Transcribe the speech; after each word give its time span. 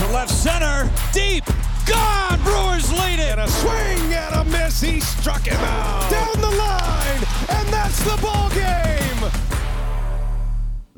to 0.00 0.06
left 0.14 0.30
center, 0.30 0.90
deep, 1.12 1.44
gone. 1.84 2.40
Brewers 2.42 2.90
lead 2.90 3.18
it. 3.18 3.32
And 3.32 3.40
a 3.42 3.48
swing 3.48 4.14
and 4.14 4.34
a 4.34 4.44
miss. 4.46 4.80
He 4.80 4.98
struck 4.98 5.42
him 5.42 5.60
out 5.60 6.10
down 6.10 6.40
the 6.40 6.56
line, 6.56 7.22
and 7.50 7.68
that's 7.68 8.02
the 8.04 8.18
ball 8.22 8.48
game. 8.48 9.30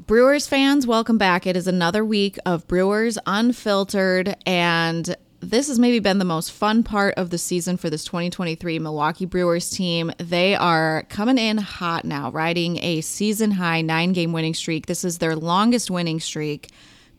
Brewers 0.06 0.46
fans, 0.46 0.86
welcome 0.86 1.18
back. 1.18 1.48
It 1.48 1.56
is 1.56 1.66
another 1.66 2.04
week 2.04 2.38
of 2.46 2.68
Brewers 2.68 3.18
Unfiltered, 3.26 4.36
and 4.46 5.16
this 5.40 5.66
has 5.66 5.80
maybe 5.80 5.98
been 5.98 6.18
the 6.18 6.24
most 6.24 6.52
fun 6.52 6.84
part 6.84 7.14
of 7.16 7.30
the 7.30 7.38
season 7.38 7.76
for 7.76 7.90
this 7.90 8.04
2023 8.04 8.78
Milwaukee 8.78 9.26
Brewers 9.26 9.68
team. 9.68 10.12
They 10.18 10.54
are 10.54 11.06
coming 11.08 11.38
in 11.38 11.58
hot 11.58 12.04
now, 12.04 12.30
riding 12.30 12.78
a 12.78 13.00
season 13.00 13.50
high 13.50 13.80
nine 13.80 14.12
game 14.12 14.32
winning 14.32 14.54
streak. 14.54 14.86
This 14.86 15.02
is 15.02 15.18
their 15.18 15.34
longest 15.34 15.90
winning 15.90 16.20
streak 16.20 16.70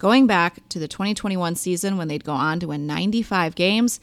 going 0.04 0.28
back 0.28 0.60
to 0.68 0.80
the 0.80 0.88
2021 0.90 1.56
season 1.56 1.96
when 1.96 2.10
they'd 2.10 2.26
go 2.26 2.34
on 2.34 2.60
to 2.60 2.68
win 2.68 2.86
95 2.86 3.56
games. 3.56 4.02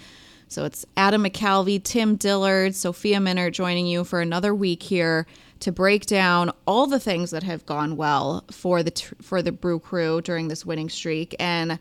So 0.48 0.64
it's 0.64 0.86
Adam 0.96 1.24
McCalvy, 1.24 1.84
Tim 1.84 2.16
Dillard, 2.16 2.74
Sophia 2.74 3.18
Minnaert 3.18 3.52
joining 3.52 3.86
you 3.86 4.04
for 4.04 4.22
another 4.22 4.54
week 4.54 4.82
here 4.82 5.26
to 5.58 5.70
break 5.70 6.06
down 6.06 6.52
all 6.66 6.86
the 6.86 6.98
things 6.98 7.32
that 7.32 7.42
have 7.42 7.66
gone 7.66 7.98
well 7.98 8.44
for 8.50 8.82
the 8.82 8.90
for 9.20 9.42
the 9.42 9.52
Brew 9.52 9.78
Crew 9.78 10.22
during 10.22 10.48
this 10.48 10.64
winning 10.64 10.88
streak. 10.88 11.36
And 11.38 11.78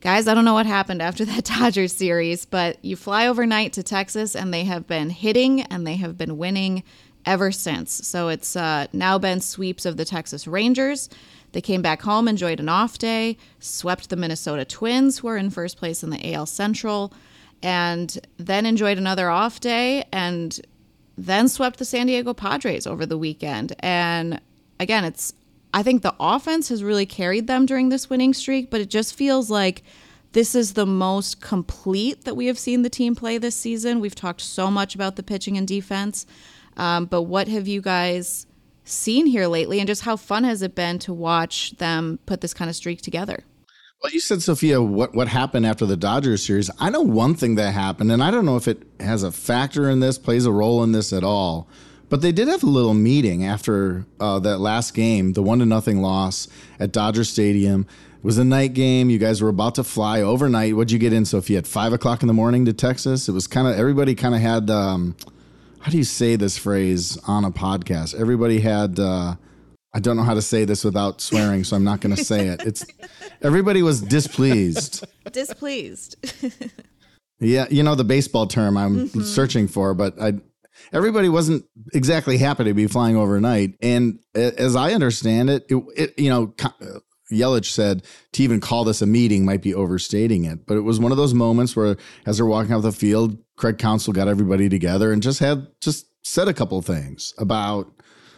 guys, 0.00 0.28
I 0.28 0.34
don't 0.34 0.44
know 0.44 0.54
what 0.54 0.66
happened 0.66 1.02
after 1.02 1.24
that 1.26 1.46
Dodgers 1.46 1.92
series, 1.92 2.44
but 2.44 2.78
you 2.84 2.94
fly 2.94 3.26
overnight 3.26 3.72
to 3.72 3.82
Texas 3.82 4.36
and 4.36 4.54
they 4.54 4.62
have 4.62 4.86
been 4.86 5.10
hitting 5.10 5.62
and 5.62 5.84
they 5.84 5.96
have 5.96 6.16
been 6.16 6.38
winning 6.38 6.84
ever 7.26 7.52
since. 7.52 8.06
So 8.06 8.28
it's 8.28 8.56
uh, 8.56 8.86
now 8.92 9.18
been 9.18 9.40
sweeps 9.40 9.86
of 9.86 9.96
the 9.96 10.04
Texas 10.04 10.46
Rangers. 10.46 11.08
They 11.52 11.60
came 11.60 11.82
back 11.82 12.02
home, 12.02 12.28
enjoyed 12.28 12.60
an 12.60 12.68
off 12.68 12.98
day, 12.98 13.36
swept 13.58 14.08
the 14.08 14.16
Minnesota 14.16 14.64
Twins, 14.64 15.18
who 15.18 15.28
are 15.28 15.36
in 15.36 15.50
first 15.50 15.78
place 15.78 16.02
in 16.02 16.10
the 16.10 16.34
AL 16.34 16.46
Central, 16.46 17.12
and 17.62 18.18
then 18.36 18.66
enjoyed 18.66 18.98
another 18.98 19.28
off 19.30 19.60
day 19.60 20.04
and 20.12 20.60
then 21.18 21.48
swept 21.48 21.78
the 21.78 21.84
San 21.84 22.06
Diego 22.06 22.32
Padres 22.32 22.86
over 22.86 23.04
the 23.04 23.18
weekend. 23.18 23.74
And 23.80 24.40
again, 24.78 25.04
it's 25.04 25.34
I 25.72 25.82
think 25.82 26.02
the 26.02 26.14
offense 26.18 26.68
has 26.70 26.82
really 26.82 27.06
carried 27.06 27.46
them 27.46 27.64
during 27.64 27.90
this 27.90 28.10
winning 28.10 28.34
streak, 28.34 28.70
but 28.70 28.80
it 28.80 28.90
just 28.90 29.14
feels 29.14 29.50
like 29.50 29.82
this 30.32 30.54
is 30.54 30.74
the 30.74 30.86
most 30.86 31.40
complete 31.40 32.24
that 32.24 32.36
we 32.36 32.46
have 32.46 32.58
seen 32.58 32.82
the 32.82 32.90
team 32.90 33.14
play 33.14 33.38
this 33.38 33.56
season. 33.56 34.00
We've 34.00 34.14
talked 34.14 34.40
so 34.40 34.70
much 34.70 34.94
about 34.94 35.16
the 35.16 35.22
pitching 35.22 35.56
and 35.56 35.66
defense, 35.66 36.26
um, 36.80 37.04
but 37.04 37.22
what 37.22 37.46
have 37.48 37.68
you 37.68 37.82
guys 37.82 38.46
seen 38.84 39.26
here 39.26 39.46
lately, 39.46 39.78
and 39.80 39.86
just 39.86 40.02
how 40.02 40.16
fun 40.16 40.44
has 40.44 40.62
it 40.62 40.74
been 40.74 40.98
to 41.00 41.12
watch 41.12 41.72
them 41.76 42.18
put 42.24 42.40
this 42.40 42.54
kind 42.54 42.70
of 42.70 42.74
streak 42.74 43.02
together? 43.02 43.44
Well, 44.02 44.10
you 44.12 44.18
said, 44.18 44.40
Sophia, 44.40 44.80
what, 44.80 45.14
what 45.14 45.28
happened 45.28 45.66
after 45.66 45.84
the 45.84 45.96
Dodgers 45.96 46.42
series? 46.42 46.70
I 46.78 46.88
know 46.88 47.02
one 47.02 47.34
thing 47.34 47.56
that 47.56 47.74
happened, 47.74 48.10
and 48.10 48.24
I 48.24 48.30
don't 48.30 48.46
know 48.46 48.56
if 48.56 48.66
it 48.66 48.82
has 48.98 49.22
a 49.22 49.30
factor 49.30 49.90
in 49.90 50.00
this, 50.00 50.16
plays 50.16 50.46
a 50.46 50.52
role 50.52 50.82
in 50.82 50.92
this 50.92 51.12
at 51.12 51.22
all. 51.22 51.68
But 52.08 52.22
they 52.22 52.32
did 52.32 52.48
have 52.48 52.62
a 52.62 52.66
little 52.66 52.94
meeting 52.94 53.44
after 53.44 54.06
uh, 54.18 54.38
that 54.40 54.58
last 54.58 54.94
game, 54.94 55.34
the 55.34 55.42
one 55.42 55.58
to 55.58 55.66
nothing 55.66 56.00
loss 56.00 56.48
at 56.80 56.92
Dodger 56.92 57.24
Stadium. 57.24 57.86
It 58.16 58.24
was 58.24 58.38
a 58.38 58.44
night 58.44 58.72
game. 58.72 59.10
You 59.10 59.18
guys 59.18 59.42
were 59.42 59.50
about 59.50 59.74
to 59.74 59.84
fly 59.84 60.22
overnight. 60.22 60.74
What'd 60.74 60.90
you 60.90 60.98
get 60.98 61.12
in, 61.12 61.26
Sophia? 61.26 61.58
At 61.58 61.66
five 61.66 61.92
o'clock 61.92 62.22
in 62.22 62.26
the 62.26 62.34
morning 62.34 62.64
to 62.64 62.72
Texas. 62.72 63.28
It 63.28 63.32
was 63.32 63.46
kind 63.46 63.68
of 63.68 63.76
everybody 63.76 64.14
kind 64.14 64.34
of 64.34 64.40
had 64.40 64.70
um, 64.70 65.14
how 65.80 65.90
do 65.90 65.96
you 65.96 66.04
say 66.04 66.36
this 66.36 66.58
phrase 66.58 67.18
on 67.26 67.44
a 67.44 67.50
podcast? 67.50 68.18
Everybody 68.18 68.60
had 68.60 68.98
uh, 68.98 69.36
I 69.92 69.98
don't 69.98 70.16
know 70.16 70.22
how 70.22 70.34
to 70.34 70.42
say 70.42 70.64
this 70.64 70.84
without 70.84 71.20
swearing, 71.20 71.64
so 71.64 71.74
I'm 71.74 71.84
not 71.84 72.00
going 72.00 72.14
to 72.14 72.24
say 72.24 72.48
it. 72.48 72.62
It's 72.64 72.84
everybody 73.42 73.82
was 73.82 74.00
displeased. 74.00 75.04
Displeased. 75.32 76.16
yeah, 77.40 77.66
you 77.70 77.82
know 77.82 77.94
the 77.94 78.04
baseball 78.04 78.46
term 78.46 78.76
I'm 78.76 79.08
mm-hmm. 79.08 79.22
searching 79.22 79.66
for, 79.66 79.94
but 79.94 80.20
I 80.20 80.34
everybody 80.92 81.28
wasn't 81.28 81.64
exactly 81.92 82.38
happy 82.38 82.64
to 82.64 82.74
be 82.74 82.86
flying 82.86 83.16
overnight. 83.16 83.74
And 83.80 84.20
as 84.34 84.76
I 84.76 84.92
understand 84.92 85.50
it, 85.50 85.64
it, 85.68 85.82
it 85.96 86.18
you 86.18 86.30
know, 86.30 86.54
Yelich 87.30 87.66
said 87.66 88.04
to 88.32 88.42
even 88.42 88.60
call 88.60 88.84
this 88.84 89.02
a 89.02 89.06
meeting 89.06 89.44
might 89.44 89.62
be 89.62 89.74
overstating 89.74 90.44
it, 90.44 90.66
but 90.66 90.76
it 90.76 90.82
was 90.82 91.00
one 91.00 91.12
of 91.12 91.18
those 91.18 91.34
moments 91.34 91.74
where, 91.74 91.96
as 92.26 92.36
they're 92.36 92.46
walking 92.46 92.72
off 92.72 92.82
the 92.82 92.92
field, 92.92 93.38
Craig 93.56 93.78
Counsell 93.78 94.12
got 94.12 94.28
everybody 94.28 94.68
together 94.68 95.12
and 95.12 95.22
just 95.22 95.38
had 95.38 95.66
just 95.80 96.06
said 96.22 96.48
a 96.48 96.54
couple 96.54 96.80
things 96.82 97.32
about 97.38 97.90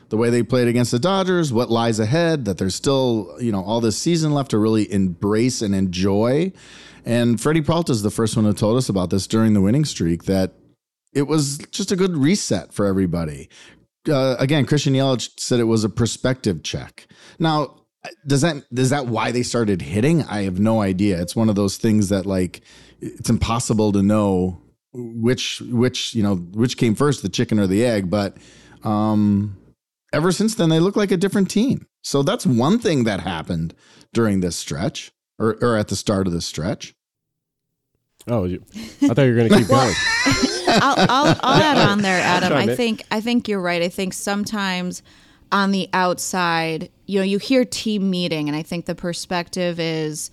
the 0.09 0.17
way 0.17 0.29
they 0.29 0.43
played 0.43 0.69
against 0.69 0.91
the 0.91 0.99
Dodgers, 0.99 1.53
what 1.53 1.71
lies 1.71 1.99
ahead, 1.99 2.45
that 2.45 2.59
there's 2.59 2.75
still 2.75 3.35
you 3.41 3.51
know 3.51 3.63
all 3.63 3.81
this 3.81 3.99
season 3.99 4.33
left 4.35 4.51
to 4.51 4.59
really 4.59 4.93
embrace 4.93 5.63
and 5.63 5.75
enjoy. 5.75 6.53
And 7.05 7.41
Freddie 7.41 7.63
Peralta 7.63 7.93
is 7.93 8.03
the 8.03 8.11
first 8.11 8.37
one 8.37 8.45
who 8.45 8.53
told 8.53 8.77
us 8.77 8.89
about 8.89 9.11
this 9.11 9.27
during 9.27 9.55
the 9.55 9.61
winning 9.61 9.85
streak 9.85 10.25
that 10.25 10.53
it 11.13 11.23
was 11.23 11.59
just 11.71 11.93
a 11.93 11.97
good 11.97 12.17
reset 12.17 12.73
for 12.73 12.87
everybody. 12.87 13.49
Uh, 14.09 14.37
again, 14.39 14.67
Christian 14.67 14.95
Yelich 14.95 15.31
said 15.39 15.61
it 15.61 15.65
was 15.65 15.85
a 15.85 15.89
perspective 15.89 16.63
check. 16.63 17.07
Now, 17.39 17.82
does 18.27 18.41
that 18.41 18.65
is 18.73 18.91
that 18.91 19.07
why 19.07 19.31
they 19.31 19.43
started 19.43 19.83
hitting? 19.83 20.23
I 20.25 20.43
have 20.43 20.59
no 20.59 20.81
idea. 20.81 21.21
It's 21.21 21.37
one 21.37 21.49
of 21.49 21.55
those 21.55 21.77
things 21.77 22.09
that 22.09 22.27
like 22.27 22.63
it's 23.01 23.31
impossible 23.31 23.93
to 23.93 24.03
know 24.03 24.61
which 24.93 25.61
which 25.63 26.15
you 26.15 26.23
know 26.23 26.37
which 26.37 26.77
came 26.77 26.95
first, 26.95 27.23
the 27.23 27.29
chicken 27.29 27.59
or 27.59 27.67
the 27.67 27.85
egg. 27.85 28.11
But 28.11 28.37
um, 28.83 29.57
ever 30.13 30.33
since 30.33 30.55
then, 30.55 30.69
they 30.69 30.81
look 30.81 30.97
like 30.97 31.13
a 31.13 31.17
different 31.17 31.51
team. 31.51 31.87
So 32.03 32.23
that's 32.23 32.45
one 32.45 32.79
thing 32.79 33.05
that 33.05 33.21
happened 33.21 33.75
during 34.13 34.41
this 34.41 34.57
stretch, 34.57 35.13
or 35.39 35.57
or 35.61 35.77
at 35.77 35.89
the 35.89 35.97
start 35.97 36.27
of 36.27 36.33
the 36.33 36.43
stretch. 36.43 36.95
Oh, 38.29 38.45
you, 38.45 38.65
I 39.03 39.09
thought 39.09 39.23
you 39.23 39.33
were 39.33 39.37
going 39.37 39.49
to 39.49 39.59
keep 39.59 39.67
going. 39.67 39.95
I'll, 40.69 40.95
I'll, 40.97 41.41
I'll 41.43 41.63
add 41.63 41.79
on 41.79 42.03
there, 42.03 42.21
Adam. 42.23 42.53
I 42.53 42.75
think 42.75 43.05
I 43.11 43.21
think 43.21 43.49
you're 43.49 43.61
right. 43.61 43.83
I 43.83 43.89
think 43.89 44.15
sometimes 44.15 45.03
on 45.51 45.71
the 45.71 45.89
outside, 45.93 46.91
you 47.13 47.19
know, 47.19 47.25
you 47.25 47.37
hear 47.37 47.63
team 47.67 48.09
meeting, 48.09 48.49
and 48.49 48.57
I 48.57 48.63
think 48.63 48.87
the 48.87 48.95
perspective 48.95 49.79
is, 49.79 50.31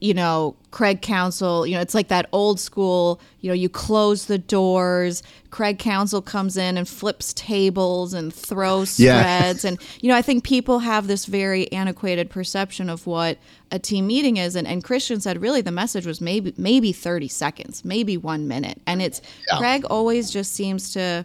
you 0.00 0.12
know, 0.12 0.56
Craig 0.72 1.02
Counsell, 1.02 1.68
you 1.68 1.76
know, 1.76 1.80
it's 1.80 1.94
like 1.94 2.08
that 2.08 2.28
old 2.32 2.58
school, 2.58 3.20
you 3.40 3.48
know, 3.48 3.54
you 3.54 3.68
close 3.68 4.26
the 4.26 4.38
doors, 4.38 5.22
Craig 5.50 5.78
Counsell 5.78 6.20
comes 6.20 6.56
in 6.56 6.76
and 6.76 6.88
flips 6.88 7.32
tables 7.32 8.12
and 8.12 8.34
throws 8.34 8.90
spreads. 8.90 9.62
Yeah. 9.62 9.70
And, 9.70 9.78
you 10.00 10.08
know, 10.08 10.16
I 10.16 10.22
think 10.22 10.42
people 10.42 10.80
have 10.80 11.06
this 11.06 11.26
very 11.26 11.70
antiquated 11.70 12.28
perception 12.28 12.90
of 12.90 13.06
what 13.06 13.38
a 13.70 13.78
team 13.78 14.08
meeting 14.08 14.36
is. 14.36 14.56
And, 14.56 14.66
and 14.66 14.82
Christian 14.82 15.20
said 15.20 15.40
really 15.40 15.60
the 15.60 15.70
message 15.70 16.06
was 16.06 16.20
maybe 16.20 16.54
maybe 16.56 16.90
30 16.90 17.28
seconds, 17.28 17.84
maybe 17.84 18.16
one 18.16 18.48
minute. 18.48 18.80
And 18.84 19.00
it's 19.00 19.22
yeah. 19.48 19.58
Craig 19.58 19.84
always 19.84 20.28
just 20.28 20.54
seems 20.54 20.92
to, 20.94 21.24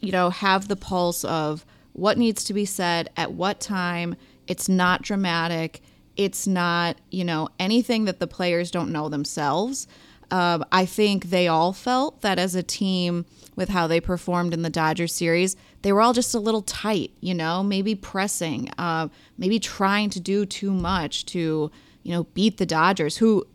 you 0.00 0.12
know, 0.12 0.28
have 0.28 0.68
the 0.68 0.76
pulse 0.76 1.24
of 1.24 1.64
what 2.00 2.16
needs 2.16 2.44
to 2.44 2.54
be 2.54 2.64
said 2.64 3.10
at 3.16 3.32
what 3.32 3.60
time. 3.60 4.16
It's 4.46 4.68
not 4.68 5.02
dramatic. 5.02 5.82
It's 6.16 6.46
not, 6.46 6.96
you 7.10 7.24
know, 7.24 7.50
anything 7.58 8.06
that 8.06 8.20
the 8.20 8.26
players 8.26 8.70
don't 8.70 8.90
know 8.90 9.10
themselves. 9.10 9.86
Um, 10.30 10.64
I 10.72 10.86
think 10.86 11.26
they 11.26 11.46
all 11.46 11.72
felt 11.72 12.22
that 12.22 12.38
as 12.38 12.54
a 12.54 12.62
team, 12.62 13.26
with 13.54 13.68
how 13.68 13.86
they 13.86 14.00
performed 14.00 14.54
in 14.54 14.62
the 14.62 14.70
Dodgers 14.70 15.12
series, 15.12 15.56
they 15.82 15.92
were 15.92 16.00
all 16.00 16.14
just 16.14 16.34
a 16.34 16.38
little 16.38 16.62
tight, 16.62 17.10
you 17.20 17.34
know, 17.34 17.62
maybe 17.62 17.94
pressing, 17.94 18.70
uh, 18.78 19.08
maybe 19.36 19.58
trying 19.58 20.08
to 20.10 20.20
do 20.20 20.46
too 20.46 20.72
much 20.72 21.26
to, 21.26 21.70
you 22.02 22.12
know, 22.12 22.24
beat 22.32 22.56
the 22.56 22.64
Dodgers, 22.64 23.18
who 23.18 23.46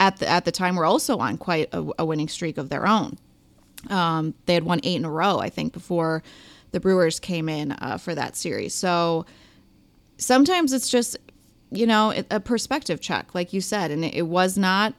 at 0.00 0.16
the 0.16 0.28
at 0.28 0.46
the 0.46 0.52
time 0.52 0.76
were 0.76 0.86
also 0.86 1.18
on 1.18 1.36
quite 1.36 1.68
a, 1.74 1.84
a 1.98 2.06
winning 2.06 2.28
streak 2.28 2.56
of 2.56 2.70
their 2.70 2.86
own. 2.86 3.18
Um, 3.90 4.32
they 4.46 4.54
had 4.54 4.64
won 4.64 4.80
eight 4.84 4.96
in 4.96 5.04
a 5.04 5.10
row, 5.10 5.38
I 5.38 5.50
think, 5.50 5.74
before 5.74 6.22
the 6.72 6.80
Brewers 6.80 7.20
came 7.20 7.48
in 7.48 7.72
uh, 7.72 7.98
for 7.98 8.14
that 8.14 8.36
series. 8.36 8.74
So 8.74 9.24
sometimes 10.18 10.72
it's 10.72 10.88
just, 10.88 11.16
you 11.70 11.86
know, 11.86 12.12
a 12.30 12.40
perspective 12.40 13.00
check, 13.00 13.34
like 13.34 13.52
you 13.52 13.60
said, 13.60 13.90
and 13.90 14.04
it, 14.04 14.26
was 14.26 14.58
not 14.58 14.94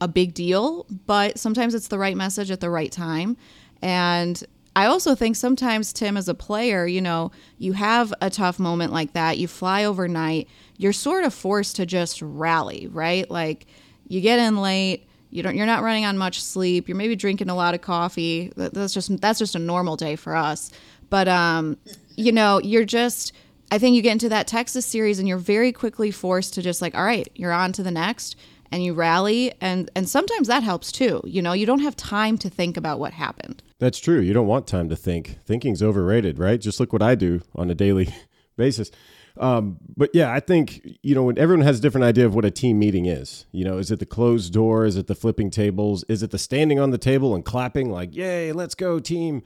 a 0.00 0.08
big 0.08 0.34
deal, 0.34 0.86
but 1.06 1.38
sometimes 1.38 1.74
it's 1.74 1.88
the 1.88 1.98
right 1.98 2.16
message 2.16 2.50
at 2.50 2.60
the 2.60 2.70
right 2.70 2.90
time. 2.90 3.36
And 3.80 4.42
I 4.76 4.86
also 4.86 5.14
think 5.14 5.36
sometimes, 5.36 5.92
Tim, 5.92 6.16
as 6.16 6.28
a 6.28 6.34
player, 6.34 6.86
you 6.86 7.00
know, 7.00 7.30
you 7.58 7.74
have 7.74 8.12
a 8.20 8.28
tough 8.28 8.58
moment 8.58 8.92
like 8.92 9.12
that, 9.12 9.38
you 9.38 9.46
fly 9.46 9.84
overnight, 9.84 10.48
you're 10.76 10.92
sort 10.92 11.24
of 11.24 11.32
forced 11.32 11.76
to 11.76 11.86
just 11.86 12.20
rally, 12.20 12.88
right? 12.90 13.30
Like 13.30 13.66
you 14.08 14.20
get 14.20 14.40
in 14.40 14.56
late, 14.56 15.06
you 15.30 15.42
don't 15.42 15.56
you're 15.56 15.66
not 15.66 15.82
running 15.82 16.04
on 16.04 16.18
much 16.18 16.42
sleep, 16.42 16.88
you're 16.88 16.96
maybe 16.96 17.16
drinking 17.16 17.50
a 17.50 17.54
lot 17.54 17.74
of 17.74 17.80
coffee. 17.80 18.52
That's 18.56 18.94
just 18.94 19.20
that's 19.20 19.38
just 19.38 19.54
a 19.54 19.58
normal 19.58 19.96
day 19.96 20.16
for 20.16 20.34
us. 20.34 20.70
But 21.14 21.28
um, 21.28 21.76
you 22.16 22.32
know, 22.32 22.58
you're 22.58 22.84
just 22.84 23.32
I 23.70 23.78
think 23.78 23.94
you 23.94 24.02
get 24.02 24.10
into 24.10 24.28
that 24.30 24.48
Texas 24.48 24.84
series 24.84 25.20
and 25.20 25.28
you're 25.28 25.38
very 25.38 25.70
quickly 25.70 26.10
forced 26.10 26.54
to 26.54 26.60
just 26.60 26.82
like, 26.82 26.96
all 26.96 27.04
right, 27.04 27.28
you're 27.36 27.52
on 27.52 27.70
to 27.74 27.84
the 27.84 27.92
next 27.92 28.34
and 28.72 28.82
you 28.82 28.94
rally 28.94 29.54
and 29.60 29.88
and 29.94 30.08
sometimes 30.08 30.48
that 30.48 30.64
helps 30.64 30.90
too. 30.90 31.20
You 31.24 31.40
know, 31.40 31.52
you 31.52 31.66
don't 31.66 31.82
have 31.82 31.94
time 31.94 32.36
to 32.38 32.50
think 32.50 32.76
about 32.76 32.98
what 32.98 33.12
happened. 33.12 33.62
That's 33.78 34.00
true. 34.00 34.18
You 34.18 34.32
don't 34.32 34.48
want 34.48 34.66
time 34.66 34.88
to 34.88 34.96
think. 34.96 35.38
Thinking's 35.44 35.84
overrated, 35.84 36.40
right? 36.40 36.60
Just 36.60 36.80
look 36.80 36.92
what 36.92 37.00
I 37.00 37.14
do 37.14 37.42
on 37.54 37.70
a 37.70 37.76
daily 37.76 38.12
basis. 38.56 38.90
Um, 39.36 39.78
but 39.96 40.10
yeah, 40.14 40.32
I 40.32 40.40
think 40.40 40.98
you 41.04 41.14
know 41.14 41.22
when 41.22 41.38
everyone 41.38 41.64
has 41.64 41.78
a 41.78 41.82
different 41.82 42.06
idea 42.06 42.26
of 42.26 42.34
what 42.34 42.44
a 42.44 42.50
team 42.50 42.80
meeting 42.80 43.06
is. 43.06 43.46
You 43.52 43.64
know, 43.64 43.78
is 43.78 43.92
it 43.92 44.00
the 44.00 44.06
closed 44.06 44.52
door? 44.52 44.84
Is 44.84 44.96
it 44.96 45.06
the 45.06 45.14
flipping 45.14 45.52
tables? 45.52 46.04
Is 46.08 46.24
it 46.24 46.32
the 46.32 46.38
standing 46.38 46.80
on 46.80 46.90
the 46.90 46.98
table 46.98 47.36
and 47.36 47.44
clapping 47.44 47.88
like 47.88 48.16
"Yay, 48.16 48.50
let's 48.50 48.74
go, 48.74 48.98
team"? 48.98 49.44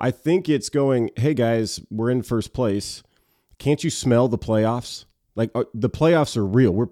I 0.00 0.10
think 0.10 0.48
it's 0.48 0.68
going. 0.68 1.10
Hey 1.16 1.34
guys, 1.34 1.80
we're 1.90 2.10
in 2.10 2.22
first 2.22 2.52
place. 2.52 3.02
Can't 3.58 3.82
you 3.82 3.90
smell 3.90 4.28
the 4.28 4.38
playoffs? 4.38 5.04
Like 5.34 5.50
uh, 5.54 5.64
the 5.74 5.90
playoffs 5.90 6.36
are 6.36 6.46
real. 6.46 6.72
We're 6.72 6.88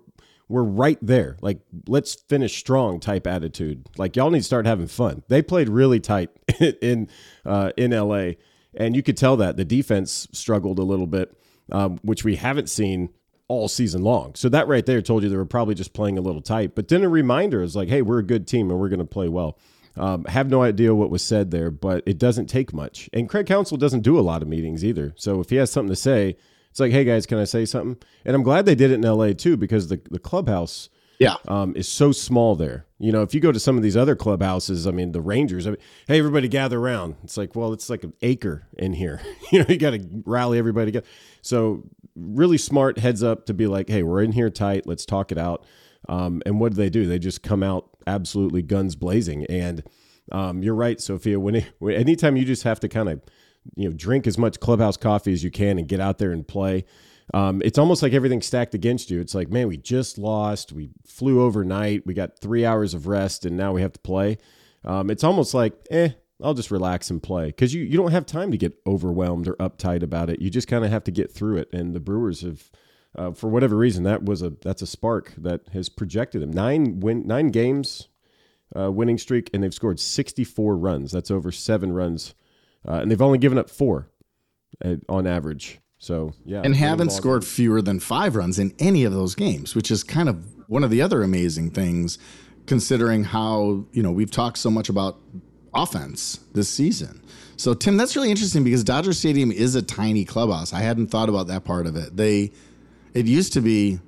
we're 0.49 0.63
right 0.63 0.99
there. 1.03 1.37
Like 1.41 1.61
let's 1.87 2.15
finish 2.15 2.57
strong 2.57 3.01
type 3.01 3.27
attitude. 3.27 3.89
Like 3.97 4.17
y'all 4.17 4.31
need 4.31 4.41
to 4.41 4.45
start 4.45 4.67
having 4.67 4.87
fun. 4.89 5.23
They 5.29 5.43
played 5.43 5.69
really 5.69 6.01
tight 6.01 6.31
in 6.61 7.09
uh, 7.45 7.73
in 7.77 7.93
LA, 7.93 8.33
and 8.75 8.97
you 8.97 9.03
could 9.03 9.17
tell 9.17 9.37
that 9.39 9.57
the 9.57 9.65
defense 9.65 10.29
struggled 10.33 10.79
a 10.79 10.85
little 10.85 11.07
bit 11.07 11.37
um, 11.73 11.99
which 12.03 12.25
we 12.25 12.37
haven't 12.37 12.69
seen 12.69 13.11
all 13.49 13.69
season 13.69 14.03
long. 14.03 14.35
So 14.35 14.49
that 14.49 14.67
right 14.69 14.85
there 14.85 15.01
told 15.01 15.23
you 15.23 15.29
they 15.29 15.37
were 15.37 15.45
probably 15.45 15.75
just 15.75 15.93
playing 15.93 16.19
a 16.19 16.21
little 16.21 16.41
tight. 16.41 16.75
But 16.75 16.89
then 16.89 17.03
a 17.03 17.09
reminder 17.09 17.63
is 17.63 17.77
like, 17.77 17.89
hey, 17.89 18.03
we're 18.03 18.19
a 18.19 18.25
good 18.25 18.47
team 18.47 18.71
and 18.71 18.81
we're 18.81 18.89
going 18.89 18.99
to 18.99 19.05
play 19.05 19.29
well. 19.29 19.59
Um, 19.97 20.25
have 20.27 20.51
no 20.51 20.63
idea 20.63 20.95
what 20.95 21.11
was 21.11 21.23
said 21.23 21.51
there, 21.51 21.71
but 21.71 22.03
it 22.07 22.19
doesn't 22.19 22.47
take 22.47 22.73
much. 22.73 23.09
And 23.13 23.29
Craig 23.29 23.47
Counsell 23.47 23.79
doesn't 23.79 24.03
do 24.03 24.19
a 24.19 24.21
lot 24.21 24.43
of 24.43 24.49
meetings 24.49 24.85
either. 24.85 25.15
So 25.17 25.41
if 25.41 25.51
he 25.51 25.57
has 25.57 25.71
something 25.71 25.91
to 25.91 25.97
say, 25.97 26.37
it's 26.71 26.81
like, 26.81 26.93
hey 26.93 27.05
guys, 27.05 27.25
can 27.25 27.39
I 27.39 27.45
say 27.45 27.65
something? 27.65 27.97
And 28.27 28.37
I'm 28.37 28.43
glad 28.43 28.67
they 28.67 28.75
did 28.75 28.91
it 28.91 28.95
in 28.97 29.01
LA 29.01 29.33
too 29.33 29.57
because 29.57 29.89
the 29.89 29.99
the 30.11 30.19
clubhouse 30.19 30.91
yeah 31.19 31.37
um, 31.49 31.75
is 31.75 31.89
so 31.89 32.13
small 32.13 32.55
there. 32.55 32.85
You 32.99 33.13
know, 33.13 33.23
if 33.23 33.35
you 33.35 33.41
go 33.41 33.51
to 33.51 33.59
some 33.59 33.79
of 33.79 33.83
these 33.83 33.97
other 33.97 34.15
clubhouses, 34.15 34.87
I 34.87 34.91
mean, 34.91 35.13
the 35.13 35.23
Rangers, 35.23 35.67
I 35.67 35.71
mean, 35.71 35.81
hey, 36.07 36.19
everybody 36.19 36.49
gather 36.49 36.79
around. 36.79 37.17
It's 37.25 37.39
like, 37.39 37.55
well, 37.55 37.73
it's 37.73 37.89
like 37.89 38.05
an 38.05 38.13
acre 38.21 38.67
in 38.77 38.93
here. 38.93 39.23
you 39.51 39.61
know, 39.61 39.67
you 39.69 39.79
got 39.79 39.91
to 39.91 40.07
rally 40.27 40.59
everybody 40.59 40.87
together. 40.87 41.07
So 41.41 41.85
really 42.15 42.59
smart 42.59 42.99
heads 42.99 43.23
up 43.23 43.47
to 43.47 43.55
be 43.55 43.67
like, 43.67 43.89
hey, 43.89 44.03
we're 44.03 44.23
in 44.23 44.33
here 44.33 44.51
tight. 44.51 44.87
Let's 44.87 45.07
talk 45.07 45.33
it 45.33 45.39
out. 45.39 45.65
Um, 46.09 46.43
and 46.47 46.61
what 46.61 46.73
do 46.73 46.77
they 46.77 46.91
do? 46.91 47.07
They 47.07 47.19
just 47.19 47.43
come 47.43 47.63
out 47.63 47.89
absolutely 48.07 48.63
guns 48.63 48.97
blazing. 48.97 49.45
And 49.47 49.83
um, 50.33 50.63
you're 50.63 50.75
right, 50.75 51.01
Sophia. 51.01 51.39
When, 51.41 51.65
when 51.79 51.95
anytime 51.95 52.37
you 52.37 52.45
just 52.45 52.63
have 52.65 52.81
to 52.81 52.89
kind 52.89 53.09
of 53.09 53.21
you 53.75 53.89
know 53.89 53.95
drink 53.97 54.27
as 54.27 54.39
much 54.39 54.61
clubhouse 54.61 54.97
coffee 54.97 55.33
as 55.33 55.43
you 55.43 55.51
can 55.51 55.79
and 55.79 55.89
get 55.89 56.01
out 56.01 56.19
there 56.19 56.33
and 56.33 56.47
play. 56.47 56.85
Um, 57.35 57.61
it's 57.65 57.79
almost 57.79 58.03
like 58.03 58.13
everything's 58.13 58.47
stacked 58.47 58.75
against 58.75 59.11
you. 59.11 59.21
It's 59.21 59.35
like, 59.35 59.51
man, 59.51 59.67
we 59.67 59.77
just 59.77 60.17
lost. 60.17 60.73
We 60.73 60.91
flew 61.05 61.43
overnight. 61.43 62.07
We 62.07 62.15
got 62.15 62.39
three 62.39 62.65
hours 62.65 62.95
of 62.95 63.09
rest, 63.09 63.45
and 63.45 63.57
now 63.57 63.73
we 63.73 63.83
have 63.83 63.93
to 63.95 64.01
play. 64.01 64.39
Um, 64.85 65.11
it's 65.11 65.25
almost 65.25 65.53
like, 65.53 65.75
eh, 65.91 66.11
I'll 66.41 66.55
just 66.55 66.71
relax 66.71 67.11
and 67.11 67.21
play 67.21 67.47
because 67.47 67.75
you, 67.75 67.83
you 67.83 67.97
don't 67.97 68.13
have 68.13 68.27
time 68.27 68.53
to 68.53 68.57
get 68.57 68.79
overwhelmed 68.87 69.49
or 69.49 69.55
uptight 69.55 70.03
about 70.03 70.31
it. 70.31 70.41
You 70.41 70.51
just 70.51 70.69
kind 70.69 70.85
of 70.85 70.91
have 70.93 71.03
to 71.05 71.11
get 71.11 71.33
through 71.33 71.57
it. 71.57 71.69
And 71.73 71.95
the 71.95 72.01
Brewers 72.01 72.43
have, 72.43 72.71
uh, 73.17 73.33
for 73.33 73.49
whatever 73.49 73.77
reason, 73.77 74.05
that 74.05 74.25
was 74.25 74.43
a 74.43 74.51
that's 74.51 74.83
a 74.83 74.87
spark 74.87 75.33
that 75.39 75.63
has 75.73 75.89
projected 75.89 76.43
them 76.43 76.53
nine 76.53 77.01
win 77.01 77.27
nine 77.27 77.49
games, 77.49 78.09
uh, 78.79 78.93
winning 78.93 79.19
streak, 79.19 79.49
and 79.55 79.63
they've 79.63 79.75
scored 79.75 79.99
sixty 79.99 80.45
four 80.45 80.77
runs. 80.77 81.13
That's 81.13 81.31
over 81.31 81.51
seven 81.51 81.93
runs, 81.93 82.35
uh, 82.87 82.95
and 82.95 83.11
they've 83.11 83.23
only 83.23 83.39
given 83.39 83.59
up 83.59 83.71
four 83.71 84.11
uh, 84.85 84.97
on 85.09 85.27
average. 85.27 85.81
So 85.99 86.35
yeah, 86.45 86.61
and 86.63 86.77
haven't 86.77 87.11
scored 87.11 87.45
fewer 87.45 87.81
than 87.81 88.01
five 88.01 88.37
runs 88.37 88.59
in 88.59 88.75
any 88.79 89.05
of 89.05 89.13
those 89.13 89.35
games, 89.35 89.75
which 89.75 89.91
is 89.91 90.05
kind 90.05 90.29
of 90.29 90.69
one 90.69 90.85
of 90.85 90.91
the 90.91 91.01
other 91.01 91.23
amazing 91.23 91.71
things, 91.71 92.19
considering 92.67 93.25
how 93.25 93.87
you 93.93 94.03
know 94.03 94.13
we've 94.13 94.31
talked 94.31 94.59
so 94.59 94.71
much 94.71 94.91
about 94.91 95.19
offense 95.75 96.41
this 96.53 96.69
season. 96.69 97.23
So 97.57 97.73
Tim, 97.73 97.97
that's 97.97 98.15
really 98.15 98.31
interesting 98.31 98.63
because 98.63 98.85
Dodger 98.85 99.15
Stadium 99.15 99.51
is 99.51 99.75
a 99.75 99.81
tiny 99.81 100.27
clubhouse. 100.27 100.75
I 100.75 100.81
hadn't 100.81 101.07
thought 101.07 101.31
about 101.31 101.47
that 101.47 101.65
part 101.65 101.87
of 101.87 101.97
it. 101.97 102.15
They 102.15 102.53
it 103.17 103.27
used 103.27 103.53
to 103.55 103.61
be 103.61 103.99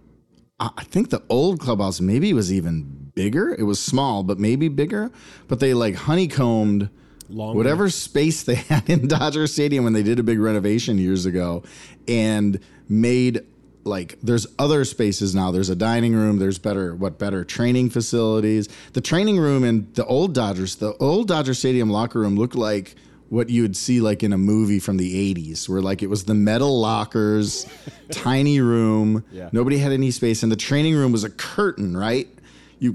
I 0.60 0.82
think 0.84 1.10
the 1.10 1.22
old 1.28 1.60
clubhouse 1.60 2.00
maybe 2.00 2.32
was 2.32 2.52
even 2.52 3.10
bigger. 3.14 3.54
It 3.54 3.62
was 3.62 3.80
small, 3.80 4.24
but 4.24 4.40
maybe 4.40 4.68
bigger, 4.68 5.10
but 5.46 5.60
they 5.60 5.72
like 5.72 5.94
honeycombed 5.94 6.90
Longer. 7.28 7.56
whatever 7.56 7.90
space 7.90 8.42
they 8.42 8.54
had 8.70 8.88
in 8.88 9.06
Dodger 9.06 9.46
Stadium 9.46 9.84
when 9.84 9.92
they 9.92 10.02
did 10.02 10.18
a 10.18 10.22
big 10.22 10.40
renovation 10.40 10.98
years 10.98 11.26
ago 11.26 11.62
and 12.08 12.58
made 12.88 13.42
like 13.84 14.18
there's 14.22 14.46
other 14.58 14.84
spaces 14.84 15.34
now 15.34 15.50
there's 15.50 15.70
a 15.70 15.76
dining 15.76 16.14
room 16.14 16.38
there's 16.38 16.58
better 16.58 16.94
what 16.94 17.18
better 17.18 17.44
training 17.44 17.88
facilities 17.88 18.68
the 18.92 19.00
training 19.00 19.38
room 19.38 19.64
in 19.64 19.90
the 19.94 20.04
old 20.06 20.34
dodgers 20.34 20.76
the 20.76 20.94
old 20.96 21.28
dodger 21.28 21.54
stadium 21.54 21.88
locker 21.88 22.20
room 22.20 22.36
looked 22.36 22.54
like 22.54 22.96
what 23.28 23.50
you 23.50 23.62
would 23.62 23.76
see 23.76 24.00
like 24.00 24.22
in 24.22 24.32
a 24.32 24.38
movie 24.38 24.78
from 24.78 24.96
the 24.96 25.34
80s 25.34 25.68
where 25.68 25.82
like 25.82 26.02
it 26.02 26.08
was 26.08 26.24
the 26.24 26.34
metal 26.34 26.80
lockers 26.80 27.66
tiny 28.10 28.60
room 28.60 29.24
yeah. 29.30 29.50
nobody 29.52 29.78
had 29.78 29.92
any 29.92 30.10
space 30.10 30.42
and 30.42 30.50
the 30.50 30.56
training 30.56 30.94
room 30.94 31.12
was 31.12 31.24
a 31.24 31.30
curtain 31.30 31.96
right 31.96 32.28
you 32.78 32.94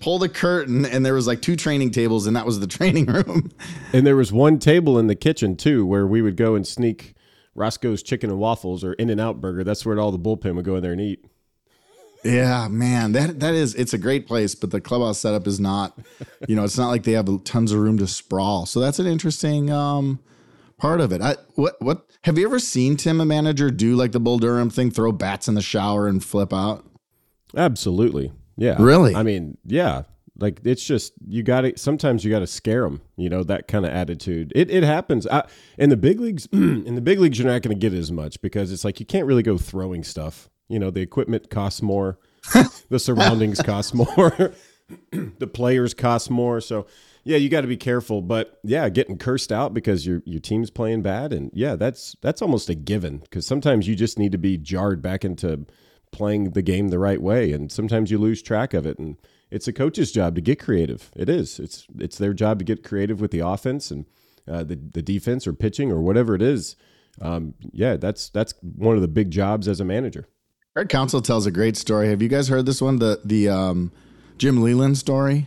pull 0.00 0.18
the 0.18 0.28
curtain 0.28 0.84
and 0.84 1.04
there 1.06 1.14
was 1.14 1.26
like 1.26 1.40
two 1.40 1.56
training 1.56 1.90
tables 1.90 2.26
and 2.26 2.36
that 2.36 2.46
was 2.46 2.60
the 2.60 2.66
training 2.78 3.06
room 3.06 3.50
and 3.92 4.06
there 4.06 4.16
was 4.16 4.32
one 4.32 4.58
table 4.58 4.98
in 4.98 5.06
the 5.06 5.16
kitchen 5.16 5.56
too 5.56 5.84
where 5.84 6.06
we 6.06 6.22
would 6.22 6.36
go 6.36 6.54
and 6.54 6.66
sneak 6.66 7.14
Roscoe's 7.54 8.02
Chicken 8.02 8.30
and 8.30 8.38
Waffles 8.38 8.82
or 8.82 8.94
In 8.94 9.10
and 9.10 9.20
Out 9.20 9.40
Burger. 9.40 9.64
That's 9.64 9.84
where 9.84 9.98
all 9.98 10.10
the 10.10 10.18
bullpen 10.18 10.54
would 10.54 10.64
go 10.64 10.76
in 10.76 10.82
there 10.82 10.92
and 10.92 11.00
eat. 11.00 11.24
Yeah, 12.24 12.68
man, 12.68 13.12
that 13.12 13.40
that 13.40 13.54
is 13.54 13.74
it's 13.74 13.92
a 13.92 13.98
great 13.98 14.26
place, 14.26 14.54
but 14.54 14.70
the 14.70 14.80
clubhouse 14.80 15.18
setup 15.18 15.46
is 15.46 15.58
not, 15.58 15.98
you 16.48 16.54
know, 16.54 16.64
it's 16.64 16.78
not 16.78 16.88
like 16.88 17.02
they 17.02 17.12
have 17.12 17.44
tons 17.44 17.72
of 17.72 17.80
room 17.80 17.98
to 17.98 18.06
sprawl. 18.06 18.66
So 18.66 18.80
that's 18.80 18.98
an 18.98 19.06
interesting 19.06 19.70
um, 19.70 20.20
part 20.78 21.00
of 21.00 21.12
it. 21.12 21.20
I, 21.20 21.36
what 21.54 21.80
what 21.80 22.06
have 22.24 22.38
you 22.38 22.46
ever 22.46 22.58
seen 22.58 22.96
Tim 22.96 23.20
a 23.20 23.24
manager 23.24 23.70
do 23.70 23.96
like 23.96 24.12
the 24.12 24.20
Bull 24.20 24.38
Durham 24.38 24.70
thing, 24.70 24.90
throw 24.90 25.10
bats 25.10 25.48
in 25.48 25.54
the 25.54 25.62
shower 25.62 26.06
and 26.06 26.22
flip 26.22 26.52
out? 26.52 26.84
Absolutely, 27.56 28.32
yeah. 28.56 28.76
Really? 28.78 29.14
I 29.14 29.22
mean, 29.22 29.58
yeah. 29.64 30.02
Like 30.38 30.60
it's 30.64 30.84
just 30.84 31.12
you 31.28 31.42
got 31.42 31.60
to 31.62 31.76
sometimes 31.76 32.24
you 32.24 32.30
got 32.30 32.40
to 32.40 32.46
scare 32.46 32.82
them. 32.84 33.02
You 33.16 33.28
know 33.28 33.44
that 33.44 33.68
kind 33.68 33.84
of 33.84 33.92
attitude. 33.92 34.52
It 34.54 34.70
it 34.70 34.82
happens 34.82 35.26
I, 35.26 35.46
in 35.76 35.90
the 35.90 35.96
big 35.96 36.20
leagues. 36.20 36.46
in 36.52 36.94
the 36.94 37.00
big 37.00 37.20
leagues, 37.20 37.38
you're 37.38 37.50
not 37.50 37.62
going 37.62 37.78
to 37.78 37.80
get 37.80 37.96
as 37.96 38.10
much 38.10 38.40
because 38.40 38.72
it's 38.72 38.84
like 38.84 38.98
you 38.98 39.06
can't 39.06 39.26
really 39.26 39.42
go 39.42 39.58
throwing 39.58 40.02
stuff. 40.02 40.48
You 40.68 40.78
know 40.78 40.90
the 40.90 41.00
equipment 41.00 41.50
costs 41.50 41.82
more, 41.82 42.18
the 42.88 42.98
surroundings 42.98 43.60
cost 43.60 43.94
more, 43.94 44.52
the 45.10 45.46
players 45.46 45.94
cost 45.94 46.30
more. 46.30 46.60
So 46.60 46.86
yeah, 47.24 47.36
you 47.36 47.48
got 47.48 47.60
to 47.60 47.68
be 47.68 47.76
careful. 47.76 48.22
But 48.22 48.58
yeah, 48.64 48.88
getting 48.88 49.18
cursed 49.18 49.52
out 49.52 49.74
because 49.74 50.06
your 50.06 50.22
your 50.24 50.40
team's 50.40 50.70
playing 50.70 51.02
bad, 51.02 51.32
and 51.32 51.50
yeah, 51.54 51.76
that's 51.76 52.16
that's 52.20 52.42
almost 52.42 52.68
a 52.68 52.74
given 52.74 53.18
because 53.18 53.46
sometimes 53.46 53.86
you 53.86 53.94
just 53.94 54.18
need 54.18 54.32
to 54.32 54.38
be 54.38 54.56
jarred 54.56 55.02
back 55.02 55.24
into 55.24 55.66
playing 56.10 56.50
the 56.50 56.62
game 56.62 56.88
the 56.88 56.98
right 56.98 57.22
way, 57.22 57.52
and 57.52 57.70
sometimes 57.70 58.10
you 58.10 58.18
lose 58.18 58.42
track 58.42 58.74
of 58.74 58.86
it 58.86 58.98
and 58.98 59.16
it's 59.52 59.68
a 59.68 59.72
coach's 59.72 60.10
job 60.10 60.34
to 60.34 60.40
get 60.40 60.58
creative. 60.58 61.10
It 61.14 61.28
is. 61.28 61.60
It's 61.60 61.86
it's 61.98 62.16
their 62.16 62.32
job 62.32 62.58
to 62.58 62.64
get 62.64 62.82
creative 62.82 63.20
with 63.20 63.30
the 63.30 63.40
offense 63.40 63.90
and 63.90 64.06
uh, 64.48 64.64
the 64.64 64.76
the 64.76 65.02
defense 65.02 65.46
or 65.46 65.52
pitching 65.52 65.92
or 65.92 66.00
whatever 66.00 66.34
it 66.34 66.40
is. 66.40 66.74
Um, 67.20 67.54
yeah, 67.70 67.98
that's 67.98 68.30
that's 68.30 68.54
one 68.62 68.96
of 68.96 69.02
the 69.02 69.08
big 69.08 69.30
jobs 69.30 69.68
as 69.68 69.78
a 69.78 69.84
manager. 69.84 70.26
Craig 70.74 70.88
Counsell 70.88 71.20
tells 71.20 71.44
a 71.44 71.50
great 71.50 71.76
story. 71.76 72.08
Have 72.08 72.22
you 72.22 72.28
guys 72.28 72.48
heard 72.48 72.64
this 72.64 72.80
one? 72.80 72.98
The 72.98 73.20
the 73.22 73.50
um, 73.50 73.92
Jim 74.38 74.62
Leyland 74.62 74.96
story, 74.96 75.46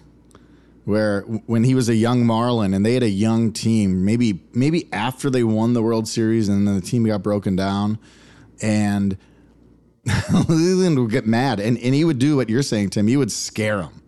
where 0.83 1.21
when 1.21 1.63
he 1.63 1.73
was 1.73 1.89
a 1.89 1.95
young 1.95 2.27
Marlin 2.27 2.75
and 2.75 2.85
they 2.85 2.93
had 2.93 3.01
a 3.01 3.09
young 3.09 3.51
team, 3.51 4.05
maybe 4.05 4.43
maybe 4.53 4.87
after 4.93 5.31
they 5.31 5.43
won 5.43 5.73
the 5.73 5.81
World 5.81 6.07
Series 6.07 6.47
and 6.47 6.67
then 6.67 6.75
the 6.75 6.81
team 6.81 7.05
got 7.05 7.23
broken 7.23 7.55
down, 7.55 7.97
and 8.61 9.17
Leyland 10.47 10.99
would 10.99 11.09
get 11.09 11.25
mad, 11.25 11.59
and, 11.59 11.75
and 11.79 11.95
he 11.95 12.05
would 12.05 12.19
do 12.19 12.35
what 12.35 12.47
you're 12.47 12.61
saying, 12.61 12.91
Tim. 12.91 13.07
He 13.07 13.17
would 13.17 13.31
scare 13.31 13.81
him, 13.81 14.03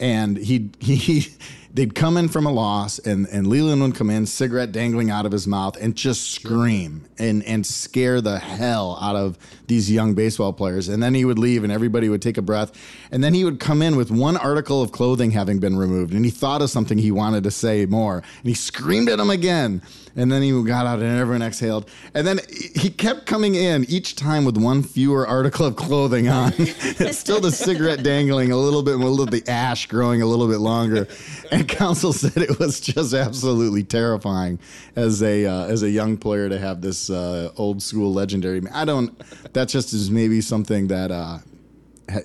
and 0.00 0.38
he 0.38 0.70
he 0.80 1.26
they'd 1.76 1.94
come 1.94 2.16
in 2.16 2.26
from 2.26 2.46
a 2.46 2.50
loss 2.50 2.98
and, 3.00 3.26
and 3.26 3.46
Leyland 3.46 3.82
would 3.82 3.94
come 3.94 4.08
in, 4.08 4.24
cigarette 4.24 4.72
dangling 4.72 5.10
out 5.10 5.26
of 5.26 5.32
his 5.32 5.46
mouth, 5.46 5.76
and 5.76 5.94
just 5.94 6.30
scream 6.30 7.04
and, 7.18 7.44
and 7.44 7.66
scare 7.66 8.22
the 8.22 8.38
hell 8.38 8.98
out 9.00 9.14
of 9.14 9.38
these 9.66 9.90
young 9.90 10.14
baseball 10.14 10.54
players. 10.54 10.88
And 10.88 11.02
then 11.02 11.12
he 11.12 11.26
would 11.26 11.38
leave 11.38 11.64
and 11.64 11.72
everybody 11.72 12.08
would 12.08 12.22
take 12.22 12.38
a 12.38 12.42
breath. 12.42 12.72
And 13.10 13.22
then 13.22 13.34
he 13.34 13.44
would 13.44 13.60
come 13.60 13.82
in 13.82 13.96
with 13.96 14.10
one 14.10 14.38
article 14.38 14.80
of 14.82 14.90
clothing 14.90 15.32
having 15.32 15.58
been 15.58 15.76
removed. 15.76 16.14
And 16.14 16.24
he 16.24 16.30
thought 16.30 16.62
of 16.62 16.70
something 16.70 16.96
he 16.96 17.10
wanted 17.10 17.44
to 17.44 17.50
say 17.50 17.84
more. 17.84 18.16
And 18.16 18.48
he 18.48 18.54
screamed 18.54 19.10
at 19.10 19.18
him 19.18 19.28
again. 19.28 19.82
And 20.18 20.32
then 20.32 20.40
he 20.40 20.50
got 20.62 20.86
out 20.86 21.00
and 21.00 21.18
everyone 21.18 21.42
exhaled. 21.42 21.90
And 22.14 22.26
then 22.26 22.40
he 22.74 22.88
kept 22.88 23.26
coming 23.26 23.54
in 23.54 23.84
each 23.84 24.16
time 24.16 24.46
with 24.46 24.56
one 24.56 24.82
fewer 24.82 25.26
article 25.26 25.66
of 25.66 25.76
clothing 25.76 26.28
on. 26.28 26.52
Still 27.12 27.40
the 27.40 27.52
cigarette 27.52 28.02
dangling 28.02 28.50
a 28.50 28.56
little 28.56 28.82
bit, 28.82 28.94
a 28.94 28.96
little 28.96 29.26
the 29.26 29.46
ash 29.46 29.86
growing 29.86 30.22
a 30.22 30.26
little 30.26 30.48
bit 30.48 30.58
longer. 30.58 31.06
And 31.52 31.65
Counsell 31.68 32.12
said 32.12 32.36
it 32.36 32.58
was 32.58 32.80
just 32.80 33.14
absolutely 33.14 33.82
terrifying 33.84 34.58
as 34.94 35.22
a 35.22 35.46
uh, 35.46 35.66
as 35.66 35.82
a 35.82 35.90
young 35.90 36.16
player 36.16 36.48
to 36.48 36.58
have 36.58 36.80
this 36.80 37.10
uh, 37.10 37.52
old 37.56 37.82
school 37.82 38.12
legendary. 38.12 38.62
I 38.72 38.84
don't. 38.84 39.18
That 39.52 39.68
just 39.68 39.92
is 39.92 40.10
maybe 40.10 40.40
something 40.40 40.88
that 40.88 41.10
uh, 41.10 41.38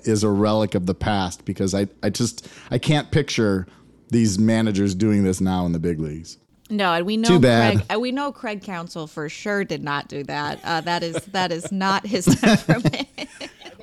is 0.04 0.24
a 0.24 0.28
relic 0.30 0.74
of 0.74 0.86
the 0.86 0.94
past 0.94 1.44
because 1.44 1.74
I 1.74 1.88
I 2.02 2.10
just 2.10 2.48
I 2.70 2.78
can't 2.78 3.10
picture 3.10 3.66
these 4.10 4.38
managers 4.38 4.94
doing 4.94 5.24
this 5.24 5.40
now 5.40 5.66
in 5.66 5.72
the 5.72 5.78
big 5.78 5.98
leagues. 6.00 6.38
No, 6.70 6.92
and 6.94 7.04
we 7.04 7.18
know 7.18 7.28
Too 7.28 7.38
bad. 7.40 7.76
Craig. 7.76 7.86
uh, 7.94 8.00
We 8.00 8.12
know 8.12 8.32
Craig 8.32 8.62
Counsell 8.62 9.06
for 9.06 9.28
sure 9.28 9.62
did 9.62 9.82
not 9.84 10.08
do 10.08 10.22
that. 10.24 10.58
Uh, 10.64 10.80
that 10.82 11.02
is 11.02 11.16
that 11.26 11.52
is 11.52 11.70
not 11.70 12.06
his 12.06 12.24
temperament. 12.40 13.08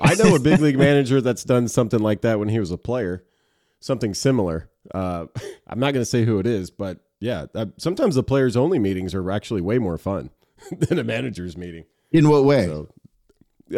I 0.00 0.14
know 0.14 0.34
a 0.34 0.40
big 0.40 0.60
league 0.60 0.78
manager 0.78 1.20
that's 1.20 1.44
done 1.44 1.68
something 1.68 2.00
like 2.00 2.22
that 2.22 2.38
when 2.38 2.48
he 2.48 2.58
was 2.58 2.70
a 2.70 2.78
player, 2.78 3.22
something 3.80 4.14
similar. 4.14 4.68
Uh, 4.94 5.26
I'm 5.66 5.78
not 5.78 5.92
going 5.92 6.02
to 6.02 6.10
say 6.10 6.24
who 6.24 6.38
it 6.38 6.46
is, 6.46 6.70
but 6.70 6.98
yeah, 7.20 7.46
uh, 7.54 7.66
sometimes 7.78 8.14
the 8.14 8.22
players 8.22 8.56
only 8.56 8.78
meetings 8.78 9.14
are 9.14 9.30
actually 9.30 9.60
way 9.60 9.78
more 9.78 9.98
fun 9.98 10.30
than 10.72 10.98
a 10.98 11.04
manager's 11.04 11.56
meeting. 11.56 11.84
In 12.12 12.28
what 12.28 12.44
way? 12.44 12.66
So, 12.66 12.88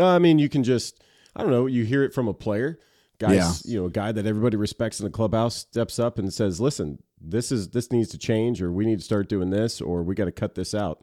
I 0.00 0.18
mean, 0.18 0.38
you 0.38 0.48
can 0.48 0.64
just, 0.64 1.02
I 1.36 1.42
don't 1.42 1.50
know, 1.50 1.66
you 1.66 1.84
hear 1.84 2.02
it 2.02 2.14
from 2.14 2.28
a 2.28 2.34
player, 2.34 2.78
guys, 3.18 3.62
Yeah. 3.66 3.72
you 3.72 3.80
know, 3.80 3.86
a 3.86 3.90
guy 3.90 4.12
that 4.12 4.26
everybody 4.26 4.56
respects 4.56 5.00
in 5.00 5.04
the 5.04 5.10
clubhouse 5.10 5.54
steps 5.56 5.98
up 5.98 6.18
and 6.18 6.32
says, 6.32 6.60
listen, 6.60 7.02
this 7.20 7.52
is, 7.52 7.68
this 7.70 7.92
needs 7.92 8.08
to 8.10 8.18
change, 8.18 8.62
or 8.62 8.72
we 8.72 8.86
need 8.86 8.98
to 9.00 9.04
start 9.04 9.28
doing 9.28 9.50
this, 9.50 9.80
or 9.80 10.02
we 10.02 10.14
got 10.14 10.24
to 10.24 10.32
cut 10.32 10.54
this 10.54 10.74
out. 10.74 11.02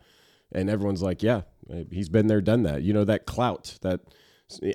And 0.52 0.70
everyone's 0.70 1.04
like, 1.04 1.22
yeah, 1.22 1.42
he's 1.92 2.10
been 2.10 2.28
there, 2.28 2.42
done 2.42 2.64
that. 2.64 2.82
You 2.82 2.94
know, 2.94 3.04
that 3.06 3.26
clout 3.28 3.78
that 3.84 4.00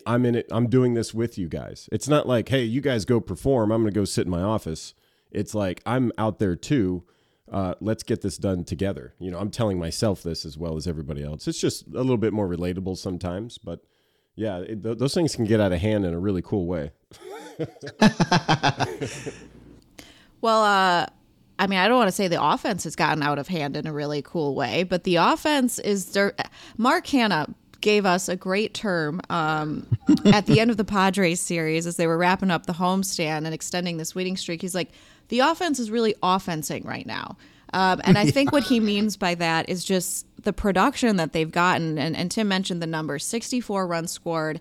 I'm 0.06 0.24
in 0.24 0.36
it, 0.36 0.46
I'm 0.52 0.68
doing 0.68 0.94
this 0.94 1.12
with 1.12 1.36
you 1.36 1.48
guys. 1.48 1.88
It's 1.90 2.06
not 2.08 2.28
like, 2.28 2.48
hey, 2.48 2.62
you 2.62 2.80
guys 2.80 3.04
go 3.04 3.18
perform, 3.20 3.72
I'm 3.72 3.82
going 3.82 3.92
to 3.92 3.98
go 4.00 4.04
sit 4.04 4.26
in 4.26 4.30
my 4.30 4.42
office. 4.42 4.94
It's 5.34 5.54
like, 5.54 5.82
I'm 5.84 6.12
out 6.18 6.38
there 6.38 6.56
too. 6.56 7.04
Uh, 7.50 7.74
let's 7.80 8.02
get 8.02 8.22
this 8.22 8.38
done 8.38 8.64
together. 8.64 9.14
You 9.18 9.30
know, 9.30 9.38
I'm 9.38 9.50
telling 9.50 9.78
myself 9.78 10.22
this 10.22 10.44
as 10.44 10.56
well 10.56 10.76
as 10.76 10.86
everybody 10.86 11.22
else. 11.22 11.46
It's 11.46 11.60
just 11.60 11.86
a 11.88 11.98
little 11.98 12.16
bit 12.16 12.32
more 12.32 12.48
relatable 12.48 12.96
sometimes, 12.96 13.58
but 13.58 13.80
yeah, 14.34 14.58
it, 14.58 14.82
th- 14.82 14.98
those 14.98 15.14
things 15.14 15.36
can 15.36 15.44
get 15.44 15.60
out 15.60 15.72
of 15.72 15.80
hand 15.80 16.04
in 16.04 16.14
a 16.14 16.18
really 16.18 16.42
cool 16.42 16.66
way. 16.66 16.92
Well, 20.44 20.62
uh, 20.62 21.06
I 21.58 21.66
mean, 21.68 21.78
I 21.78 21.88
don't 21.88 21.96
want 21.96 22.08
to 22.08 22.12
say 22.12 22.28
the 22.28 22.44
offense 22.44 22.84
has 22.84 22.94
gotten 22.94 23.22
out 23.22 23.38
of 23.38 23.48
hand 23.48 23.78
in 23.78 23.86
a 23.86 23.94
really 23.94 24.20
cool 24.20 24.54
way, 24.54 24.82
but 24.82 25.04
the 25.04 25.16
offense 25.16 25.78
is. 25.78 26.14
Mark 26.76 27.06
Canha 27.06 27.54
gave 27.80 28.04
us 28.04 28.28
a 28.28 28.36
great 28.36 28.74
term 28.74 29.22
um, 29.30 29.86
at 30.26 30.44
the 30.44 30.60
end 30.60 30.70
of 30.70 30.76
the 30.76 30.84
Padres 30.84 31.40
series 31.40 31.86
as 31.86 31.96
they 31.96 32.06
were 32.06 32.18
wrapping 32.18 32.50
up 32.50 32.66
the 32.66 32.74
homestand 32.74 33.46
and 33.46 33.54
extending 33.54 33.96
this 33.96 34.14
winning 34.14 34.36
streak. 34.36 34.60
He's 34.60 34.74
like, 34.74 34.90
the 35.28 35.40
offense 35.40 35.78
is 35.78 35.90
really 35.90 36.14
offensing 36.22 36.84
right 36.84 37.06
now. 37.06 37.36
Um, 37.72 38.00
and 38.04 38.16
I 38.16 38.30
think 38.30 38.52
what 38.52 38.62
he 38.62 38.78
means 38.92 39.16
by 39.16 39.34
that 39.34 39.68
is 39.68 39.84
just 39.84 40.26
the 40.42 40.52
production 40.52 41.16
that 41.16 41.32
they've 41.32 41.50
gotten. 41.50 41.98
And, 41.98 42.16
and 42.16 42.30
Tim 42.30 42.48
mentioned 42.48 42.80
the 42.80 42.86
number 42.86 43.18
64 43.18 43.86
runs 43.86 44.12
scored 44.12 44.60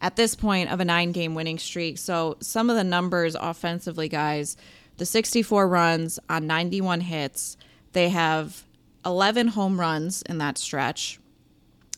at 0.00 0.16
this 0.16 0.34
point 0.34 0.70
of 0.70 0.80
a 0.80 0.84
nine 0.84 1.12
game 1.12 1.34
winning 1.34 1.58
streak. 1.58 1.98
So 1.98 2.36
some 2.40 2.70
of 2.70 2.76
the 2.76 2.84
numbers 2.84 3.36
offensively, 3.36 4.08
guys, 4.08 4.56
the 4.96 5.06
64 5.06 5.68
runs 5.68 6.18
on 6.28 6.46
91 6.46 7.02
hits, 7.02 7.56
they 7.92 8.08
have 8.08 8.64
11 9.04 9.48
home 9.48 9.78
runs 9.78 10.22
in 10.22 10.38
that 10.38 10.58
stretch, 10.58 11.20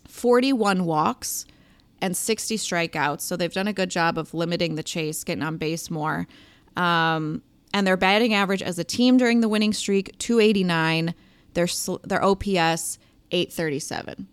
41 0.09 0.85
walks, 0.85 1.47
and 2.03 2.17
60 2.17 2.57
strikeouts. 2.57 3.23
So 3.23 3.37
they've 3.37 3.53
done 3.53 3.69
a 3.69 3.73
good 3.73 3.91
job 3.91 4.19
of 4.19 4.35
limiting 4.35 4.75
the 4.75 4.83
chase, 4.83 5.25
getting 5.25 5.43
on 5.43 5.57
base 5.57 5.91
more. 5.91 6.27
Um, 6.77 7.43
and 7.73 7.87
their 7.87 7.97
batting 7.97 8.35
average 8.35 8.63
as 8.63 8.79
a 8.79 8.85
team 8.85 9.17
during 9.17 9.41
the 9.41 9.49
winning 9.49 9.73
streak 9.73 10.17
289 10.19 11.15
their 11.55 11.67
their 12.05 12.23
OPS 12.23 12.99
837 13.31 14.29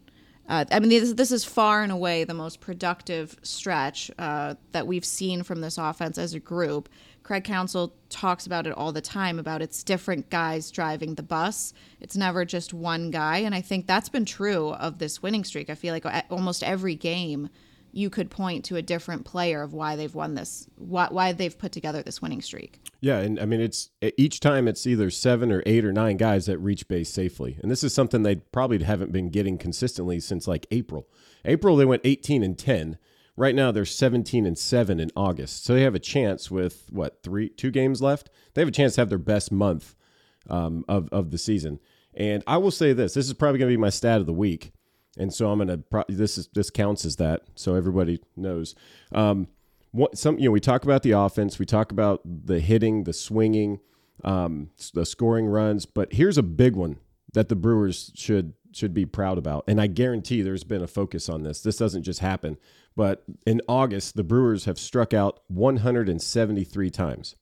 uh, 0.48 0.64
I 0.72 0.80
mean 0.80 0.90
this, 0.90 1.14
this 1.14 1.32
is 1.32 1.44
far 1.44 1.84
and 1.84 1.92
away 1.92 2.24
the 2.24 2.34
most 2.34 2.62
productive 2.62 3.38
stretch 3.44 4.10
uh, 4.18 4.56
that 4.72 4.88
we've 4.88 5.06
seen 5.06 5.44
from 5.44 5.62
this 5.62 5.78
offense 5.78 6.18
as 6.18 6.34
a 6.34 6.40
group. 6.40 6.90
Craig 7.24 7.44
Counsell 7.44 7.94
talks 8.10 8.46
about 8.46 8.66
it 8.66 8.74
all 8.74 8.94
the 8.94 9.02
time 9.02 9.38
about 9.38 9.62
it's 9.62 9.84
different 9.84 10.30
guys 10.30 10.72
driving 10.72 11.16
the 11.16 11.24
bus. 11.24 11.74
It's 12.00 12.16
never 12.16 12.46
just 12.46 12.74
one 12.74 13.12
guy. 13.12 13.40
And 13.40 13.54
I 13.54 13.60
think 13.60 13.86
that's 13.86 14.08
been 14.08 14.24
true 14.24 14.70
of 14.70 15.00
this 15.00 15.22
winning 15.22 15.44
streak. 15.44 15.70
I 15.70 15.76
feel 15.76 15.94
like 15.94 16.06
almost 16.30 16.64
every 16.64 16.96
game 16.96 17.50
you 17.98 18.12
could 18.12 18.30
point 18.30 18.64
to 18.66 18.76
a 18.76 18.82
different 18.82 19.26
player 19.26 19.64
of 19.64 19.74
why 19.74 19.96
they've 19.96 20.14
won 20.14 20.36
this 20.36 20.68
why, 20.76 21.08
why 21.10 21.34
they've 21.34 21.58
put 21.58 21.72
together 21.72 22.04
this 22.04 22.22
winning 22.22 22.42
streak 22.42 22.80
Yeah, 23.02 23.18
and 23.18 23.40
I 23.40 23.46
mean 23.46 23.60
it's 23.60 23.90
each 24.18 24.40
time 24.40 24.68
it's 24.68 24.86
either 24.86 25.10
seven 25.10 25.52
or 25.52 25.64
eight 25.66 25.84
or 25.84 25.92
nine 25.92 26.18
guys 26.18 26.46
that 26.46 26.60
reach 26.60 26.88
base 26.88 27.10
safely, 27.10 27.58
and 27.62 27.72
this 27.72 27.84
is 27.84 27.94
something 27.94 28.22
they 28.22 28.36
probably 28.36 28.84
haven't 28.84 29.12
been 29.12 29.30
getting 29.30 29.58
consistently 29.58 30.20
since 30.20 30.48
like 30.48 30.68
April. 30.72 31.08
April 31.44 31.76
they 31.76 31.86
went 31.86 32.04
18 32.06 32.44
and 32.44 32.58
10. 32.58 32.98
Right 33.36 33.56
now 33.56 33.72
they're 33.72 33.86
17 33.86 34.46
and 34.46 34.58
seven 34.58 35.00
in 35.00 35.12
August, 35.16 35.64
so 35.64 35.74
they 35.74 35.84
have 35.84 35.96
a 35.96 36.00
chance 36.00 36.52
with 36.52 36.88
what 36.92 37.24
three 37.24 37.50
two 37.50 37.72
games 37.72 38.02
left. 38.02 38.30
They 38.54 38.62
have 38.62 38.70
a 38.70 38.72
chance 38.72 38.96
to 38.96 39.02
have 39.02 39.10
their 39.10 39.18
best 39.18 39.52
month 39.52 39.96
um, 40.50 40.86
of 40.88 41.10
of 41.12 41.32
the 41.32 41.38
season. 41.38 41.80
And 42.14 42.44
I 42.48 42.58
will 42.58 42.72
say 42.72 42.94
this: 42.94 43.14
this 43.14 43.28
is 43.28 43.34
probably 43.34 43.60
going 43.60 43.70
to 43.70 43.78
be 43.78 43.82
my 43.82 43.90
stat 43.90 44.20
of 44.20 44.26
the 44.26 44.34
week, 44.34 44.72
and 45.18 45.34
so 45.34 45.50
I'm 45.50 45.66
to 45.68 45.78
pro- 45.78 46.04
this 46.08 46.38
is 46.38 46.48
this 46.54 46.70
counts 46.70 47.06
as 47.06 47.16
that, 47.18 47.44
so 47.56 47.76
everybody 47.76 48.22
knows. 48.36 48.76
Um, 49.12 49.48
what 49.92 50.18
some 50.18 50.38
you 50.38 50.46
know 50.46 50.52
we 50.52 50.60
talk 50.60 50.84
about 50.84 51.04
the 51.04 51.12
offense 51.12 51.60
we 51.60 51.66
talk 51.66 51.92
about 51.92 52.22
the 52.26 52.60
hitting 52.60 53.04
the 53.04 53.14
swinging 53.14 53.80
um, 54.24 54.70
the 54.94 55.06
scoring 55.06 55.48
runs 55.48 55.86
but 55.86 56.14
here's 56.14 56.38
a 56.38 56.44
big 56.44 56.76
one 56.76 56.98
that 57.34 57.50
the 57.50 57.56
brewers 57.56 58.12
should 58.16 58.54
should 58.74 58.94
be 58.94 59.06
proud 59.06 59.38
about 59.38 59.64
and 59.68 59.82
i 59.82 59.88
guarantee 59.88 60.42
there's 60.42 60.64
been 60.64 60.84
a 60.84 60.88
focus 60.88 61.30
on 61.30 61.44
this. 61.44 61.62
This 61.62 61.78
doesn't 61.78 62.04
just 62.04 62.20
happen 62.20 62.58
but 62.96 63.24
in 63.46 63.62
august 63.68 64.16
the 64.16 64.24
brewers 64.24 64.66
have 64.66 64.78
struck 64.78 65.14
out 65.14 65.42
173 65.48 66.90
times. 66.90 67.36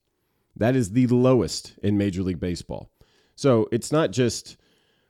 That 0.55 0.75
is 0.75 0.91
the 0.91 1.08
lowest 1.08 1.77
in 1.84 1.98
major 1.98 2.24
league 2.24 2.39
baseball. 2.39 2.89
So 3.36 3.67
it's 3.72 3.91
not 3.91 4.12
just 4.12 4.55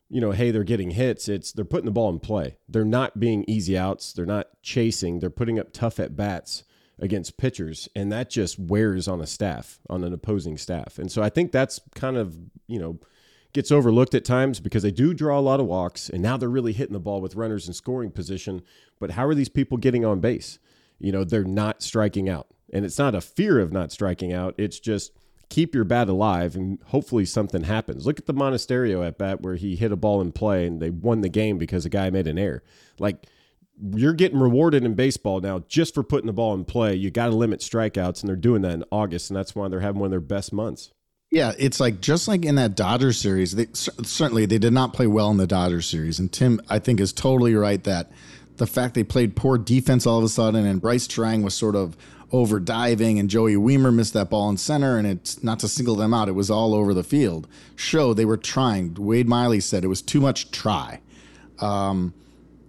you 0.10 0.22
know, 0.22 0.32
hey, 0.32 0.52
they're 0.52 0.64
getting 0.64 0.92
hits. 0.92 1.28
It's 1.28 1.52
they're 1.52 1.66
putting 1.66 1.86
the 1.86 1.92
ball 1.92 2.10
in 2.10 2.20
play. 2.20 2.58
They're 2.70 2.86
not 2.86 3.20
being 3.20 3.44
easy 3.48 3.78
outs. 3.78 4.14
They're 4.14 4.26
not 4.26 4.48
chasing. 4.62 5.20
They're 5.20 5.30
putting 5.30 5.60
up 5.60 5.74
tough 5.74 6.00
at 6.00 6.16
bats 6.16 6.64
against 7.00 7.38
pitchers, 7.38 7.90
and 7.96 8.12
that 8.12 8.30
just 8.30 8.58
wears 8.60 9.08
on 9.08 9.20
a 9.20 9.28
staff, 9.28 9.80
on 9.90 10.04
an 10.04 10.14
opposing 10.14 10.58
staff. 10.58 10.98
And 10.98 11.12
so 11.12 11.22
I 11.22 11.30
think 11.30 11.52
that's 11.52 11.80
kind 11.96 12.18
of 12.18 12.38
you 12.68 12.80
know 12.80 13.00
gets 13.54 13.72
overlooked 13.72 14.14
at 14.14 14.26
times 14.26 14.60
because 14.60 14.84
they 14.84 14.92
do 14.92 15.14
draw 15.14 15.40
a 15.40 15.42
lot 15.42 15.60
of 15.60 15.66
walks, 15.66 16.10
and 16.10 16.22
now 16.22 16.38
they're 16.38 16.50
really 16.50 16.74
hitting 16.74 16.94
the 16.94 17.00
ball 17.00 17.22
with 17.22 17.36
runners 17.36 17.68
in 17.68 17.74
scoring 17.74 18.12
position. 18.12 18.62
But 19.00 19.12
how 19.12 19.26
are 19.26 19.36
these 19.36 19.50
people 19.50 19.78
getting 19.78 20.06
on 20.06 20.20
base? 20.20 20.60
You 21.00 21.12
know, 21.12 21.24
they're 21.24 21.44
not 21.44 21.82
striking 21.82 22.30
out, 22.30 22.48
and 22.72 22.86
it's 22.86 23.00
not 23.00 23.16
a 23.16 23.22
fear 23.22 23.60
of 23.60 23.74
not 23.74 23.92
striking 23.92 24.34
out. 24.34 24.56
It's 24.58 24.80
just 24.80 25.12
keep 25.50 25.76
your 25.76 25.84
bat 25.84 26.10
alive 26.10 26.56
and 26.56 26.80
hopefully 26.88 27.26
something 27.26 27.64
happens. 27.64 28.06
Look 28.06 28.20
at 28.20 28.26
the 28.26 28.34
Monasterio 28.34 29.06
at 29.06 29.18
bat 29.18 29.42
where 29.42 29.56
he 29.56 29.76
hit 29.76 29.92
a 29.92 29.96
ball 29.96 30.22
in 30.22 30.32
play 30.32 30.66
and 30.66 30.82
they 30.82 30.90
won 30.90 31.22
the 31.22 31.30
game 31.30 31.58
because 31.58 31.86
a 31.86 31.90
guy 31.90 32.10
made 32.10 32.28
an 32.28 32.38
error. 32.38 32.64
Like 33.00 33.26
you're 33.94 34.14
getting 34.14 34.40
rewarded 34.40 34.84
in 34.84 34.96
baseball 34.96 35.42
now 35.42 35.60
just 35.68 35.94
for 35.94 36.04
putting 36.04 36.28
the 36.28 36.34
ball 36.34 36.54
in 36.54 36.66
play. 36.66 36.96
You 36.96 37.12
got 37.12 37.28
to 37.28 37.36
limit 37.36 37.60
strikeouts 37.60 38.22
and 38.22 38.30
they're 38.30 38.36
doing 38.36 38.62
that 38.64 38.74
in 38.74 38.84
August 38.92 39.30
and 39.30 39.38
that's 39.38 39.56
why 39.56 39.68
they're 39.68 39.82
having 39.82 40.00
one 40.00 40.08
of 40.08 40.12
their 40.12 40.20
best 40.20 40.54
months. 40.54 40.92
Yeah, 41.32 41.54
it's 41.58 41.80
like 41.80 42.02
just 42.02 42.28
like 42.28 42.46
in 42.46 42.56
that 42.56 42.76
Dodgers 42.76 43.18
series. 43.18 43.56
They, 43.56 43.68
certainly, 43.74 44.46
they 44.46 44.60
did 44.60 44.74
not 44.74 44.94
play 44.94 45.08
well 45.08 45.32
in 45.32 45.38
the 45.38 45.48
Dodgers 45.48 45.86
series, 45.86 46.20
and 46.20 46.32
Tim, 46.32 46.62
I 46.70 46.80
think, 46.80 47.00
is 47.00 47.12
totally 47.12 47.56
right 47.56 47.84
that 47.84 48.12
the 48.58 48.68
fact 48.68 48.94
they 48.94 49.04
played 49.04 49.36
poor 49.36 49.58
defense 49.58 50.08
all 50.08 50.18
of 50.18 50.24
a 50.24 50.30
sudden, 50.30 50.66
and 50.66 50.82
Brice 50.82 51.08
Turang 51.08 51.44
was 51.44 51.54
sort 51.54 51.76
of 51.76 51.98
over 52.32 52.60
diving, 52.60 53.20
and 53.20 53.30
Joey 53.30 53.56
Wiemer 53.56 53.94
missed 53.94 54.14
that 54.14 54.30
ball 54.30 54.50
in 54.50 54.58
center, 54.58 54.98
and 54.98 55.08
it's 55.08 55.44
not 55.44 55.60
to 55.60 55.68
single 55.68 55.96
them 55.96 56.14
out; 56.14 56.30
it 56.30 56.34
was 56.34 56.50
all 56.50 56.74
over 56.74 56.94
the 56.94 57.04
field. 57.04 57.48
Show 57.76 58.14
they 58.14 58.26
were 58.26 58.38
trying. 58.38 58.94
Wade 58.96 59.28
Miley 59.28 59.60
said 59.60 59.84
it 59.84 59.88
was 59.88 60.02
too 60.02 60.22
much 60.22 60.52
try, 60.52 61.02
um, 61.60 62.14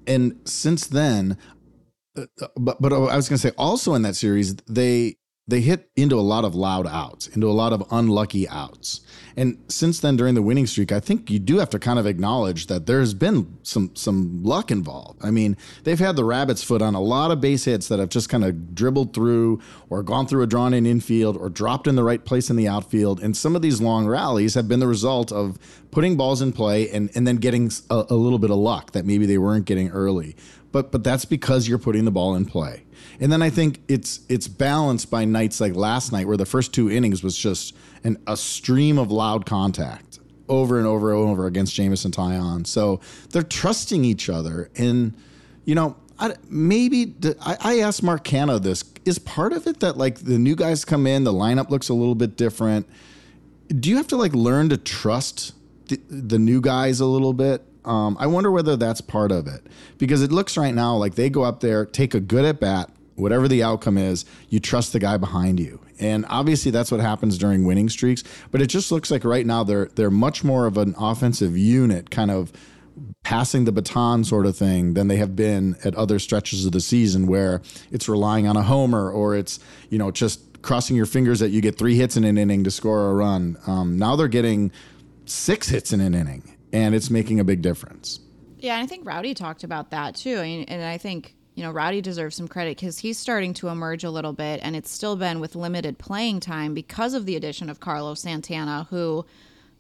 and 0.07 0.39
since 0.45 0.87
then, 0.87 1.37
uh, 2.17 2.27
but 2.57 2.81
but 2.81 2.93
I 2.93 3.17
was 3.17 3.29
going 3.29 3.39
to 3.39 3.49
say 3.49 3.53
also 3.57 3.95
in 3.95 4.03
that 4.03 4.17
series 4.17 4.55
they 4.69 5.17
they 5.49 5.61
hit 5.61 5.89
into 5.95 6.19
a 6.19 6.23
lot 6.23 6.45
of 6.45 6.57
loud 6.57 6.89
outs, 6.89 7.29
into 7.29 7.49
a 7.49 7.53
lot 7.53 7.73
of 7.73 7.85
unlucky 7.93 8.49
outs. 8.49 9.03
And 9.37 9.63
since 9.69 10.01
then, 10.01 10.17
during 10.17 10.35
the 10.35 10.43
winning 10.43 10.67
streak, 10.67 10.91
I 10.91 10.99
think 10.99 11.31
you 11.31 11.39
do 11.39 11.59
have 11.59 11.71
to 11.71 11.79
kind 11.79 12.01
of 12.01 12.07
acknowledge 12.07 12.67
that 12.67 12.87
there's 12.87 13.15
been 13.15 13.59
some 13.63 13.95
some 13.95 14.43
luck 14.43 14.71
involved. 14.73 15.25
I 15.25 15.31
mean, 15.31 15.57
they've 15.85 15.99
had 15.99 16.17
the 16.17 16.25
rabbit's 16.25 16.65
foot 16.65 16.83
on 16.83 16.95
a 16.95 17.01
lot 17.01 17.31
of 17.31 17.41
base 17.41 17.65
hits 17.67 17.87
that 17.89 18.01
have 18.01 18.09
just 18.09 18.29
kind 18.29 18.45
of 18.45 18.75
dribbled 18.75 19.15
through, 19.15 19.61
or 19.89 20.03
gone 20.03 20.27
through 20.27 20.43
a 20.43 20.47
drawn 20.49 20.75
in 20.75 20.85
infield, 20.85 21.37
or 21.37 21.49
dropped 21.49 21.87
in 21.87 21.95
the 21.95 22.03
right 22.03 22.25
place 22.25 22.51
in 22.51 22.57
the 22.57 22.67
outfield. 22.67 23.23
And 23.23 23.37
some 23.37 23.55
of 23.55 23.63
these 23.63 23.81
long 23.81 24.07
rallies 24.07 24.55
have 24.55 24.67
been 24.67 24.81
the 24.81 24.89
result 24.89 25.31
of 25.31 25.59
putting 25.93 26.17
balls 26.17 26.43
in 26.43 26.53
play 26.53 26.91
and 26.91 27.11
and 27.15 27.27
then 27.27 27.37
getting 27.37 27.71
a, 27.91 28.07
a 28.11 28.15
little 28.15 28.41
bit 28.41 28.51
of 28.51 28.57
luck 28.57 28.93
that 28.93 29.05
maybe 29.05 29.27
they 29.27 29.39
weren't 29.39 29.67
getting 29.67 29.91
early. 29.91 30.35
But 30.73 30.91
but 30.91 31.05
that's 31.05 31.25
because 31.25 31.69
you're 31.69 31.79
putting 31.79 32.05
the 32.05 32.11
ball 32.11 32.35
in 32.35 32.47
play. 32.47 32.86
And 33.21 33.33
then 33.33 33.43
I 33.43 33.51
think 33.51 33.81
it's 33.89 34.21
it's 34.29 34.49
balanced 34.49 35.11
by 35.11 35.25
nights 35.25 35.61
like 35.61 35.75
last 35.75 36.13
night 36.13 36.27
where 36.27 36.37
the 36.37 36.47
first 36.47 36.75
two 36.75 36.91
innings 36.91 37.23
was 37.23 37.37
just 37.37 37.75
an, 38.05 38.19
a 38.27 38.37
stream 38.37 38.99
of 38.99 39.11
loud 39.11 39.47
contact 39.47 40.19
over 40.49 40.79
and 40.79 40.87
over 40.87 41.13
and 41.13 41.29
over 41.29 41.47
against 41.47 41.75
Jameson 41.75 42.11
Taillon. 42.11 42.67
So 42.67 43.01
they're 43.31 43.43
trusting 43.43 44.05
each 44.05 44.29
other. 44.29 44.71
And, 44.77 45.15
you 45.65 45.75
know, 45.75 45.97
I, 46.19 46.35
maybe 46.49 47.15
I, 47.41 47.57
I 47.61 47.79
asked 47.81 48.03
Mark 48.03 48.25
Canha 48.25 48.63
this 48.63 48.85
is 49.05 49.19
part 49.19 49.53
of 49.53 49.67
it 49.67 49.81
that 49.81 49.97
like 49.97 50.19
the 50.19 50.39
new 50.39 50.57
guys 50.57 50.85
come 50.85 51.07
in, 51.07 51.25
the 51.25 51.33
lineup 51.33 51.71
looks 51.71 51.89
a 51.89 51.95
little 51.95 52.15
bit 52.15 52.37
different. 52.37 52.89
Do 53.69 53.91
you 53.91 53.97
have 53.97 54.07
to 54.09 54.17
like 54.17 54.35
learn 54.35 54.69
to 54.71 54.77
trust 54.77 55.53
the, 55.89 56.01
the 56.09 56.39
new 56.39 56.61
guys 56.61 57.01
a 57.01 57.07
little 57.07 57.33
bit? 57.33 57.63
Um, 57.85 58.17
I 58.19 58.27
wonder 58.27 58.51
whether 58.51 58.77
that's 58.77 59.01
part 59.01 59.31
of 59.31 59.47
it 59.47 59.67
because 59.99 60.23
it 60.23 60.33
looks 60.33 60.57
right 60.57 60.75
now 60.75 60.97
like 60.97 61.15
they 61.15 61.31
go 61.31 61.43
up 61.43 61.61
there, 61.61 61.85
take 61.87 62.15
a 62.15 62.21
good 62.21 62.45
at 62.45 62.59
bat, 62.59 62.91
whatever 63.17 63.49
the 63.49 63.63
outcome 63.63 63.99
is, 63.99 64.25
you 64.49 64.61
trust 64.61 64.93
the 64.93 64.99
guy 64.99 65.17
behind 65.17 65.59
you. 65.59 65.81
And 65.99 66.25
obviously 66.29 66.71
that's 66.71 66.91
what 66.91 67.01
happens 67.01 67.39
during 67.39 67.65
winning 67.65 67.89
streaks, 67.89 68.23
but 68.51 68.63
it 68.63 68.67
just 68.67 68.93
looks 68.93 69.11
like 69.11 69.25
right 69.25 69.47
now 69.47 69.65
they're 69.65 69.87
they're 69.87 70.11
much 70.11 70.45
more 70.45 70.67
of 70.67 70.77
an 70.77 70.95
offensive 70.99 71.57
unit 71.57 72.11
kind 72.11 72.31
of 72.31 72.53
passing 73.23 73.65
the 73.65 73.73
baton 73.73 74.25
sort 74.25 74.47
of 74.47 74.57
thing 74.57 74.95
than 74.95 75.09
they 75.09 75.17
have 75.17 75.37
been 75.37 75.77
at 75.85 75.95
other 75.97 76.19
stretches 76.19 76.65
of 76.65 76.73
the 76.73 76.81
season 76.81 77.27
where 77.27 77.61
it's 77.91 78.09
relying 78.09 78.47
on 78.47 78.57
a 78.57 78.63
homer 78.63 79.11
or 79.11 79.37
it's, 79.37 79.59
you 79.91 79.99
know, 79.99 80.11
just 80.11 80.63
crossing 80.63 80.97
your 80.97 81.07
fingers 81.07 81.41
that 81.41 81.51
you 81.51 81.61
get 81.61 81.79
three 81.79 81.97
hits 81.97 82.17
in 82.17 82.25
an 82.25 82.39
inning 82.39 82.65
to 82.65 82.71
score 82.71 83.11
a 83.11 83.15
run. 83.15 83.57
Um, 83.67 83.99
now 83.99 84.17
they're 84.17 84.29
getting 84.29 84.73
six 85.27 85.69
hits 85.69 85.93
in 85.93 86.01
an 86.01 86.15
inning, 86.15 86.57
and 86.73 86.95
it's 86.95 87.11
making 87.11 87.41
a 87.41 87.45
big 87.45 87.63
difference. 87.63 88.21
Yeah, 88.59 88.75
and 88.75 88.83
I 88.83 88.87
think 88.87 89.07
Rowdy 89.07 89.35
talked 89.35 89.65
about 89.65 89.91
that 89.91 90.15
too. 90.15 90.39
And 90.39 90.83
I 90.83 90.99
think 90.99 91.36
you 91.57 91.63
know, 91.63 91.71
Rowdy 91.71 92.03
deserves 92.03 92.37
some 92.37 92.47
credit 92.47 92.77
because 92.77 92.99
he's 92.99 93.19
starting 93.19 93.55
to 93.55 93.69
emerge 93.69 94.05
a 94.05 94.11
little 94.11 94.35
bit, 94.35 94.61
and 94.63 94.77
it's 94.77 94.91
still 94.91 95.17
been 95.17 95.41
with 95.41 95.57
limited 95.57 95.99
playing 95.99 96.41
time 96.41 96.75
because 96.75 97.15
of 97.15 97.25
the 97.25 97.35
addition 97.35 97.71
of 97.71 97.81
Carlos 97.81 98.21
Santana, 98.21 98.87
who, 98.91 99.25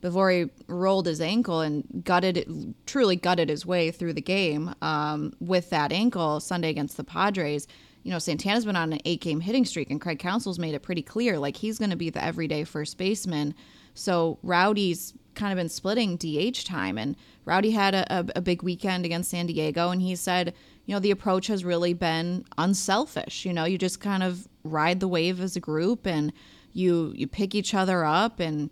before 0.00 0.30
he 0.30 0.49
rolled 0.68 1.04
his 1.04 1.21
ankle 1.21 1.61
and 1.61 1.85
gutted, 2.02 2.75
truly 2.87 3.14
gutted 3.14 3.50
his 3.50 3.66
way 3.66 3.90
through 3.90 4.14
the 4.14 4.23
game 4.23 4.75
um, 4.80 5.35
with 5.38 5.68
that 5.68 5.92
ankle 5.92 6.40
Sunday 6.40 6.71
against 6.71 6.97
the 6.97 7.04
Padres. 7.04 7.68
You 8.04 8.11
know, 8.11 8.18
Santana's 8.18 8.64
been 8.64 8.75
on 8.75 8.95
an 8.95 9.00
eight 9.04 9.21
game 9.21 9.40
hitting 9.40 9.66
streak, 9.66 9.90
and 9.90 10.00
Craig 10.00 10.18
Counsell's 10.18 10.59
made 10.59 10.75
it 10.75 10.80
pretty 10.80 11.02
clear 11.02 11.38
like 11.38 11.56
he's 11.56 11.78
going 11.78 11.90
to 11.90 11.97
be 11.97 12.09
the 12.09 12.25
everyday 12.25 12.64
first 12.64 12.97
baseman. 12.97 13.54
So 13.92 14.38
Rowdy's 14.42 15.12
kind 15.35 15.52
of 15.52 15.59
been 15.59 15.68
splitting 15.68 16.16
DH 16.16 16.64
time, 16.64 16.97
and 16.97 17.16
Rowdy 17.45 17.73
had 17.73 17.95
a, 17.95 18.21
a, 18.21 18.26
a 18.37 18.40
big 18.40 18.62
weekend 18.62 19.04
against 19.04 19.30
San 19.30 19.47
Diego, 19.47 19.90
and 19.90 20.00
he 20.00 20.16
said, 20.16 20.54
you 20.87 20.95
know, 20.95 21.00
the 21.00 21.11
approach 21.11 21.49
has 21.49 21.64
really 21.64 21.93
been 21.93 22.45
unselfish. 22.57 23.45
You 23.45 23.52
know, 23.52 23.64
you 23.64 23.76
just 23.76 24.00
kind 24.00 24.23
of 24.23 24.49
ride 24.62 25.00
the 25.00 25.09
wave 25.09 25.40
as 25.40 25.57
a 25.57 25.61
group 25.61 26.07
and 26.07 26.33
you 26.73 27.12
you 27.16 27.26
pick 27.26 27.55
each 27.55 27.75
other 27.75 28.05
up 28.05 28.40
and 28.40 28.71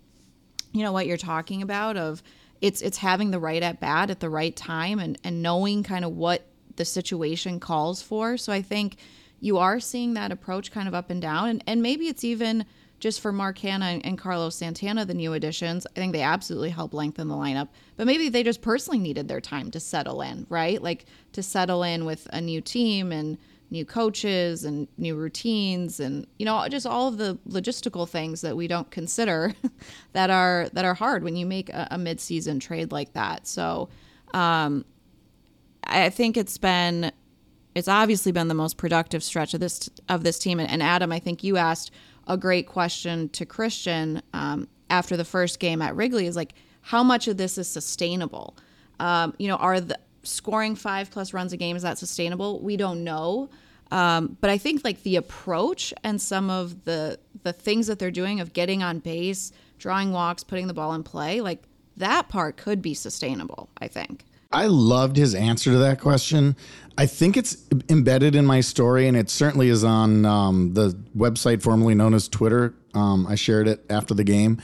you 0.73 0.83
know 0.83 0.92
what 0.92 1.06
you're 1.06 1.16
talking 1.16 1.62
about 1.62 1.97
of 1.97 2.23
it's 2.61 2.83
it's 2.83 2.99
having 2.99 3.30
the 3.30 3.38
right 3.38 3.62
at 3.62 3.80
bat 3.80 4.11
at 4.11 4.21
the 4.21 4.30
right 4.30 4.54
time 4.54 4.99
and 4.99 5.18
and 5.25 5.42
knowing 5.42 5.83
kind 5.83 6.04
of 6.04 6.12
what 6.12 6.47
the 6.76 6.85
situation 6.85 7.61
calls 7.61 8.00
for. 8.00 8.37
So 8.37 8.52
I 8.52 8.62
think 8.62 8.97
you 9.40 9.59
are 9.59 9.80
seeing 9.80 10.14
that 10.14 10.33
approach 10.33 10.71
kind 10.71 10.88
of 10.88 10.94
up 10.94 11.11
and 11.11 11.21
down 11.21 11.49
and 11.49 11.64
and 11.66 11.83
maybe 11.83 12.06
it's 12.06 12.25
even 12.25 12.64
just 13.00 13.20
for 13.20 13.32
Mark 13.32 13.58
Canha 13.58 14.00
and 14.04 14.16
Carlos 14.16 14.56
Santana, 14.56 15.04
the 15.04 15.14
new 15.14 15.32
additions, 15.34 15.86
I 15.86 16.00
think 16.00 16.12
they 16.12 16.22
absolutely 16.22 16.70
help 16.70 16.94
lengthen 16.94 17.28
the 17.28 17.34
lineup. 17.34 17.68
But 17.96 18.06
maybe 18.06 18.28
they 18.28 18.42
just 18.42 18.62
personally 18.62 18.98
needed 18.98 19.28
their 19.28 19.40
time 19.40 19.70
to 19.72 19.80
settle 19.80 20.22
in, 20.22 20.46
right? 20.48 20.80
Like 20.82 21.06
to 21.32 21.42
settle 21.42 21.82
in 21.82 22.04
with 22.04 22.26
a 22.32 22.40
new 22.40 22.60
team 22.60 23.12
and 23.12 23.38
new 23.70 23.84
coaches 23.84 24.64
and 24.64 24.86
new 24.98 25.16
routines 25.16 25.98
and 25.98 26.26
you 26.38 26.46
know 26.46 26.68
just 26.68 26.86
all 26.86 27.08
of 27.08 27.16
the 27.16 27.36
logistical 27.48 28.08
things 28.08 28.42
that 28.42 28.56
we 28.56 28.68
don't 28.68 28.88
consider 28.90 29.52
that 30.12 30.30
are 30.30 30.68
that 30.74 30.84
are 30.84 30.94
hard 30.94 31.24
when 31.24 31.34
you 31.34 31.44
make 31.44 31.70
a, 31.70 31.88
a 31.90 31.98
mid-season 31.98 32.61
trade 32.61 32.92
like 32.92 33.12
that. 33.14 33.46
So 33.46 33.88
um, 34.33 34.85
I 35.83 36.11
think 36.11 36.37
it's 36.37 36.59
been 36.59 37.11
it's 37.74 37.88
obviously 37.88 38.33
been 38.33 38.48
the 38.48 38.54
most 38.54 38.76
productive 38.76 39.22
stretch 39.22 39.54
of 39.54 39.61
this 39.61 39.90
of 40.09 40.22
this 40.24 40.38
team. 40.38 40.61
And, 40.61 40.70
and 40.70 40.83
Adam, 40.83 41.12
I 41.12 41.18
think 41.18 41.42
you 41.42 41.57
asked 41.57 41.90
a 42.26 42.37
great 42.37 42.66
question 42.66 43.28
to 43.30 43.46
Christian 43.46 44.22
um, 44.32 44.68
after 44.90 45.16
the 45.16 45.24
first 45.24 45.60
game 45.60 45.82
at 45.82 45.94
Wrigley 45.96 46.26
is 46.26 46.37
like, 46.37 46.54
how 46.80 47.02
much 47.02 47.28
of 47.28 47.37
this 47.37 47.58
is 47.58 47.68
sustainable? 47.68 48.56
Um, 49.00 49.34
you 49.38 49.48
know, 49.48 49.56
are 49.56 49.80
the 49.80 49.98
scoring 50.22 50.74
five 50.74 51.10
plus 51.10 51.32
runs 51.32 51.52
a 51.52 51.56
game 51.56 51.76
is 51.76 51.82
that 51.82 51.98
sustainable? 51.98 52.60
We 52.60 52.76
don't 52.76 53.04
know. 53.04 53.50
Um, 53.90 54.37
but 54.40 54.50
I 54.50 54.58
think 54.58 54.82
like 54.84 55.02
the 55.02 55.16
approach 55.16 55.92
and 56.02 56.20
some 56.20 56.50
of 56.50 56.84
the 56.84 57.18
the 57.42 57.52
things 57.52 57.87
that 57.87 57.98
they're 57.98 58.10
doing 58.10 58.40
of 58.40 58.52
getting 58.52 58.82
on 58.82 58.98
base, 58.98 59.52
drawing 59.78 60.10
walks, 60.12 60.42
putting 60.42 60.66
the 60.66 60.74
ball 60.74 60.94
in 60.94 61.02
play, 61.02 61.40
like 61.40 61.62
that 61.96 62.28
part 62.28 62.56
could 62.56 62.80
be 62.82 62.94
sustainable. 62.94 63.68
I 63.78 63.88
think. 63.88 64.24
I 64.55 64.67
loved 64.67 65.17
his 65.17 65.35
answer 65.35 65.73
to 65.73 65.79
that 65.79 66.01
question. 66.01 66.57
I 66.97 67.07
think 67.07 67.37
it's 67.37 67.57
embedded 67.88 68.37
in 68.37 68.47
my 68.47 68.61
story, 68.61 69.09
and 69.09 69.17
it 69.17 69.29
certainly 69.29 69.69
is 69.69 69.83
on 69.83 70.25
um, 70.25 70.75
the 70.75 70.97
website 71.17 71.61
formerly 71.61 71.97
known 71.97 72.14
as 72.14 72.29
Twitter. 72.29 72.73
Um, 72.95 73.27
I 73.27 73.35
shared 73.35 73.67
it 73.67 73.85
after 73.90 74.14
the 74.14 74.23
game. 74.23 74.62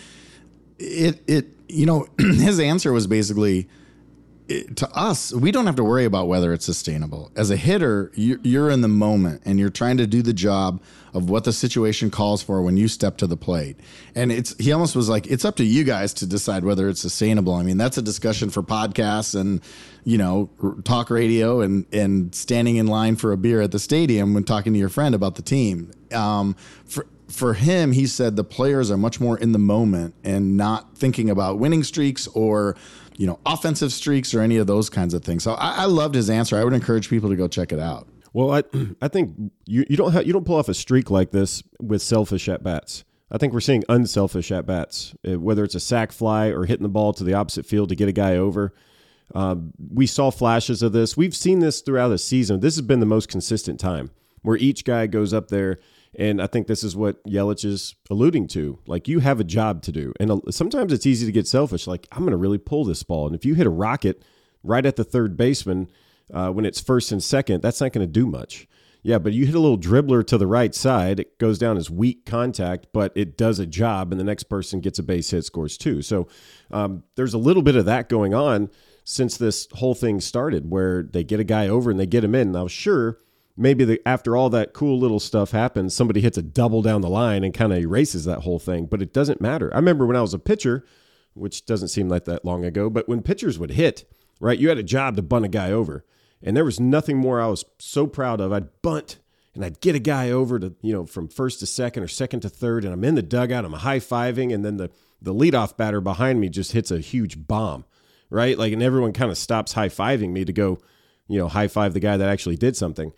It, 0.78 1.22
it, 1.26 1.48
you 1.68 1.86
know, 1.86 2.06
his 2.18 2.60
answer 2.60 2.92
was 2.92 3.08
basically 3.08 3.68
to 4.50 4.90
us, 4.92 5.32
we 5.32 5.52
don't 5.52 5.66
have 5.66 5.76
to 5.76 5.84
worry 5.84 6.04
about 6.04 6.26
whether 6.26 6.52
it's 6.52 6.64
sustainable. 6.64 7.30
As 7.36 7.50
a 7.50 7.56
hitter, 7.56 8.10
you're 8.14 8.70
in 8.70 8.80
the 8.80 8.88
moment 8.88 9.42
and 9.44 9.58
you're 9.58 9.70
trying 9.70 9.96
to 9.98 10.06
do 10.06 10.22
the 10.22 10.32
job 10.32 10.82
of 11.14 11.30
what 11.30 11.44
the 11.44 11.52
situation 11.52 12.10
calls 12.10 12.42
for 12.42 12.62
when 12.62 12.76
you 12.76 12.88
step 12.88 13.16
to 13.18 13.26
the 13.26 13.36
plate. 13.36 13.76
And 14.14 14.32
it's 14.32 14.56
he 14.58 14.72
almost 14.72 14.96
was 14.96 15.08
like, 15.08 15.26
it's 15.26 15.44
up 15.44 15.56
to 15.56 15.64
you 15.64 15.84
guys 15.84 16.12
to 16.14 16.26
decide 16.26 16.64
whether 16.64 16.88
it's 16.88 17.00
sustainable. 17.00 17.54
I 17.54 17.62
mean, 17.62 17.78
that's 17.78 17.98
a 17.98 18.02
discussion 18.02 18.50
for 18.50 18.62
podcasts 18.62 19.38
and 19.38 19.60
you 20.04 20.18
know 20.18 20.50
talk 20.84 21.10
radio 21.10 21.60
and 21.60 21.86
and 21.92 22.34
standing 22.34 22.76
in 22.76 22.86
line 22.86 23.16
for 23.16 23.32
a 23.32 23.36
beer 23.36 23.60
at 23.60 23.70
the 23.70 23.78
stadium 23.78 24.34
when 24.34 24.44
talking 24.44 24.72
to 24.72 24.78
your 24.78 24.88
friend 24.88 25.14
about 25.14 25.36
the 25.36 25.42
team. 25.42 25.92
Um, 26.12 26.56
for 26.86 27.06
for 27.28 27.54
him, 27.54 27.92
he 27.92 28.06
said 28.06 28.34
the 28.34 28.44
players 28.44 28.90
are 28.90 28.96
much 28.96 29.20
more 29.20 29.38
in 29.38 29.52
the 29.52 29.58
moment 29.58 30.14
and 30.24 30.56
not 30.56 30.96
thinking 30.96 31.30
about 31.30 31.58
winning 31.58 31.84
streaks 31.84 32.26
or 32.28 32.76
you 33.20 33.26
know, 33.26 33.38
offensive 33.44 33.92
streaks 33.92 34.32
or 34.32 34.40
any 34.40 34.56
of 34.56 34.66
those 34.66 34.88
kinds 34.88 35.12
of 35.12 35.22
things. 35.22 35.42
So 35.42 35.52
I, 35.52 35.82
I 35.82 35.84
loved 35.84 36.14
his 36.14 36.30
answer. 36.30 36.56
I 36.56 36.64
would 36.64 36.72
encourage 36.72 37.10
people 37.10 37.28
to 37.28 37.36
go 37.36 37.48
check 37.48 37.70
it 37.70 37.78
out. 37.78 38.08
Well, 38.32 38.50
I 38.50 38.62
I 39.02 39.08
think 39.08 39.52
you, 39.66 39.84
you 39.90 39.96
don't 39.98 40.12
have, 40.12 40.26
you 40.26 40.32
don't 40.32 40.46
pull 40.46 40.56
off 40.56 40.70
a 40.70 40.74
streak 40.74 41.10
like 41.10 41.30
this 41.30 41.62
with 41.78 42.00
selfish 42.00 42.48
at 42.48 42.62
bats. 42.62 43.04
I 43.30 43.36
think 43.36 43.52
we're 43.52 43.60
seeing 43.60 43.84
unselfish 43.90 44.50
at 44.50 44.64
bats, 44.64 45.14
uh, 45.28 45.38
whether 45.38 45.64
it's 45.64 45.74
a 45.74 45.80
sac 45.80 46.12
fly 46.12 46.46
or 46.46 46.64
hitting 46.64 46.82
the 46.82 46.88
ball 46.88 47.12
to 47.12 47.22
the 47.22 47.34
opposite 47.34 47.66
field 47.66 47.90
to 47.90 47.94
get 47.94 48.08
a 48.08 48.12
guy 48.12 48.38
over. 48.38 48.74
Um, 49.34 49.74
we 49.92 50.06
saw 50.06 50.30
flashes 50.30 50.82
of 50.82 50.92
this. 50.92 51.14
We've 51.14 51.36
seen 51.36 51.58
this 51.58 51.82
throughout 51.82 52.08
the 52.08 52.18
season. 52.18 52.60
This 52.60 52.76
has 52.76 52.86
been 52.86 53.00
the 53.00 53.06
most 53.06 53.28
consistent 53.28 53.78
time 53.78 54.12
where 54.40 54.56
each 54.56 54.86
guy 54.86 55.06
goes 55.06 55.34
up 55.34 55.48
there 55.48 55.78
and 56.18 56.42
I 56.42 56.46
think 56.46 56.66
this 56.66 56.82
is 56.82 56.96
what 56.96 57.22
Yelich 57.24 57.64
is 57.64 57.94
alluding 58.10 58.48
to. 58.48 58.78
Like 58.86 59.06
you 59.06 59.20
have 59.20 59.40
a 59.40 59.44
job 59.44 59.82
to 59.82 59.92
do. 59.92 60.12
And 60.18 60.42
sometimes 60.50 60.92
it's 60.92 61.06
easy 61.06 61.26
to 61.26 61.32
get 61.32 61.46
selfish. 61.46 61.86
Like 61.86 62.08
I'm 62.12 62.20
going 62.20 62.32
to 62.32 62.36
really 62.36 62.58
pull 62.58 62.84
this 62.84 63.02
ball. 63.02 63.26
And 63.26 63.36
if 63.36 63.44
you 63.44 63.54
hit 63.54 63.66
a 63.66 63.70
rocket 63.70 64.22
right 64.62 64.84
at 64.84 64.96
the 64.96 65.04
third 65.04 65.36
baseman 65.36 65.88
uh, 66.32 66.50
when 66.50 66.64
it's 66.64 66.80
first 66.80 67.12
and 67.12 67.22
second, 67.22 67.62
that's 67.62 67.80
not 67.80 67.92
going 67.92 68.06
to 68.06 68.12
do 68.12 68.26
much. 68.26 68.66
Yeah, 69.02 69.18
but 69.18 69.32
you 69.32 69.46
hit 69.46 69.54
a 69.54 69.60
little 69.60 69.78
dribbler 69.78 70.26
to 70.26 70.36
the 70.36 70.46
right 70.46 70.74
side. 70.74 71.20
It 71.20 71.38
goes 71.38 71.58
down 71.58 71.78
as 71.78 71.88
weak 71.88 72.26
contact, 72.26 72.88
but 72.92 73.12
it 73.14 73.38
does 73.38 73.58
a 73.58 73.64
job, 73.66 74.12
and 74.12 74.20
the 74.20 74.24
next 74.24 74.44
person 74.44 74.80
gets 74.80 74.98
a 74.98 75.02
base 75.02 75.30
hit, 75.30 75.44
scores 75.46 75.78
two. 75.78 76.02
So 76.02 76.28
um, 76.70 77.04
there's 77.14 77.32
a 77.32 77.38
little 77.38 77.62
bit 77.62 77.76
of 77.76 77.86
that 77.86 78.10
going 78.10 78.34
on 78.34 78.68
since 79.04 79.38
this 79.38 79.68
whole 79.72 79.94
thing 79.94 80.20
started, 80.20 80.70
where 80.70 81.02
they 81.02 81.24
get 81.24 81.40
a 81.40 81.44
guy 81.44 81.66
over 81.66 81.90
and 81.90 81.98
they 81.98 82.04
get 82.04 82.24
him 82.24 82.34
in. 82.34 82.52
Now, 82.52 82.66
sure, 82.66 83.18
maybe 83.60 83.84
the, 83.84 84.00
after 84.06 84.36
all 84.36 84.50
that 84.50 84.72
cool 84.72 84.98
little 84.98 85.20
stuff 85.20 85.50
happens, 85.50 85.94
somebody 85.94 86.20
hits 86.20 86.38
a 86.38 86.42
double 86.42 86.82
down 86.82 87.02
the 87.02 87.08
line 87.08 87.44
and 87.44 87.54
kind 87.54 87.72
of 87.72 87.78
erases 87.78 88.24
that 88.24 88.40
whole 88.40 88.58
thing. 88.58 88.86
But 88.86 89.02
it 89.02 89.12
doesn't 89.12 89.40
matter. 89.40 89.72
I 89.72 89.76
remember 89.76 90.06
when 90.06 90.16
I 90.16 90.22
was 90.22 90.34
a 90.34 90.38
pitcher, 90.38 90.84
which 91.34 91.66
doesn't 91.66 91.88
seem 91.88 92.08
like 92.08 92.24
that 92.24 92.44
long 92.44 92.64
ago, 92.64 92.90
but 92.90 93.08
when 93.08 93.22
pitchers 93.22 93.58
would 93.58 93.72
hit, 93.72 94.04
right, 94.40 94.58
you 94.58 94.68
had 94.68 94.78
a 94.78 94.82
job 94.82 95.16
to 95.16 95.22
bunt 95.22 95.44
a 95.44 95.48
guy 95.48 95.70
over. 95.70 96.04
And 96.42 96.56
there 96.56 96.64
was 96.64 96.80
nothing 96.80 97.18
more 97.18 97.40
I 97.40 97.48
was 97.48 97.64
so 97.78 98.06
proud 98.06 98.40
of. 98.40 98.52
I'd 98.52 98.82
bunt 98.82 99.18
and 99.54 99.64
I'd 99.64 99.80
get 99.80 99.94
a 99.94 100.00
guy 100.00 100.30
over 100.30 100.58
to, 100.58 100.74
you 100.80 100.92
know, 100.92 101.06
from 101.06 101.28
first 101.28 101.60
to 101.60 101.66
second 101.66 102.02
or 102.02 102.08
second 102.08 102.40
to 102.40 102.48
third, 102.48 102.84
and 102.84 102.94
I'm 102.94 103.04
in 103.04 103.14
the 103.14 103.22
dugout, 103.22 103.64
I'm 103.64 103.72
high 103.72 103.98
fiving, 103.98 104.54
and 104.54 104.64
then 104.64 104.76
the, 104.76 104.90
the 105.20 105.34
leadoff 105.34 105.76
batter 105.76 106.00
behind 106.00 106.40
me 106.40 106.48
just 106.48 106.72
hits 106.72 106.90
a 106.90 107.00
huge 107.00 107.46
bomb, 107.46 107.84
right? 108.30 108.56
Like, 108.56 108.72
and 108.72 108.82
everyone 108.82 109.12
kind 109.12 109.30
of 109.30 109.36
stops 109.36 109.72
high 109.72 109.88
fiving 109.88 110.30
me 110.30 110.44
to 110.44 110.52
go, 110.52 110.78
you 111.28 111.38
know, 111.38 111.48
high 111.48 111.68
five 111.68 111.94
the 111.94 112.00
guy 112.00 112.16
that 112.16 112.28
actually 112.28 112.56
did 112.56 112.76
something. 112.76 113.12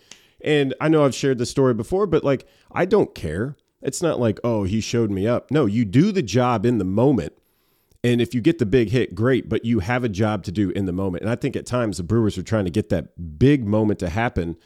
And 0.44 0.74
I 0.80 0.88
know 0.88 1.04
I've 1.04 1.14
shared 1.14 1.38
this 1.38 1.50
story 1.50 1.74
before, 1.74 2.06
but 2.06 2.24
like, 2.24 2.46
I 2.72 2.84
don't 2.84 3.14
care. 3.14 3.56
It's 3.80 4.02
not 4.02 4.20
like, 4.20 4.38
oh, 4.44 4.64
he 4.64 4.80
showed 4.80 5.10
me 5.10 5.26
up. 5.26 5.50
No, 5.50 5.66
you 5.66 5.84
do 5.84 6.12
the 6.12 6.22
job 6.22 6.64
in 6.64 6.78
the 6.78 6.84
moment. 6.84 7.32
And 8.04 8.20
if 8.20 8.34
you 8.34 8.40
get 8.40 8.58
the 8.58 8.66
big 8.66 8.90
hit, 8.90 9.14
great, 9.14 9.48
but 9.48 9.64
you 9.64 9.78
have 9.80 10.02
a 10.02 10.08
job 10.08 10.42
to 10.44 10.52
do 10.52 10.70
in 10.70 10.86
the 10.86 10.92
moment. 10.92 11.22
And 11.22 11.30
I 11.30 11.36
think 11.36 11.54
at 11.54 11.66
times 11.66 11.96
the 11.96 12.02
Brewers 12.02 12.36
are 12.36 12.42
trying 12.42 12.64
to 12.64 12.70
get 12.70 12.88
that 12.88 13.38
big 13.38 13.64
moment 13.64 14.00
to 14.00 14.08
happen 14.08 14.56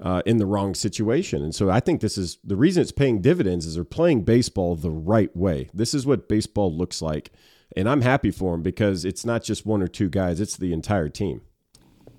uh, 0.00 0.22
in 0.24 0.38
the 0.38 0.46
wrong 0.46 0.74
situation. 0.74 1.42
And 1.42 1.54
so 1.54 1.70
I 1.70 1.80
think 1.80 2.00
this 2.00 2.16
is 2.16 2.38
the 2.42 2.56
reason 2.56 2.82
it's 2.82 2.92
paying 2.92 3.20
dividends 3.20 3.66
is 3.66 3.74
they're 3.74 3.84
playing 3.84 4.24
baseball 4.24 4.76
the 4.76 4.90
right 4.90 5.34
way. 5.36 5.68
This 5.74 5.94
is 5.94 6.06
what 6.06 6.28
baseball 6.28 6.74
looks 6.74 7.02
like. 7.02 7.32
And 7.76 7.88
I'm 7.88 8.02
happy 8.02 8.30
for 8.30 8.52
them 8.52 8.62
because 8.62 9.04
it's 9.04 9.24
not 9.24 9.42
just 9.42 9.66
one 9.66 9.82
or 9.82 9.88
two 9.88 10.08
guys, 10.08 10.40
it's 10.40 10.56
the 10.56 10.72
entire 10.72 11.08
team. 11.08 11.42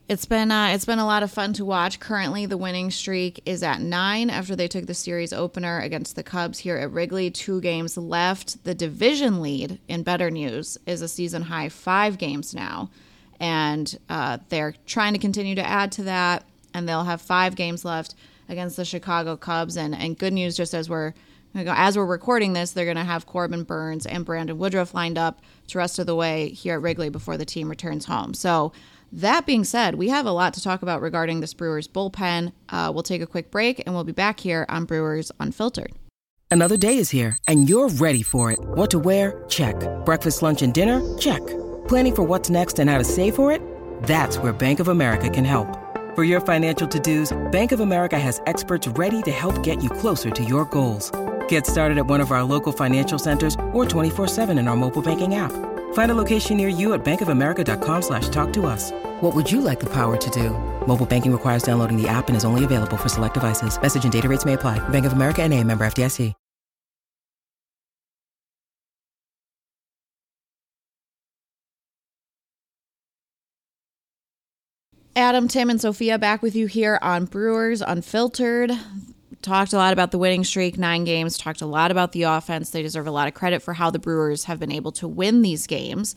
It's 0.10 0.24
been 0.24 0.52
uh, 0.52 0.68
it's 0.68 0.86
been 0.86 1.00
a 1.00 1.06
lot 1.06 1.24
of 1.24 1.32
fun 1.32 1.52
to 1.54 1.66
watch. 1.66 2.00
Currently, 2.00 2.46
the 2.46 2.56
winning 2.56 2.92
streak 2.92 3.42
is 3.46 3.62
at 3.62 3.82
nine 3.82 4.30
after 4.30 4.56
they 4.56 4.70
took 4.70 4.86
the 4.86 4.94
series 4.94 5.34
opener 5.34 5.82
against 5.82 6.16
the 6.16 6.24
Cubs 6.24 6.60
here 6.60 6.78
at 6.78 6.92
Wrigley. 6.94 7.30
Two 7.30 7.60
games 7.60 7.98
left. 7.98 8.64
The 8.64 8.74
division 8.74 9.42
lead 9.42 9.80
in 9.90 10.04
better 10.04 10.32
news 10.32 10.78
is 10.86 11.02
a 11.02 11.10
season 11.10 11.42
high 11.42 11.68
five 11.68 12.18
games 12.18 12.56
now, 12.56 12.90
and 13.42 13.98
uh, 14.08 14.38
they're 14.48 14.76
trying 14.86 15.12
to 15.12 15.20
continue 15.20 15.56
to 15.56 15.68
add 15.68 15.92
to 15.94 16.04
that. 16.04 16.46
And 16.74 16.88
they'll 16.88 17.04
have 17.04 17.22
five 17.22 17.58
games 17.58 17.84
left 17.84 18.16
against 18.48 18.78
the 18.78 18.86
Chicago 18.86 19.36
Cubs. 19.36 19.76
And 19.76 19.94
and 19.94 20.18
good 20.18 20.32
news, 20.32 20.56
just 20.56 20.74
as 20.74 20.90
we're 20.90 21.16
as 21.54 21.98
we're 21.98 22.06
recording 22.06 22.54
this, 22.54 22.72
they're 22.72 22.86
going 22.86 22.96
to 22.96 23.04
have 23.04 23.26
Corbin 23.26 23.64
Burnes 23.64 24.06
and 24.06 24.24
Brandon 24.24 24.58
Woodruff 24.58 24.94
lined 24.94 25.18
up 25.18 25.42
to 25.68 25.78
rest 25.80 26.00
of 26.00 26.06
the 26.06 26.16
way 26.16 26.48
here 26.48 26.76
at 26.76 26.82
Wrigley 26.82 27.10
before 27.10 27.36
the 27.36 27.44
team 27.44 27.68
returns 27.68 28.06
home. 28.06 28.34
So. 28.34 28.72
That 29.12 29.46
being 29.46 29.64
said, 29.64 29.96
we 29.96 30.10
have 30.10 30.26
a 30.26 30.32
lot 30.32 30.54
to 30.56 30.62
talk 30.62 30.82
about 30.82 31.02
regarding 31.02 31.40
this 31.40 31.54
Brewers 31.54 31.88
bullpen. 31.88 32.52
Uh, 32.70 32.92
we'll 32.94 33.04
take 33.04 33.22
a 33.22 33.28
quick 33.28 33.52
break 33.52 33.84
and 33.86 33.96
we'll 33.96 34.04
be 34.04 34.12
back 34.12 34.40
here 34.40 34.66
on 34.68 34.86
Brewers 34.86 35.32
Unfiltered. 35.40 35.94
Another 36.52 36.78
day 36.78 36.98
is 36.98 37.10
here 37.10 37.38
and 37.48 37.70
you're 37.70 37.90
ready 37.90 38.24
for 38.24 38.52
it. 38.52 38.60
What 38.60 38.92
to 38.92 39.00
wear? 39.00 39.44
Check. 39.48 39.76
Breakfast, 40.06 40.42
lunch, 40.42 40.62
and 40.62 40.74
dinner? 40.74 41.18
Check. 41.18 41.46
Planning 41.88 42.16
for 42.16 42.24
what's 42.24 42.50
next 42.50 42.80
and 42.80 42.90
how 42.90 42.98
to 42.98 43.04
save 43.04 43.36
for 43.36 43.52
it? 43.52 43.62
That's 44.04 44.38
where 44.38 44.54
Bank 44.54 44.80
of 44.80 44.90
America 44.90 45.30
can 45.30 45.46
help. 45.46 45.68
For 46.16 46.24
your 46.24 46.42
financial 46.42 46.88
to 46.88 47.00
dos, 47.00 47.36
Bank 47.52 47.72
of 47.72 47.80
America 47.80 48.20
has 48.20 48.42
experts 48.46 48.88
ready 48.90 49.22
to 49.22 49.32
help 49.32 49.62
get 49.64 49.82
you 49.82 49.90
closer 49.90 50.32
to 50.32 50.44
your 50.44 50.66
goals. 50.66 51.12
Get 51.48 51.66
started 51.66 51.98
at 51.98 52.08
one 52.08 52.20
of 52.20 52.32
our 52.32 52.44
local 52.44 52.74
financial 52.74 53.20
centers 53.20 53.56
or 53.72 53.86
24 53.86 54.28
7 54.28 54.58
in 54.58 54.68
our 54.68 54.76
mobile 54.76 55.02
banking 55.02 55.36
app. 55.36 55.54
Find 55.98 56.12
a 56.12 56.22
location 56.24 56.58
near 56.58 56.70
you 56.70 56.94
at 56.94 57.04
bankofamerica.com 57.04 58.02
slash 58.04 58.30
talk 58.30 58.54
to 58.54 58.68
us. 58.68 58.92
What 59.22 59.34
would 59.34 59.52
you 59.52 59.62
like 59.62 59.80
the 59.80 59.92
power 59.92 60.16
to 60.16 60.30
do? 60.30 60.52
Mobile 60.86 61.08
banking 61.08 61.32
requires 61.32 61.64
downloading 61.64 62.00
the 62.00 62.08
app 62.08 62.28
and 62.28 62.38
is 62.38 62.46
only 62.46 62.64
available 62.64 62.98
for 62.98 63.10
select 63.10 63.34
devices. 63.34 63.82
Message 63.82 64.04
and 64.04 64.14
data 64.14 64.30
rates 64.30 64.46
may 64.46 64.54
apply. 64.54 64.78
Bank 64.90 65.08
of 65.08 65.14
America 65.14 65.42
and 65.42 65.56
a 65.56 65.64
member 65.64 65.86
FDIC. 65.88 66.34
Adam, 75.16 75.48
Tim, 75.48 75.72
and 75.72 75.82
Sophia 75.82 76.20
back 76.20 76.44
with 76.44 76.56
you 76.56 76.68
here 76.68 77.00
on 77.02 77.26
Brewers 77.26 77.82
Unfiltered 77.82 78.72
talked 79.42 79.74
a 79.74 79.78
lot 79.78 79.94
about 79.94 80.12
the 80.12 80.18
winning 80.18 80.44
streak, 80.44 80.78
nine 80.78 81.04
games, 81.04 81.38
talked 81.38 81.62
a 81.62 81.66
lot 81.66 81.92
about 81.92 82.12
the 82.12 82.24
offense. 82.24 82.70
They 82.70 82.82
deserve 82.82 83.08
a 83.08 83.12
lot 83.12 83.28
of 83.28 83.34
credit 83.34 83.62
for 83.62 83.74
how 83.74 83.92
the 83.92 84.00
Brewers 84.00 84.46
have 84.46 84.60
been 84.60 84.72
able 84.72 84.92
to 84.94 85.08
win 85.08 85.42
these 85.42 85.68
games. 85.68 86.16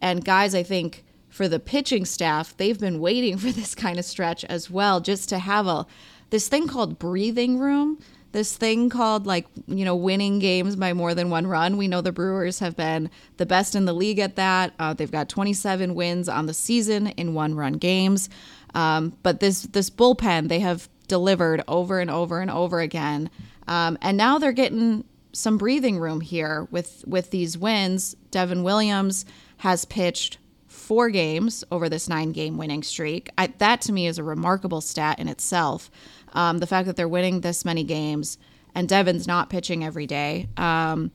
And 0.00 0.24
guys, 0.24 0.54
I 0.54 0.62
think 0.62 1.04
for 1.28 1.48
the 1.48 1.60
pitching 1.60 2.04
staff, 2.04 2.56
they've 2.56 2.78
been 2.78 3.00
waiting 3.00 3.36
for 3.38 3.52
this 3.52 3.74
kind 3.74 3.98
of 3.98 4.04
stretch 4.04 4.44
as 4.44 4.70
well, 4.70 5.00
just 5.00 5.28
to 5.30 5.38
have 5.38 5.66
a 5.66 5.86
this 6.30 6.48
thing 6.48 6.68
called 6.68 6.98
breathing 6.98 7.58
room. 7.58 7.98
This 8.32 8.56
thing 8.56 8.90
called 8.90 9.26
like, 9.26 9.48
you 9.66 9.84
know, 9.84 9.96
winning 9.96 10.38
games 10.38 10.76
by 10.76 10.92
more 10.92 11.14
than 11.14 11.30
one 11.30 11.48
run. 11.48 11.76
We 11.76 11.88
know 11.88 12.00
the 12.00 12.12
Brewers 12.12 12.60
have 12.60 12.76
been 12.76 13.10
the 13.38 13.46
best 13.46 13.74
in 13.74 13.86
the 13.86 13.92
league 13.92 14.20
at 14.20 14.36
that. 14.36 14.72
Uh, 14.78 14.94
they've 14.94 15.10
got 15.10 15.28
27 15.28 15.96
wins 15.96 16.28
on 16.28 16.46
the 16.46 16.54
season 16.54 17.08
in 17.08 17.34
one 17.34 17.56
run 17.56 17.72
games. 17.72 18.30
Um, 18.72 19.16
but 19.24 19.40
this 19.40 19.62
this 19.62 19.90
bullpen, 19.90 20.48
they 20.48 20.60
have 20.60 20.88
delivered 21.10 21.62
over 21.68 22.00
and 22.00 22.10
over 22.10 22.40
and 22.40 22.50
over 22.50 22.80
again. 22.80 23.28
Um, 23.68 23.98
and 24.00 24.16
now 24.16 24.38
they're 24.38 24.52
getting 24.52 25.04
some 25.32 25.58
breathing 25.58 25.98
room 25.98 26.22
here 26.22 26.66
with 26.70 27.04
with 27.06 27.30
these 27.30 27.58
wins. 27.58 28.16
Devin 28.30 28.62
Williams 28.62 29.26
has 29.58 29.84
pitched 29.84 30.38
four 30.68 31.10
games 31.10 31.62
over 31.70 31.88
this 31.88 32.08
nine 32.08 32.32
game 32.32 32.56
winning 32.56 32.82
streak. 32.82 33.28
I, 33.36 33.48
that 33.58 33.82
to 33.82 33.92
me 33.92 34.06
is 34.06 34.18
a 34.18 34.24
remarkable 34.24 34.80
stat 34.80 35.18
in 35.18 35.28
itself. 35.28 35.90
Um, 36.32 36.58
the 36.58 36.66
fact 36.66 36.86
that 36.86 36.96
they're 36.96 37.08
winning 37.08 37.42
this 37.42 37.64
many 37.64 37.84
games 37.84 38.38
and 38.74 38.88
Devin's 38.88 39.26
not 39.26 39.50
pitching 39.50 39.84
every 39.84 40.06
day. 40.06 40.48
Um, 40.56 41.10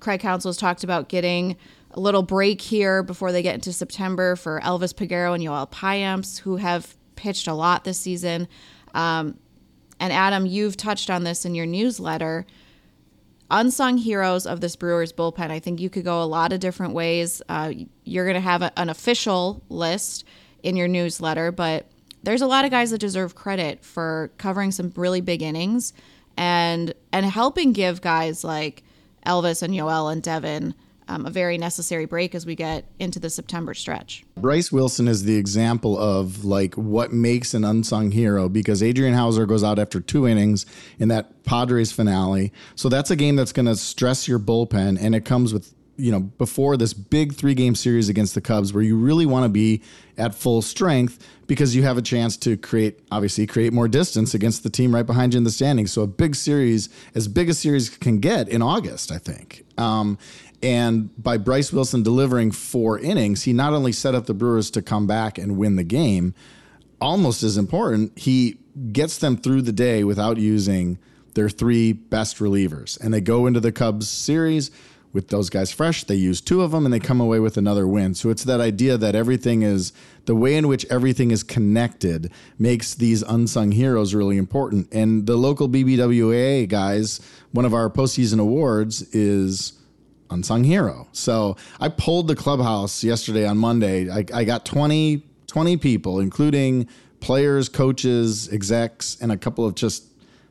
Craig 0.00 0.20
Counsell 0.20 0.50
has 0.50 0.56
talked 0.56 0.84
about 0.84 1.08
getting 1.08 1.56
a 1.92 2.00
little 2.00 2.22
break 2.22 2.60
here 2.60 3.02
before 3.02 3.32
they 3.32 3.42
get 3.42 3.54
into 3.54 3.72
September 3.72 4.36
for 4.36 4.60
Elvis 4.60 4.92
Peguero 4.92 5.34
and 5.34 5.42
Yoel 5.42 5.70
Payamps, 5.70 6.40
who 6.40 6.56
have 6.56 6.96
pitched 7.16 7.48
a 7.48 7.54
lot 7.54 7.84
this 7.84 7.98
season. 7.98 8.46
Um, 8.96 9.38
and 10.00 10.12
Adam, 10.12 10.46
you've 10.46 10.76
touched 10.76 11.10
on 11.10 11.22
this 11.22 11.44
in 11.44 11.54
your 11.54 11.66
newsletter. 11.66 12.46
Unsung 13.50 13.98
heroes 13.98 14.46
of 14.46 14.60
this 14.60 14.74
Brewers 14.74 15.12
bullpen. 15.12 15.50
I 15.50 15.60
think 15.60 15.80
you 15.80 15.88
could 15.88 16.04
go 16.04 16.22
a 16.22 16.24
lot 16.24 16.52
of 16.52 16.58
different 16.58 16.94
ways. 16.94 17.40
Uh, 17.48 17.72
you're 18.04 18.24
going 18.24 18.34
to 18.34 18.40
have 18.40 18.62
a, 18.62 18.76
an 18.76 18.88
official 18.88 19.62
list 19.68 20.24
in 20.64 20.74
your 20.74 20.88
newsletter, 20.88 21.52
but 21.52 21.86
there's 22.24 22.42
a 22.42 22.46
lot 22.46 22.64
of 22.64 22.72
guys 22.72 22.90
that 22.90 22.98
deserve 22.98 23.36
credit 23.36 23.84
for 23.84 24.32
covering 24.36 24.72
some 24.72 24.92
really 24.96 25.20
big 25.20 25.42
innings 25.42 25.92
and 26.36 26.92
and 27.12 27.24
helping 27.24 27.72
give 27.72 28.00
guys 28.00 28.42
like 28.42 28.82
Elvis 29.24 29.62
and 29.62 29.72
Yoel 29.72 30.12
and 30.12 30.22
Devin 30.22 30.74
um, 31.08 31.26
a 31.26 31.30
very 31.30 31.58
necessary 31.58 32.04
break 32.04 32.34
as 32.34 32.46
we 32.46 32.54
get 32.54 32.84
into 32.98 33.20
the 33.20 33.30
September 33.30 33.74
stretch. 33.74 34.24
Bryce 34.36 34.72
Wilson 34.72 35.08
is 35.08 35.24
the 35.24 35.36
example 35.36 35.98
of 35.98 36.44
like 36.44 36.74
what 36.74 37.12
makes 37.12 37.54
an 37.54 37.64
unsung 37.64 38.10
hero 38.10 38.48
because 38.48 38.82
Adrian 38.82 39.14
Houser 39.14 39.46
goes 39.46 39.62
out 39.62 39.78
after 39.78 40.00
two 40.00 40.26
innings 40.26 40.66
in 40.98 41.08
that 41.08 41.44
Padres 41.44 41.92
finale. 41.92 42.52
So 42.74 42.88
that's 42.88 43.10
a 43.10 43.16
game 43.16 43.36
that's 43.36 43.52
going 43.52 43.66
to 43.66 43.76
stress 43.76 44.26
your 44.26 44.38
bullpen, 44.38 44.98
and 45.00 45.14
it 45.14 45.24
comes 45.24 45.52
with 45.52 45.72
you 45.96 46.12
know 46.12 46.20
before 46.20 46.76
this 46.76 46.92
big 46.92 47.34
three 47.34 47.54
game 47.54 47.74
series 47.74 48.08
against 48.08 48.34
the 48.34 48.40
Cubs 48.40 48.72
where 48.72 48.82
you 48.82 48.96
really 48.96 49.26
want 49.26 49.44
to 49.44 49.48
be 49.48 49.82
at 50.18 50.34
full 50.34 50.62
strength 50.62 51.26
because 51.46 51.76
you 51.76 51.82
have 51.82 51.96
a 51.96 52.02
chance 52.02 52.36
to 52.36 52.56
create 52.56 53.00
obviously 53.10 53.46
create 53.46 53.72
more 53.72 53.88
distance 53.88 54.34
against 54.34 54.62
the 54.62 54.70
team 54.70 54.94
right 54.94 55.06
behind 55.06 55.34
you 55.34 55.38
in 55.38 55.44
the 55.44 55.50
standings. 55.50 55.92
So 55.92 56.02
a 56.02 56.06
big 56.06 56.34
series, 56.34 56.88
as 57.14 57.28
big 57.28 57.48
a 57.48 57.54
series 57.54 57.88
can 57.88 58.18
get 58.18 58.48
in 58.48 58.62
August, 58.62 59.12
I 59.12 59.18
think. 59.18 59.64
Um, 59.78 60.18
and 60.66 61.10
by 61.22 61.36
Bryce 61.36 61.72
Wilson 61.72 62.02
delivering 62.02 62.50
four 62.50 62.98
innings, 62.98 63.44
he 63.44 63.52
not 63.52 63.72
only 63.72 63.92
set 63.92 64.16
up 64.16 64.26
the 64.26 64.34
Brewers 64.34 64.68
to 64.72 64.82
come 64.82 65.06
back 65.06 65.38
and 65.38 65.56
win 65.56 65.76
the 65.76 65.84
game, 65.84 66.34
almost 67.00 67.44
as 67.44 67.56
important, 67.56 68.18
he 68.18 68.58
gets 68.90 69.18
them 69.18 69.36
through 69.36 69.62
the 69.62 69.70
day 69.70 70.02
without 70.02 70.38
using 70.38 70.98
their 71.34 71.48
three 71.48 71.92
best 71.92 72.38
relievers. 72.38 73.00
And 73.00 73.14
they 73.14 73.20
go 73.20 73.46
into 73.46 73.60
the 73.60 73.70
Cubs 73.70 74.08
series 74.08 74.72
with 75.12 75.28
those 75.28 75.50
guys 75.50 75.70
fresh. 75.70 76.02
They 76.02 76.16
use 76.16 76.40
two 76.40 76.62
of 76.62 76.72
them 76.72 76.84
and 76.84 76.92
they 76.92 76.98
come 76.98 77.20
away 77.20 77.38
with 77.38 77.56
another 77.56 77.86
win. 77.86 78.14
So 78.14 78.28
it's 78.30 78.42
that 78.42 78.60
idea 78.60 78.98
that 78.98 79.14
everything 79.14 79.62
is 79.62 79.92
the 80.24 80.34
way 80.34 80.56
in 80.56 80.66
which 80.66 80.84
everything 80.90 81.30
is 81.30 81.44
connected 81.44 82.32
makes 82.58 82.92
these 82.92 83.22
unsung 83.22 83.70
heroes 83.70 84.16
really 84.16 84.36
important. 84.36 84.92
And 84.92 85.26
the 85.26 85.36
local 85.36 85.68
BBWA 85.68 86.68
guys, 86.68 87.20
one 87.52 87.64
of 87.64 87.72
our 87.72 87.88
postseason 87.88 88.40
awards 88.40 89.02
is 89.14 89.74
unsung 90.30 90.64
hero. 90.64 91.08
So 91.12 91.56
I 91.80 91.88
pulled 91.88 92.28
the 92.28 92.36
clubhouse 92.36 93.04
yesterday 93.04 93.46
on 93.46 93.58
Monday. 93.58 94.10
I, 94.10 94.24
I 94.32 94.44
got 94.44 94.64
20, 94.64 95.22
20 95.46 95.76
people, 95.76 96.20
including 96.20 96.88
players, 97.20 97.68
coaches, 97.68 98.48
execs, 98.52 99.16
and 99.20 99.32
a 99.32 99.36
couple 99.36 99.64
of 99.64 99.74
just 99.74 100.04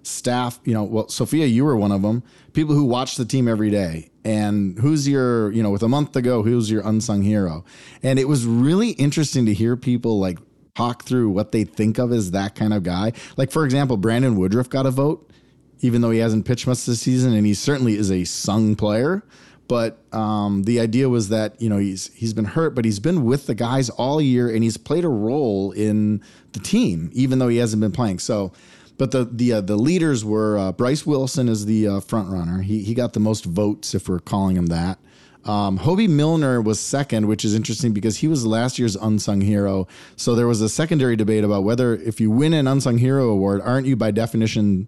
staff. 0.04 0.60
You 0.64 0.74
know, 0.74 0.84
well, 0.84 1.10
Sophia, 1.10 1.46
you 1.46 1.66
were 1.66 1.76
one 1.76 1.92
of 1.92 2.02
them. 2.02 2.24
People 2.54 2.76
who 2.76 2.86
watch 2.86 3.16
the 3.16 3.26
team 3.26 3.48
every 3.48 3.70
day. 3.70 4.10
And 4.24 4.78
who's 4.80 5.08
your, 5.08 5.52
you 5.52 5.62
know, 5.62 5.70
with 5.70 5.84
a 5.84 5.88
month 5.88 6.14
to 6.14 6.22
go, 6.22 6.42
who's 6.42 6.72
your 6.72 6.82
unsung 6.88 7.22
hero? 7.22 7.64
And 8.02 8.18
it 8.18 8.28
was 8.28 8.46
really 8.46 8.92
interesting 8.92 9.46
to 9.46 9.54
hear 9.54 9.78
people 9.78 10.20
like 10.20 10.40
talk 10.76 11.04
through 11.04 11.30
what 11.30 11.52
they 11.52 11.64
think 11.64 11.98
of 11.98 12.12
as 12.12 12.32
that 12.32 12.56
kind 12.56 12.74
of 12.74 12.84
guy. 12.84 13.14
Like, 13.38 13.52
for 13.52 13.66
example, 13.66 13.98
Brandon 13.98 14.36
Woodruff 14.36 14.70
got 14.70 14.86
a 14.86 14.92
vote, 14.92 15.32
even 15.80 16.02
though 16.02 16.12
he 16.12 16.20
hasn't 16.20 16.46
pitched 16.46 16.68
much 16.68 16.86
this 16.86 17.02
season, 17.02 17.34
and 17.34 17.46
he 17.46 17.54
certainly 17.54 17.96
is 17.96 18.12
a 18.12 18.24
sung 18.26 18.76
player. 18.76 19.24
But 19.68 19.98
um, 20.14 20.64
the 20.64 20.80
idea 20.80 21.10
was 21.10 21.30
that 21.30 21.60
you 21.62 21.70
know 21.70 21.78
he's 21.78 22.12
he's 22.14 22.34
been 22.34 22.46
hurt, 22.46 22.76
but 22.76 22.86
he's 22.86 23.00
been 23.00 23.24
with 23.24 23.48
the 23.48 23.56
guys 23.56 23.90
all 23.90 24.22
year, 24.22 24.50
and 24.50 24.64
he's 24.64 24.78
played 24.78 25.04
a 25.04 25.10
role 25.10 25.72
in 25.72 26.22
the 26.52 26.60
team, 26.60 27.10
even 27.14 27.40
though 27.40 27.48
he 27.48 27.58
hasn't 27.58 27.82
been 27.82 27.92
playing. 27.92 28.20
So 28.20 28.52
but 28.98 29.12
the 29.12 29.26
the 29.26 29.54
uh, 29.54 29.62
the 29.62 29.76
leaders 29.76 30.24
were 30.24 30.58
uh, 30.58 30.72
Bryce 30.72 31.06
Wilson 31.06 31.50
is 31.50 31.66
the 31.66 31.88
uh, 31.88 32.00
front 32.00 32.30
runner. 32.30 32.62
He 32.62 32.84
he 32.84 32.94
got 32.94 33.14
the 33.14 33.20
most 33.20 33.46
votes, 33.46 33.94
if 33.94 34.08
we're 34.08 34.20
calling 34.20 34.56
him 34.56 34.68
that. 34.68 35.00
Um, 35.44 35.78
Hoby 35.78 36.10
Milner 36.10 36.60
was 36.60 36.80
second, 36.80 37.28
which 37.28 37.46
is 37.46 37.54
interesting 37.54 37.94
because 37.94 38.18
he 38.18 38.28
was 38.28 38.48
last 38.48 38.80
year's 38.80 38.96
unsung 38.96 39.42
hero. 39.42 39.88
So 40.16 40.34
there 40.34 40.48
was 40.48 40.60
a 40.62 40.70
secondary 40.70 41.16
debate 41.16 41.44
about 41.44 41.64
whether 41.64 41.96
if 41.96 42.20
you 42.20 42.32
win 42.32 42.54
an 42.54 42.68
unsung 42.68 42.98
hero 42.98 43.30
award, 43.30 43.62
aren't 43.62 43.86
you 43.86 43.96
by 43.96 44.10
definition 44.10 44.88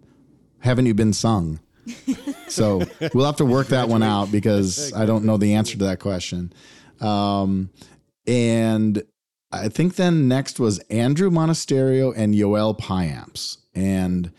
haven't 0.60 0.88
you 0.88 0.96
been 0.96 1.13
sung? 1.13 1.60
so 2.58 2.82
we'll 3.13 3.26
have 3.26 3.38
to 3.38 3.46
work 3.46 3.67
that 3.67 3.88
one 3.88 4.04
out 4.04 4.32
because 4.32 4.93
I 4.93 5.06
don't 5.06 5.24
know 5.24 5.38
the 5.38 5.54
answer 5.54 5.78
to 5.78 5.86
that 5.86 6.00
question. 6.00 6.52
Um, 7.00 7.70
and 8.26 9.04
I 9.52 9.70
think 9.70 9.96
then 9.96 10.28
next 10.28 10.60
was 10.60 10.80
Andruw 10.89 11.32
Monasterio 11.32 12.13
and 12.15 12.34
Yoel 12.34 12.78
Payamps. 12.78 13.58
And 13.74 14.32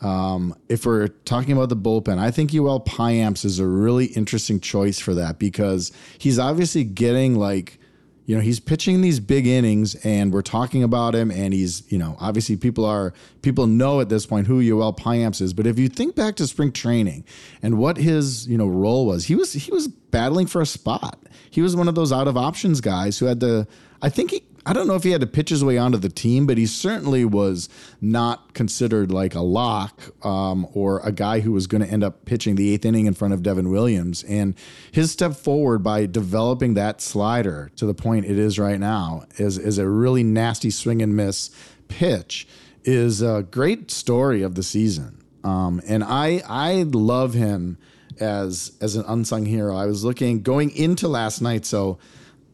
um, 0.00 0.54
if 0.68 0.86
we're 0.86 1.08
talking 1.08 1.52
about 1.52 1.68
the 1.68 1.76
bullpen, 1.76 2.18
I 2.18 2.30
think 2.30 2.50
Yoel 2.50 2.84
Payamps 2.84 3.44
is 3.44 3.58
a 3.58 3.66
really 3.66 4.06
interesting 4.06 4.60
choice 4.60 4.98
for 4.98 5.14
that 5.14 5.38
because 5.38 5.92
he's 6.18 6.38
obviously 6.38 6.84
getting 6.84 7.36
like, 7.36 7.78
you 8.26 8.34
know, 8.34 8.40
he's 8.40 8.58
pitching 8.58 9.02
these 9.02 9.20
big 9.20 9.46
innings 9.46 9.94
and 9.96 10.32
we're 10.32 10.42
talking 10.42 10.82
about 10.82 11.14
him 11.14 11.30
and 11.30 11.52
he's, 11.52 11.90
you 11.92 11.98
know, 11.98 12.16
obviously 12.20 12.56
people 12.56 12.84
are, 12.84 13.12
people 13.42 13.66
know 13.66 14.00
at 14.00 14.08
this 14.08 14.24
point 14.24 14.46
who 14.46 14.62
Yoel 14.62 14.96
Payamps 14.96 15.42
is. 15.42 15.52
But 15.52 15.66
if 15.66 15.78
you 15.78 15.88
think 15.88 16.14
back 16.14 16.36
to 16.36 16.46
spring 16.46 16.72
training 16.72 17.24
and 17.62 17.76
what 17.78 17.98
his, 17.98 18.48
you 18.48 18.56
know, 18.56 18.66
role 18.66 19.06
was, 19.06 19.26
he 19.26 19.34
was, 19.34 19.52
he 19.52 19.70
was 19.70 19.88
battling 19.88 20.46
for 20.46 20.62
a 20.62 20.66
spot. 20.66 21.18
He 21.50 21.60
was 21.60 21.76
one 21.76 21.86
of 21.86 21.94
those 21.94 22.12
out 22.12 22.26
of 22.26 22.36
options 22.36 22.80
guys 22.80 23.18
who 23.18 23.26
had 23.26 23.40
to, 23.40 23.66
I 24.04 24.10
think 24.10 24.32
he 24.32 24.44
I 24.66 24.72
don't 24.72 24.86
know 24.86 24.94
if 24.94 25.02
he 25.02 25.10
had 25.10 25.20
to 25.20 25.26
pitch 25.26 25.50
his 25.50 25.62
way 25.62 25.76
onto 25.76 25.98
the 25.98 26.08
team, 26.08 26.46
but 26.46 26.56
he 26.56 26.66
certainly 26.66 27.24
was 27.24 27.68
not 28.00 28.54
considered 28.54 29.10
like 29.10 29.34
a 29.34 29.40
lock 29.40 30.00
um, 30.24 30.66
or 30.72 31.00
a 31.00 31.12
guy 31.12 31.40
who 31.40 31.52
was 31.52 31.66
going 31.66 31.82
to 31.82 31.90
end 31.90 32.02
up 32.02 32.24
pitching 32.24 32.54
the 32.54 32.72
eighth 32.72 32.86
inning 32.86 33.04
in 33.04 33.12
front 33.12 33.34
of 33.34 33.42
Devin 33.42 33.70
Williams. 33.70 34.22
And 34.24 34.54
his 34.90 35.10
step 35.10 35.34
forward 35.34 35.82
by 35.82 36.06
developing 36.06 36.74
that 36.74 37.02
slider 37.02 37.70
to 37.76 37.84
the 37.84 37.92
point 37.92 38.24
it 38.24 38.38
is 38.38 38.58
right 38.58 38.80
now 38.80 39.24
is, 39.36 39.58
is 39.58 39.76
a 39.76 39.86
really 39.86 40.22
nasty 40.22 40.70
swing 40.70 41.02
and 41.02 41.14
miss 41.14 41.50
pitch 41.88 42.48
is 42.84 43.20
a 43.20 43.46
great 43.50 43.90
story 43.90 44.42
of 44.42 44.54
the 44.54 44.62
season. 44.62 45.22
Um, 45.44 45.82
and 45.86 46.02
I 46.02 46.42
I 46.48 46.84
love 46.84 47.34
him 47.34 47.76
as 48.18 48.72
as 48.80 48.96
an 48.96 49.04
unsung 49.06 49.44
hero. 49.44 49.76
I 49.76 49.84
was 49.84 50.04
looking 50.04 50.40
going 50.40 50.70
into 50.70 51.06
last 51.06 51.42
night, 51.42 51.66
so 51.66 51.98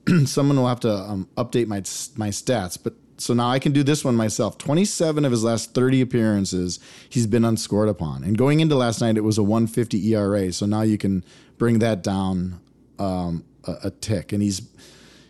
someone 0.25 0.57
will 0.57 0.69
have 0.69 0.81
to 0.81 0.93
um, 0.93 1.29
update 1.37 1.67
my 1.67 1.79
my 2.17 2.31
stats. 2.31 2.79
But 2.83 2.95
so 3.21 3.35
now 3.35 3.51
I 3.51 3.59
can 3.59 3.73
do 3.73 3.83
this 3.83 4.05
one 4.05 4.17
myself. 4.17 4.57
27 4.59 5.25
of 5.25 5.31
his 5.31 5.45
last 5.45 5.75
30 5.75 6.01
appearances, 6.01 6.81
he's 7.09 7.27
been 7.27 7.45
unscored 7.45 7.89
upon. 7.89 8.25
And 8.25 8.37
going 8.37 8.61
into 8.61 8.77
last 8.77 9.01
night, 9.01 9.17
it 9.17 9.25
was 9.25 9.37
a 9.37 9.43
150 9.43 10.15
ERA. 10.15 10.53
So 10.53 10.65
now 10.65 10.83
you 10.83 10.97
can 10.97 11.25
bring 11.59 11.81
that 11.81 12.03
down 12.03 12.61
um, 12.99 13.45
a, 13.65 13.77
a, 13.85 13.91
tick. 13.91 14.33
And 14.33 14.43
he's, 14.43 14.61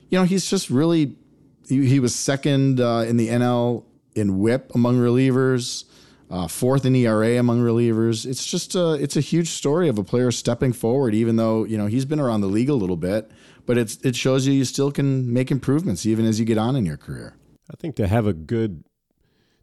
you 0.09 0.19
know, 0.19 0.25
he's 0.25 0.49
just 0.49 0.71
really, 0.71 1.17
he, 1.69 1.87
he 1.87 1.99
was 1.99 2.15
second 2.15 2.81
uh, 2.81 3.05
in 3.09 3.17
the 3.17 3.29
NL 3.29 3.85
in 4.15 4.39
WHIP 4.39 4.73
among 4.75 4.99
relievers. 4.99 5.85
Uh, 6.31 6.47
fourth 6.47 6.85
in 6.85 6.95
ERA 6.95 7.39
among 7.39 7.61
relievers. 7.61 8.25
It's 8.25 8.47
just 8.47 8.77
a, 8.77 8.93
it's 8.93 9.17
a 9.17 9.21
huge 9.21 9.49
story 9.51 9.89
of 9.89 9.99
a 9.99 10.05
player 10.05 10.31
stepping 10.31 10.73
forward, 10.73 11.13
even 11.13 11.35
though 11.35 11.65
you 11.65 11.77
know 11.77 11.87
he's 11.87 12.05
been 12.05 12.21
around 12.21 12.43
the 12.43 12.47
league 12.47 12.69
a 12.69 12.75
little 12.75 12.97
bit 12.97 13.29
but 13.71 13.79
it's 13.79 13.99
it 13.99 14.17
shows 14.17 14.49
you 14.49 14.53
you 14.53 14.65
still 14.65 14.91
can 14.91 15.33
make 15.33 15.53
improvements 15.53 16.05
even 16.05 16.27
as 16.27 16.41
you 16.41 16.45
get 16.45 16.59
on 16.59 16.75
in 16.75 16.85
your 16.85 16.97
career. 16.97 17.37
I 17.73 17.77
think 17.77 17.95
to 17.97 18.09
have 18.09 18.27
a 18.27 18.33
good 18.33 18.83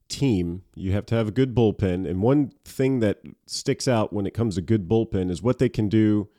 team, 0.07 0.63
you 0.75 0.93
have 0.93 1.05
to 1.07 1.15
have 1.15 1.27
a 1.27 1.31
good 1.31 1.53
bullpen. 1.53 2.09
And 2.09 2.21
one 2.21 2.53
thing 2.63 3.01
that 3.01 3.19
sticks 3.47 3.85
out 3.85 4.13
when 4.13 4.25
it 4.25 4.33
comes 4.33 4.55
to 4.55 4.61
good 4.61 4.87
bullpen 4.87 5.29
is 5.29 5.41
what 5.41 5.59
they 5.59 5.67
can 5.67 5.89
do 5.89 6.29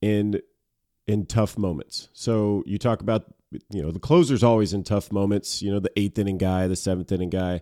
in 0.00 0.40
in 1.06 1.26
tough 1.26 1.58
moments. 1.58 2.08
So 2.14 2.62
you 2.64 2.78
talk 2.78 3.02
about 3.02 3.26
you 3.68 3.82
know 3.82 3.90
the 3.90 4.00
closer's 4.00 4.42
always 4.42 4.72
in 4.72 4.82
tough 4.82 5.12
moments. 5.12 5.60
You 5.60 5.70
know 5.70 5.80
the 5.80 5.92
eighth 5.98 6.18
inning 6.18 6.38
guy, 6.38 6.66
the 6.66 6.76
seventh 6.76 7.12
inning 7.12 7.28
guy. 7.28 7.60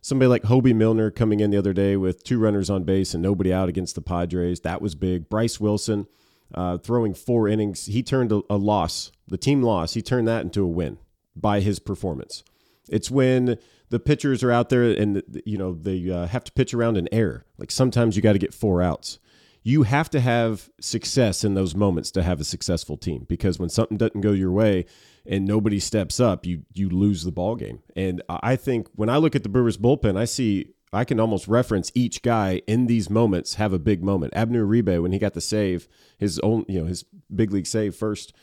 Somebody 0.00 0.26
like 0.26 0.42
Hoby 0.42 0.74
Milner 0.74 1.12
coming 1.12 1.38
in 1.38 1.52
the 1.52 1.56
other 1.56 1.72
day 1.72 1.96
with 1.96 2.24
two 2.24 2.40
runners 2.40 2.68
on 2.68 2.82
base 2.82 3.14
and 3.14 3.22
nobody 3.22 3.52
out 3.52 3.68
against 3.68 3.94
the 3.94 4.02
Padres. 4.02 4.62
That 4.62 4.82
was 4.82 4.96
big. 4.96 5.28
Bryce 5.28 5.60
Wilson 5.60 6.08
uh, 6.54 6.78
throwing 6.78 7.14
four 7.14 7.48
innings. 7.48 7.86
He 7.86 8.02
turned 8.02 8.32
a, 8.32 8.42
a 8.50 8.56
loss, 8.56 9.12
the 9.26 9.38
team 9.38 9.62
loss, 9.62 9.94
he 9.94 10.02
turned 10.02 10.28
that 10.28 10.42
into 10.42 10.62
a 10.62 10.68
win 10.68 10.98
by 11.34 11.60
his 11.60 11.78
performance. 11.78 12.44
It's 12.88 13.10
when 13.10 13.58
the 13.88 14.00
pitchers 14.00 14.42
are 14.42 14.50
out 14.50 14.70
there 14.70 14.82
and 14.82 15.22
you 15.44 15.58
know 15.58 15.74
they 15.74 16.10
uh, 16.10 16.26
have 16.26 16.44
to 16.44 16.52
pitch 16.52 16.74
around 16.74 16.96
an 16.96 17.08
error. 17.12 17.44
Like 17.58 17.70
sometimes 17.70 18.16
you 18.16 18.22
got 18.22 18.32
to 18.32 18.38
get 18.38 18.54
four 18.54 18.82
outs. 18.82 19.18
You 19.62 19.84
have 19.84 20.10
to 20.10 20.20
have 20.20 20.70
success 20.80 21.44
in 21.44 21.54
those 21.54 21.76
moments 21.76 22.10
to 22.12 22.22
have 22.22 22.40
a 22.40 22.44
successful 22.44 22.96
team 22.96 23.26
because 23.28 23.60
when 23.60 23.68
something 23.68 23.96
doesn't 23.96 24.20
go 24.20 24.32
your 24.32 24.50
way 24.50 24.86
and 25.24 25.44
nobody 25.44 25.78
steps 25.78 26.18
up, 26.18 26.44
you 26.44 26.62
you 26.72 26.88
lose 26.88 27.22
the 27.22 27.30
ball 27.30 27.54
game. 27.54 27.80
And 27.94 28.22
I 28.28 28.56
think 28.56 28.88
when 28.94 29.08
I 29.08 29.18
look 29.18 29.36
at 29.36 29.42
the 29.44 29.48
Brewers 29.48 29.78
bullpen, 29.78 30.18
I 30.18 30.24
see 30.24 30.74
I 30.92 31.04
can 31.04 31.18
almost 31.18 31.48
reference 31.48 31.90
each 31.94 32.22
guy 32.22 32.62
in 32.66 32.86
these 32.86 33.08
moments 33.08 33.54
have 33.54 33.72
a 33.72 33.78
big 33.78 34.02
moment. 34.02 34.34
Abner 34.36 34.66
Uribe 34.66 35.00
when 35.00 35.12
he 35.12 35.18
got 35.18 35.34
the 35.34 35.40
save, 35.40 35.88
his 36.18 36.38
own, 36.40 36.64
you 36.68 36.80
know, 36.80 36.86
his 36.86 37.04
big 37.34 37.50
league 37.52 37.66
save 37.66 37.94
first. 37.94 38.34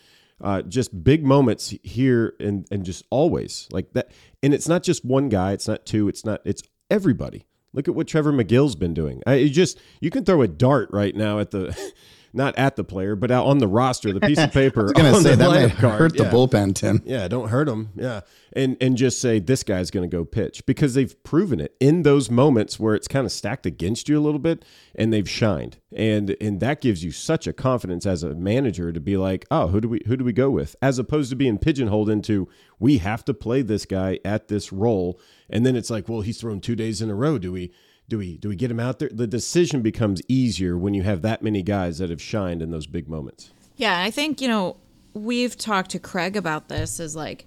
Uh, 0.41 0.61
just 0.61 1.03
big 1.03 1.25
moments 1.25 1.73
here 1.83 2.33
and 2.39 2.65
and 2.71 2.85
just 2.85 3.03
always 3.09 3.67
like 3.71 3.91
that. 3.93 4.09
And 4.41 4.53
it's 4.53 4.69
not 4.69 4.83
just 4.83 5.03
one 5.03 5.27
guy. 5.27 5.51
It's 5.51 5.67
not 5.67 5.85
two. 5.85 6.07
It's 6.07 6.23
not. 6.25 6.41
It's 6.45 6.63
everybody. 6.89 7.45
Look 7.73 7.87
at 7.87 7.93
what 7.93 8.07
Trevor 8.07 8.31
Megill's 8.31 8.75
been 8.75 8.93
doing. 8.93 9.21
I, 9.27 9.35
you 9.35 9.49
just 9.49 9.77
you 9.99 10.09
can 10.09 10.23
throw 10.23 10.41
a 10.41 10.47
dart 10.47 10.89
right 10.91 11.15
now 11.15 11.39
at 11.39 11.51
the 11.51 11.77
not 12.33 12.57
at 12.57 12.75
the 12.75 12.83
player, 12.83 13.15
but 13.15 13.31
out 13.31 13.45
on 13.45 13.57
the 13.57 13.67
roster, 13.67 14.13
the 14.13 14.19
piece 14.19 14.39
of 14.39 14.51
paper. 14.53 14.81
I 14.81 14.83
was 14.83 14.93
going 14.93 15.13
to 15.13 15.21
say 15.21 15.35
that 15.35 15.47
might 15.47 15.75
card. 15.77 15.99
hurt 15.99 16.15
yeah. 16.15 16.23
the 16.23 16.29
bullpen, 16.29 16.75
Tim. 16.75 17.01
Yeah, 17.05 17.27
don't 17.27 17.49
hurt 17.49 17.67
them. 17.67 17.89
Yeah, 17.95 18.21
and 18.53 18.77
and 18.81 18.97
just 18.97 19.19
say 19.19 19.39
this 19.39 19.63
guy's 19.63 19.91
going 19.91 20.09
to 20.09 20.15
go 20.15 20.25
pitch 20.25 20.65
because 20.65 20.93
they've 20.93 21.21
proven 21.23 21.59
it 21.59 21.75
in 21.79 22.03
those 22.03 22.29
moments 22.29 22.79
where 22.79 22.95
it's 22.95 23.07
kind 23.07 23.25
of 23.25 23.31
stacked 23.31 23.65
against 23.65 24.09
you 24.09 24.19
a 24.19 24.21
little 24.21 24.39
bit, 24.39 24.63
and 24.95 25.11
they've 25.11 25.29
shined, 25.29 25.77
and 25.93 26.35
and 26.39 26.59
that 26.59 26.81
gives 26.81 27.03
you 27.03 27.11
such 27.11 27.47
a 27.47 27.53
confidence 27.53 28.05
as 28.05 28.23
a 28.23 28.35
manager 28.35 28.91
to 28.91 28.99
be 28.99 29.17
like, 29.17 29.45
oh, 29.51 29.67
who 29.67 29.81
do 29.81 29.89
we 29.89 30.01
who 30.05 30.17
do 30.17 30.23
we 30.23 30.33
go 30.33 30.49
with, 30.49 30.75
as 30.81 30.99
opposed 30.99 31.29
to 31.29 31.35
being 31.35 31.57
pigeonholed 31.57 32.09
into 32.09 32.47
we 32.79 32.99
have 32.99 33.25
to 33.25 33.33
play 33.33 33.61
this 33.61 33.85
guy 33.85 34.19
at 34.23 34.47
this 34.47 34.71
role, 34.71 35.19
and 35.49 35.65
then 35.65 35.75
it's 35.75 35.89
like, 35.89 36.07
well, 36.07 36.21
he's 36.21 36.39
thrown 36.39 36.61
two 36.61 36.75
days 36.75 37.01
in 37.01 37.09
a 37.09 37.15
row. 37.15 37.37
Do 37.37 37.51
we? 37.51 37.71
Do 38.09 38.17
we 38.17 38.37
do 38.37 38.49
we 38.49 38.55
get 38.55 38.71
him 38.71 38.79
out 38.79 38.99
there? 38.99 39.09
The 39.11 39.27
decision 39.27 39.81
becomes 39.81 40.21
easier 40.27 40.77
when 40.77 40.93
you 40.93 41.03
have 41.03 41.21
that 41.21 41.41
many 41.41 41.61
guys 41.61 41.99
that 41.99 42.09
have 42.09 42.21
shined 42.21 42.61
in 42.61 42.71
those 42.71 42.87
big 42.87 43.07
moments. 43.07 43.51
Yeah, 43.75 44.01
I 44.01 44.11
think 44.11 44.41
you 44.41 44.47
know 44.47 44.77
we've 45.13 45.55
talked 45.55 45.91
to 45.91 45.99
Craig 45.99 46.35
about 46.35 46.67
this. 46.67 46.99
Is 46.99 47.15
like 47.15 47.45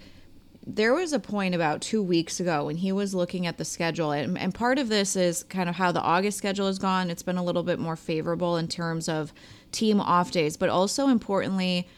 there 0.66 0.94
was 0.94 1.12
a 1.12 1.18
point 1.18 1.54
about 1.54 1.82
two 1.82 2.02
weeks 2.02 2.38
ago 2.38 2.66
when 2.66 2.76
he 2.76 2.92
was 2.92 3.14
looking 3.14 3.46
at 3.46 3.58
the 3.58 3.64
schedule, 3.64 4.12
and, 4.12 4.38
and 4.38 4.54
part 4.54 4.78
of 4.78 4.88
this 4.88 5.16
is 5.16 5.42
kind 5.42 5.68
of 5.68 5.74
how 5.74 5.92
the 5.92 6.00
August 6.00 6.38
schedule 6.38 6.68
has 6.68 6.78
gone. 6.78 7.10
It's 7.10 7.22
been 7.22 7.36
a 7.38 7.44
little 7.44 7.64
bit 7.64 7.78
more 7.78 7.96
favorable 7.96 8.56
in 8.56 8.68
terms 8.68 9.08
of 9.08 9.32
team 9.72 10.00
off 10.00 10.30
days, 10.30 10.56
but 10.56 10.68
also 10.68 11.08
importantly 11.08 11.88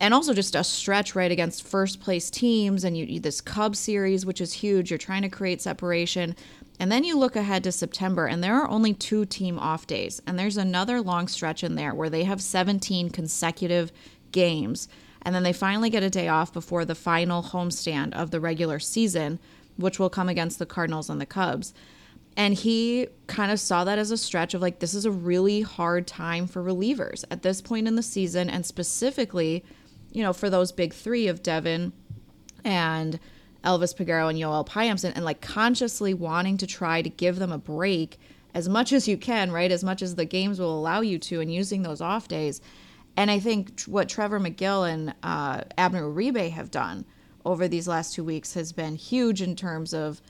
and 0.00 0.14
also 0.14 0.32
just 0.32 0.54
a 0.54 0.64
stretch 0.64 1.14
right 1.14 1.30
against 1.30 1.62
first 1.62 2.00
place 2.00 2.30
teams 2.30 2.84
and 2.84 2.96
you, 2.96 3.04
you, 3.04 3.20
this 3.20 3.40
Cub 3.40 3.76
series 3.76 4.24
which 4.24 4.40
is 4.40 4.52
huge 4.52 4.90
you're 4.90 4.98
trying 4.98 5.22
to 5.22 5.28
create 5.28 5.60
separation 5.60 6.34
and 6.80 6.90
then 6.90 7.04
you 7.04 7.18
look 7.18 7.36
ahead 7.36 7.62
to 7.64 7.72
September, 7.72 8.24
and 8.24 8.42
there 8.42 8.54
are 8.54 8.66
only 8.66 8.94
two 8.94 9.26
team 9.26 9.58
off 9.58 9.86
days. 9.86 10.22
And 10.26 10.38
there's 10.38 10.56
another 10.56 11.02
long 11.02 11.28
stretch 11.28 11.62
in 11.62 11.74
there 11.74 11.94
where 11.94 12.08
they 12.08 12.24
have 12.24 12.40
17 12.40 13.10
consecutive 13.10 13.92
games. 14.32 14.88
And 15.20 15.34
then 15.34 15.42
they 15.42 15.52
finally 15.52 15.90
get 15.90 16.02
a 16.02 16.08
day 16.08 16.26
off 16.26 16.54
before 16.54 16.86
the 16.86 16.94
final 16.94 17.42
homestand 17.42 18.14
of 18.14 18.30
the 18.30 18.40
regular 18.40 18.78
season, 18.78 19.38
which 19.76 19.98
will 19.98 20.08
come 20.08 20.30
against 20.30 20.58
the 20.58 20.64
Cardinals 20.64 21.10
and 21.10 21.20
the 21.20 21.26
Cubs. 21.26 21.74
And 22.34 22.54
he 22.54 23.08
kind 23.26 23.52
of 23.52 23.60
saw 23.60 23.84
that 23.84 23.98
as 23.98 24.10
a 24.10 24.16
stretch 24.16 24.54
of 24.54 24.62
like, 24.62 24.78
this 24.78 24.94
is 24.94 25.04
a 25.04 25.10
really 25.10 25.60
hard 25.60 26.06
time 26.06 26.46
for 26.46 26.62
relievers 26.62 27.24
at 27.30 27.42
this 27.42 27.60
point 27.60 27.88
in 27.88 27.96
the 27.96 28.02
season. 28.02 28.48
And 28.48 28.64
specifically, 28.64 29.66
you 30.12 30.22
know, 30.22 30.32
for 30.32 30.48
those 30.48 30.72
big 30.72 30.94
three 30.94 31.28
of 31.28 31.42
Devin 31.42 31.92
and 32.64 33.20
Elvis 33.64 33.94
Peguero 33.94 34.30
and 34.30 34.38
Yoel 34.38 34.66
Payamps 34.66 35.04
and, 35.04 35.14
and 35.14 35.24
like 35.24 35.40
consciously 35.40 36.14
wanting 36.14 36.56
to 36.58 36.66
try 36.66 37.02
to 37.02 37.10
give 37.10 37.38
them 37.38 37.52
a 37.52 37.58
break 37.58 38.18
as 38.54 38.68
much 38.68 38.92
as 38.92 39.06
you 39.06 39.16
can, 39.16 39.52
right? 39.52 39.70
As 39.70 39.84
much 39.84 40.02
as 40.02 40.14
the 40.14 40.24
games 40.24 40.58
will 40.58 40.76
allow 40.78 41.00
you 41.00 41.18
to, 41.18 41.40
and 41.40 41.52
using 41.52 41.82
those 41.82 42.00
off 42.00 42.28
days. 42.28 42.60
And 43.16 43.30
I 43.30 43.38
think 43.38 43.82
what 43.82 44.08
Trevor 44.08 44.40
Megill 44.40 44.90
and 44.90 45.14
uh, 45.22 45.62
Abner 45.76 46.02
Uribe 46.02 46.50
have 46.50 46.70
done 46.70 47.04
over 47.44 47.68
these 47.68 47.88
last 47.88 48.14
two 48.14 48.24
weeks 48.24 48.54
has 48.54 48.72
been 48.72 48.96
huge 48.96 49.42
in 49.42 49.56
terms 49.56 49.94
of, 49.94 50.20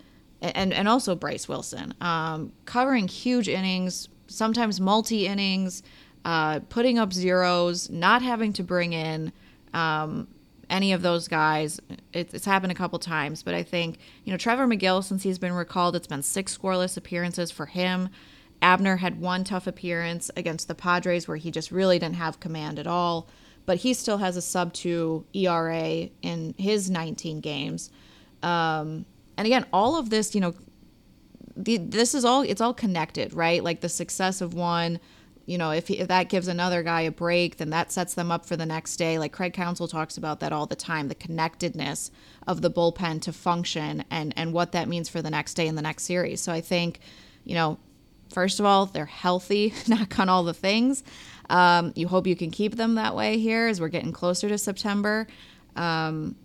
and 0.40 0.72
and 0.72 0.88
also 0.88 1.14
Bryce 1.14 1.48
Wilson, 1.48 1.94
um, 2.00 2.52
covering 2.64 3.08
huge 3.08 3.48
innings, 3.48 4.08
sometimes 4.26 4.80
multi 4.80 5.26
innings, 5.26 5.82
uh, 6.24 6.60
putting 6.68 6.98
up 6.98 7.12
zeros, 7.12 7.90
not 7.90 8.22
having 8.22 8.52
to 8.54 8.62
bring 8.62 8.92
in 8.92 9.32
um, 9.74 10.28
any 10.70 10.92
of 10.92 11.02
those 11.02 11.28
guys. 11.28 11.80
It, 12.12 12.32
it's 12.32 12.46
happened 12.46 12.72
a 12.72 12.76
couple 12.76 12.98
times, 12.98 13.42
but 13.42 13.54
I 13.54 13.62
think 13.62 13.98
you 14.24 14.32
know 14.32 14.38
Trevor 14.38 14.66
Megill, 14.66 15.04
since 15.04 15.22
he's 15.22 15.38
been 15.38 15.52
recalled, 15.52 15.96
it's 15.96 16.06
been 16.06 16.22
six 16.22 16.56
scoreless 16.56 16.96
appearances 16.96 17.50
for 17.50 17.66
him. 17.66 18.08
Abner 18.62 18.96
had 18.96 19.20
one 19.20 19.44
tough 19.44 19.66
appearance 19.66 20.30
against 20.36 20.68
the 20.68 20.74
Padres 20.74 21.26
where 21.26 21.36
he 21.36 21.50
just 21.50 21.70
really 21.70 21.98
didn't 21.98 22.16
have 22.16 22.40
command 22.40 22.78
at 22.78 22.86
all, 22.86 23.28
but 23.66 23.78
he 23.78 23.94
still 23.94 24.18
has 24.18 24.36
a 24.36 24.42
sub 24.42 24.72
two 24.72 25.26
ERA 25.34 26.08
in 26.22 26.54
his 26.58 26.90
19 26.90 27.40
games. 27.40 27.90
Um, 28.42 29.06
and 29.36 29.46
again, 29.46 29.64
all 29.72 29.96
of 29.96 30.10
this, 30.10 30.34
you 30.34 30.40
know, 30.40 30.54
the, 31.56 31.78
this 31.78 32.14
is 32.14 32.24
all 32.24 32.42
it's 32.42 32.60
all 32.60 32.74
connected, 32.74 33.32
right? 33.34 33.62
Like 33.62 33.80
the 33.80 33.88
success 33.88 34.40
of 34.40 34.54
one 34.54 35.00
you 35.46 35.58
know, 35.58 35.70
if, 35.70 35.88
he, 35.88 35.98
if 35.98 36.08
that 36.08 36.28
gives 36.28 36.48
another 36.48 36.82
guy 36.82 37.02
a 37.02 37.10
break, 37.10 37.56
then 37.56 37.70
that 37.70 37.90
sets 37.90 38.14
them 38.14 38.30
up 38.30 38.46
for 38.46 38.56
the 38.56 38.66
next 38.66 38.96
day. 38.96 39.18
Like 39.18 39.32
Craig 39.32 39.52
Counsell 39.52 39.88
talks 39.88 40.16
about 40.16 40.40
that 40.40 40.52
all 40.52 40.66
the 40.66 40.76
time, 40.76 41.08
the 41.08 41.14
connectedness 41.14 42.10
of 42.46 42.62
the 42.62 42.70
bullpen 42.70 43.20
to 43.22 43.32
function 43.32 44.04
and 44.10 44.32
and 44.36 44.52
what 44.52 44.72
that 44.72 44.88
means 44.88 45.08
for 45.08 45.22
the 45.22 45.30
next 45.30 45.54
day 45.54 45.66
in 45.66 45.74
the 45.74 45.82
next 45.82 46.04
series. 46.04 46.40
So 46.40 46.52
I 46.52 46.60
think, 46.60 47.00
you 47.44 47.54
know, 47.54 47.78
first 48.32 48.60
of 48.60 48.66
all, 48.66 48.86
they're 48.86 49.06
healthy, 49.06 49.74
knock 49.88 50.18
on 50.18 50.28
all 50.28 50.44
the 50.44 50.54
things. 50.54 51.02
Um, 51.48 51.92
you 51.96 52.06
hope 52.06 52.26
you 52.26 52.36
can 52.36 52.50
keep 52.50 52.76
them 52.76 52.94
that 52.94 53.16
way 53.16 53.38
here 53.38 53.66
as 53.66 53.80
we're 53.80 53.88
getting 53.88 54.12
closer 54.12 54.48
to 54.48 54.58
September. 54.58 55.26
Um, 55.74 56.36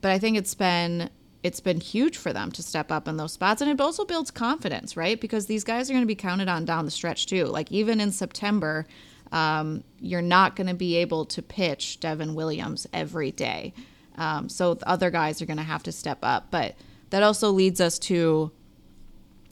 but 0.00 0.12
I 0.12 0.18
think 0.18 0.38
it's 0.38 0.54
been 0.54 1.10
it's 1.46 1.60
been 1.60 1.80
huge 1.80 2.16
for 2.16 2.32
them 2.32 2.50
to 2.50 2.60
step 2.60 2.90
up 2.90 3.06
in 3.06 3.16
those 3.18 3.32
spots. 3.32 3.62
And 3.62 3.70
it 3.70 3.80
also 3.80 4.04
builds 4.04 4.32
confidence, 4.32 4.96
right? 4.96 5.20
Because 5.20 5.46
these 5.46 5.62
guys 5.62 5.88
are 5.88 5.92
going 5.92 6.02
to 6.02 6.06
be 6.06 6.16
counted 6.16 6.48
on 6.48 6.64
down 6.64 6.84
the 6.84 6.90
stretch 6.90 7.26
too. 7.26 7.44
Like 7.44 7.70
even 7.70 8.00
in 8.00 8.10
September, 8.10 8.84
um, 9.30 9.84
you're 10.00 10.22
not 10.22 10.56
going 10.56 10.66
to 10.66 10.74
be 10.74 10.96
able 10.96 11.24
to 11.26 11.42
pitch 11.42 12.00
Devin 12.00 12.34
Williams 12.34 12.88
every 12.92 13.30
day. 13.30 13.74
Um, 14.18 14.48
so 14.48 14.76
other 14.82 15.08
guys 15.10 15.40
are 15.40 15.46
going 15.46 15.58
to 15.58 15.62
have 15.62 15.84
to 15.84 15.92
step 15.92 16.18
up. 16.22 16.48
But 16.50 16.74
that 17.10 17.22
also 17.22 17.52
leads 17.52 17.80
us 17.80 18.00
to 18.00 18.50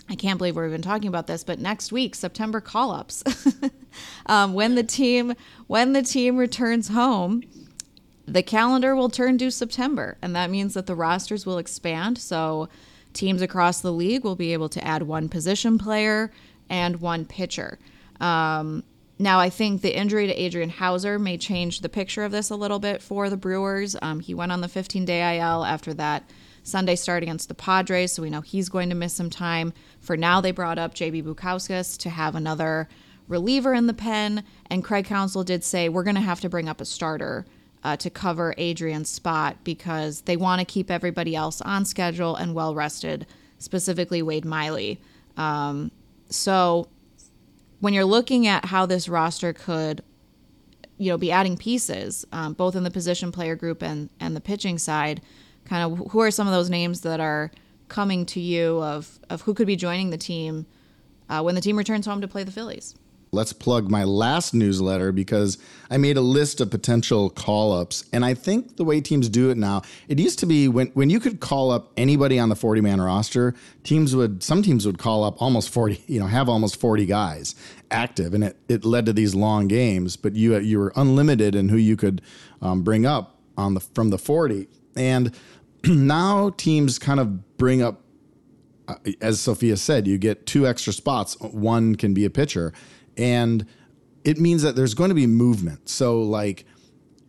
I 0.07 0.17
can't 0.17 0.37
believe 0.37 0.55
we're 0.55 0.67
even 0.67 0.83
talking 0.83 1.09
about 1.09 1.27
this, 1.29 1.45
but 1.45 1.59
next 1.59 1.91
week, 1.91 2.15
September 2.15 2.61
call 2.61 2.91
ups. 2.91 3.25
um, 4.27 4.53
when 4.53 4.75
the 4.75 4.83
team 4.83 5.33
when 5.67 5.95
the 5.95 6.03
team 6.03 6.37
returns 6.37 6.89
home, 6.89 7.43
the 8.27 8.43
calendar 8.43 8.97
will 8.97 9.11
turn 9.11 9.37
due 9.37 9.51
September, 9.51 10.17
and 10.23 10.35
that 10.35 10.51
means 10.51 10.75
that 10.75 10.87
the 10.87 10.95
rosters 10.95 11.45
will 11.45 11.59
expand. 11.59 12.19
So 12.19 12.69
teams 13.13 13.43
across 13.43 13.81
the 13.81 13.93
league 13.93 14.25
will 14.25 14.37
be 14.37 14.53
able 14.53 14.69
to 14.71 14.85
add 14.85 15.03
one 15.03 15.29
position 15.29 15.79
player 15.79 16.31
and 16.69 17.01
one 17.01 17.25
pitcher. 17.27 17.79
Um, 18.21 18.83
now, 19.19 19.39
I 19.39 19.49
think 19.49 19.83
the 19.83 19.97
injury 19.97 20.27
to 20.27 20.35
Adrian 20.35 20.71
Houser 20.71 21.19
may 21.19 21.39
change 21.39 21.81
the 21.81 21.89
picture 21.89 22.25
of 22.25 22.33
this 22.33 22.51
a 22.51 22.57
little 22.57 22.81
bit 22.81 23.01
for 23.01 23.31
the 23.31 23.37
Brewers. 23.37 23.95
Um, 24.03 24.19
he 24.19 24.35
went 24.35 24.51
on 24.51 24.61
the 24.61 24.69
15 24.69 25.05
day 25.05 25.39
IL 25.39 25.65
after 25.65 25.95
that 25.95 26.29
Sunday 26.65 26.97
start 26.97 27.23
against 27.23 27.49
the 27.49 27.55
Padres, 27.55 28.13
so 28.13 28.23
we 28.23 28.31
know 28.31 28.41
he's 28.41 28.69
going 28.69 28.89
to 28.89 28.95
miss 28.95 29.13
some 29.13 29.31
time. 29.31 29.73
For 30.01 30.17
now, 30.17 30.41
they 30.41 30.51
brought 30.51 30.79
up 30.79 30.95
JB 30.95 31.23
Bukauskas 31.25 31.97
to 31.99 32.11
have 32.11 32.35
another 32.35 32.89
reliever 33.29 33.73
in 33.75 33.87
the 33.87 33.95
pen, 33.95 34.43
and 34.69 34.83
Craig 34.83 35.05
Counsell 35.05 35.45
did 35.45 35.63
say 35.63 35.89
we're 35.89 36.03
going 36.03 36.17
to 36.17 36.21
have 36.21 36.41
to 36.41 36.49
bring 36.49 36.69
up 36.69 36.81
a 36.81 36.85
starter 36.85 37.47
uh, 37.85 37.97
to 37.99 38.11
cover 38.11 38.55
Adrian's 38.57 39.11
spot 39.11 39.59
because 39.63 40.23
they 40.23 40.37
want 40.37 40.61
to 40.61 40.65
keep 40.65 40.91
everybody 40.91 41.37
else 41.37 41.61
on 41.61 41.85
schedule 41.85 42.35
and 42.35 42.55
well 42.55 42.75
rested, 42.75 43.27
specifically 43.59 44.23
Wade 44.23 44.45
Miley. 44.45 45.01
Um, 45.37 45.91
so 46.31 46.89
when 47.81 47.93
you're 47.93 48.05
looking 48.07 48.47
at 48.47 48.65
how 48.65 48.87
this 48.87 49.09
roster 49.09 49.53
could, 49.53 50.03
you 50.97 51.11
know, 51.11 51.19
be 51.19 51.31
adding 51.31 51.59
pieces, 51.59 52.25
um, 52.33 52.55
both 52.55 52.75
in 52.75 52.85
the 52.85 52.91
position 52.91 53.31
player 53.31 53.55
group 53.55 53.83
and 53.83 54.09
and 54.19 54.35
the 54.35 54.41
pitching 54.41 54.79
side, 54.79 55.21
kind 55.67 55.93
of 55.93 56.13
who 56.13 56.21
are 56.21 56.31
some 56.31 56.47
of 56.47 56.55
those 56.55 56.71
names 56.71 57.03
that 57.03 57.21
are 57.21 57.51
coming 57.89 58.25
to 58.27 58.41
you 58.41 58.83
of 58.83 59.21
of 59.29 59.43
who 59.43 59.53
could 59.53 59.67
be 59.67 59.77
joining 59.77 60.09
the 60.09 60.17
team 60.17 60.65
uh, 61.29 61.43
when 61.43 61.55
the 61.55 61.61
team 61.61 61.77
returns 61.77 62.07
home 62.07 62.23
to 62.23 62.29
play 62.29 62.45
the 62.45 62.53
Phillies? 62.53 62.95
Let's 63.35 63.53
plug 63.53 63.91
my 63.91 64.05
last 64.05 64.55
newsletter 64.55 65.13
because 65.13 65.59
I 65.91 65.97
made 65.97 66.17
a 66.17 66.21
list 66.23 66.61
of 66.61 66.71
potential 66.71 67.29
call 67.29 67.73
ups. 67.73 68.05
And 68.13 68.25
I 68.25 68.35
think 68.35 68.77
the 68.77 68.85
way 68.85 69.01
teams 69.01 69.29
do 69.29 69.51
it 69.51 69.57
now, 69.57 69.83
it 70.09 70.19
used 70.19 70.39
to 70.39 70.47
be 70.47 70.69
when, 70.69 70.87
when 70.89 71.11
you 71.11 71.21
could 71.21 71.41
call 71.41 71.71
up 71.71 71.93
anybody 71.97 72.39
on 72.39 72.49
the 72.49 72.57
40 72.57 72.81
man 72.81 73.01
roster, 73.01 73.55
teams 73.83 74.15
would, 74.17 74.43
some 74.43 74.63
teams 74.63 74.87
would 74.87 74.99
call 74.99 75.25
up 75.25 75.41
almost 75.43 75.71
40, 75.71 76.03
you 76.07 76.21
know, 76.21 76.27
have 76.27 76.49
almost 76.49 76.81
40 76.81 77.05
guys 77.07 77.55
active. 77.91 78.33
And 78.33 78.45
it, 78.45 78.57
it 78.69 78.85
led 78.85 79.07
to 79.07 79.13
these 79.13 79.35
long 79.35 79.69
games, 79.69 80.17
but 80.17 80.35
you, 80.35 80.57
you 80.59 80.79
were 80.79 80.93
unlimited 80.97 81.55
in 81.55 81.69
who 81.69 81.77
you 81.77 81.97
could 81.97 82.23
um, 82.63 82.83
bring 82.83 83.05
up 83.05 83.41
on 83.59 83.75
the, 83.75 83.81
from 83.81 84.11
the 84.11 84.19
40. 84.19 84.69
And 84.97 85.35
now 85.85 86.51
teams 86.51 86.99
kind 86.99 87.21
of 87.21 87.57
bring 87.59 87.83
up 87.83 88.01
uh, 88.87 88.97
as 89.21 89.41
Sophia 89.41 89.77
said, 89.77 90.07
you 90.07 90.19
get 90.19 90.47
two 90.47 90.67
extra 90.67 90.93
spots. 90.93 91.39
One 91.41 91.95
can 91.95 92.13
be 92.13 92.25
a 92.25 92.31
pitcher 92.31 92.73
and 93.17 93.67
it 94.25 94.39
means 94.39 94.63
that 94.63 94.77
there's 94.77 94.95
going 94.95 95.11
to 95.11 95.15
be 95.15 95.27
movement. 95.27 95.89
So 95.89 96.23
like 96.23 96.65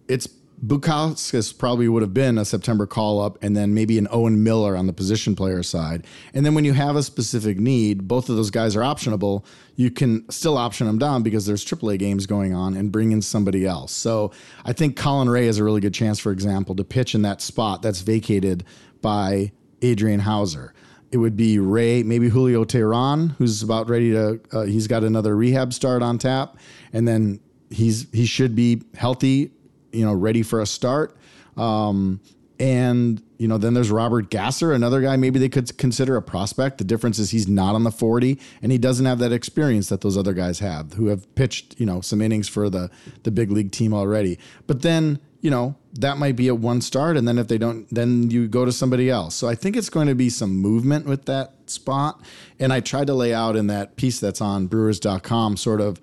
it's 0.08 0.28
Bukauskas 0.66 1.58
probably 1.58 1.88
would 1.88 2.02
have 2.02 2.14
been 2.14 2.38
a 2.38 2.46
September 2.46 2.88
call 2.88 3.22
up 3.22 3.38
and 3.44 3.56
then 3.56 3.74
maybe 3.74 3.98
an 3.98 4.08
Owen 4.10 4.44
Miller 4.44 4.76
on 4.76 4.88
the 4.88 4.94
position 4.94 5.36
player 5.36 5.62
side. 5.62 6.06
And 6.34 6.46
then 6.46 6.56
when 6.56 6.64
you 6.64 6.74
have 6.74 6.96
a 6.96 7.04
specific 7.04 7.60
need, 7.60 8.08
both 8.08 8.30
of 8.30 8.36
those 8.36 8.50
guys 8.50 8.76
are 8.76 8.82
optionable. 8.82 9.46
You 9.76 9.92
can 9.92 10.28
still 10.30 10.58
option 10.58 10.88
them 10.88 10.98
down 10.98 11.24
because 11.24 11.46
there's 11.46 11.66
AAA 11.66 12.00
games 12.00 12.26
going 12.26 12.54
on 12.54 12.76
and 12.76 12.92
bring 12.92 13.12
in 13.12 13.22
somebody 13.22 13.66
else. 13.66 13.92
So 13.92 14.32
I 14.64 14.74
think 14.74 14.96
Colin 14.96 15.30
Rea 15.30 15.46
has 15.46 15.58
a 15.58 15.64
really 15.64 15.82
good 15.82 15.94
chance, 15.94 16.20
for 16.20 16.32
example, 16.32 16.74
to 16.76 16.84
pitch 16.84 17.14
in 17.16 17.22
that 17.24 17.42
spot 17.42 17.82
that's 17.82 18.02
vacated 18.02 18.64
by 19.02 19.52
Adrian 19.82 20.22
Houser 20.22 20.74
it 21.16 21.20
would 21.20 21.38
be 21.38 21.60
Rea, 21.60 22.04
maybe 22.04 22.28
Julio 22.28 22.66
Teheran, 22.66 23.32
who's 23.38 23.64
about 23.64 23.90
ready 23.90 24.12
to. 24.12 24.38
Uh, 24.52 24.64
he's 24.64 24.86
got 24.86 25.06
another 25.06 25.34
rehab 25.34 25.72
start 25.72 26.04
on 26.04 26.18
tap, 26.18 26.58
and 26.92 27.08
then 27.08 27.40
he's 27.70 28.08
he 28.12 28.26
should 28.26 28.54
be 28.54 28.84
healthy, 28.96 29.52
you 29.94 30.06
know, 30.06 30.14
ready 30.14 30.44
for 30.44 30.60
a 30.60 30.66
start. 30.66 31.16
Um, 31.56 32.20
and 32.60 33.24
you 33.38 33.48
know, 33.48 33.58
then 33.58 33.74
there's 33.74 33.92
Robert 33.92 34.30
Gasser, 34.30 34.74
another 34.74 35.00
guy 35.00 35.16
maybe 35.16 35.40
they 35.40 35.48
could 35.48 35.78
consider 35.78 36.18
a 36.18 36.22
prospect. 36.22 36.80
The 36.80 36.84
difference 36.84 37.18
is 37.18 37.30
he's 37.30 37.48
not 37.48 37.76
on 37.76 37.86
the 37.86 37.92
40, 37.92 38.38
and 38.62 38.74
he 38.74 38.78
doesn't 38.78 39.06
have 39.06 39.20
that 39.20 39.32
experience 39.32 39.88
that 39.88 40.02
those 40.02 40.18
other 40.18 40.34
guys 40.34 40.60
have, 40.60 40.94
who 40.94 41.08
have 41.08 41.34
pitched 41.36 41.80
you 41.80 41.86
know 41.86 42.02
some 42.02 42.22
innings 42.22 42.50
for 42.50 42.70
the 42.70 42.92
the 43.24 43.32
big 43.32 43.52
league 43.52 43.72
team 43.72 43.94
already. 43.94 44.38
But 44.68 44.82
then 44.82 45.22
you 45.46 45.52
know, 45.52 45.76
that 45.94 46.18
might 46.18 46.36
be 46.36 46.48
a 46.48 46.56
one 46.56 46.82
start. 46.82 47.16
And 47.16 47.28
then 47.28 47.38
if 47.38 47.48
they 47.48 47.60
don't, 47.60 47.88
then 47.94 48.32
you 48.32 48.48
go 48.48 48.66
to 48.66 48.72
somebody 48.72 49.12
else. 49.12 49.36
So 49.36 49.48
I 49.48 49.54
think 49.54 49.78
it's 49.78 49.92
going 49.92 50.08
to 50.08 50.16
be 50.16 50.28
some 50.28 50.58
movement 50.58 51.06
with 51.06 51.26
that 51.26 51.54
spot. 51.68 52.20
And 52.60 52.74
I 52.74 52.80
tried 52.80 53.06
to 53.06 53.14
lay 53.14 53.32
out 53.32 53.56
in 53.56 53.68
that 53.68 53.96
piece 53.96 54.20
that's 54.20 54.42
on 54.42 54.66
brewers.com 54.66 55.58
sort 55.58 55.82
of 55.82 56.02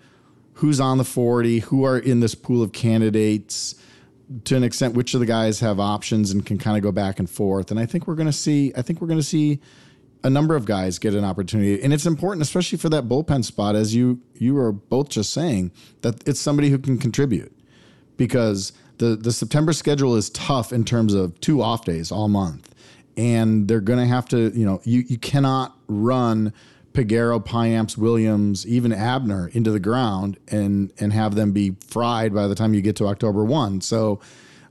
who's 0.54 0.78
on 0.78 0.98
the 0.98 1.04
40, 1.04 1.58
who 1.58 1.84
are 1.84 1.98
in 1.98 2.20
this 2.20 2.36
pool 2.36 2.62
of 2.62 2.72
candidates 2.72 3.74
to 4.44 4.56
an 4.56 4.62
extent, 4.62 4.94
which 4.94 5.12
of 5.12 5.18
the 5.18 5.26
guys 5.26 5.58
have 5.58 5.80
options 5.80 6.30
and 6.30 6.46
can 6.46 6.56
kind 6.56 6.76
of 6.76 6.84
go 6.84 6.92
back 6.92 7.18
and 7.18 7.28
forth. 7.28 7.72
And 7.72 7.80
I 7.80 7.84
think 7.84 8.06
we're 8.06 8.14
going 8.14 8.26
to 8.28 8.32
see, 8.32 8.72
I 8.76 8.82
think 8.82 9.00
we're 9.00 9.08
going 9.08 9.18
to 9.18 9.24
see 9.24 9.58
a 10.22 10.30
number 10.30 10.54
of 10.54 10.66
guys 10.66 11.00
get 11.00 11.14
an 11.14 11.24
opportunity. 11.24 11.82
And 11.82 11.92
it's 11.92 12.06
important, 12.06 12.42
especially 12.42 12.78
for 12.78 12.90
that 12.90 13.08
bullpen 13.08 13.44
spot, 13.44 13.74
as 13.74 13.92
you, 13.92 14.20
you 14.34 14.54
were 14.54 14.70
both 14.70 15.08
just 15.08 15.32
saying, 15.32 15.72
that 16.02 16.28
it's 16.28 16.38
somebody 16.38 16.70
who 16.70 16.78
can 16.78 16.96
contribute 16.96 17.52
because 18.16 18.72
the 19.02 19.16
the 19.16 19.32
September 19.32 19.72
schedule 19.72 20.14
is 20.14 20.30
tough 20.30 20.72
in 20.72 20.84
terms 20.84 21.12
of 21.12 21.38
two 21.40 21.60
off 21.60 21.84
days 21.84 22.12
all 22.12 22.28
month, 22.28 22.72
and 23.16 23.66
they're 23.66 23.80
going 23.80 23.98
to 23.98 24.06
have 24.06 24.28
to 24.28 24.56
you 24.56 24.64
know 24.64 24.80
you 24.84 25.00
you 25.08 25.18
cannot 25.18 25.76
run 25.88 26.52
Peguero, 26.92 27.44
Payamps, 27.44 27.96
Williams, 27.96 28.64
even 28.64 28.92
Abner 28.92 29.48
into 29.48 29.72
the 29.72 29.80
ground 29.80 30.38
and 30.48 30.92
and 31.00 31.12
have 31.12 31.34
them 31.34 31.50
be 31.50 31.74
fried 31.84 32.32
by 32.32 32.46
the 32.46 32.54
time 32.54 32.74
you 32.74 32.80
get 32.80 32.96
to 32.96 33.06
October 33.06 33.44
one. 33.44 33.80
So. 33.80 34.20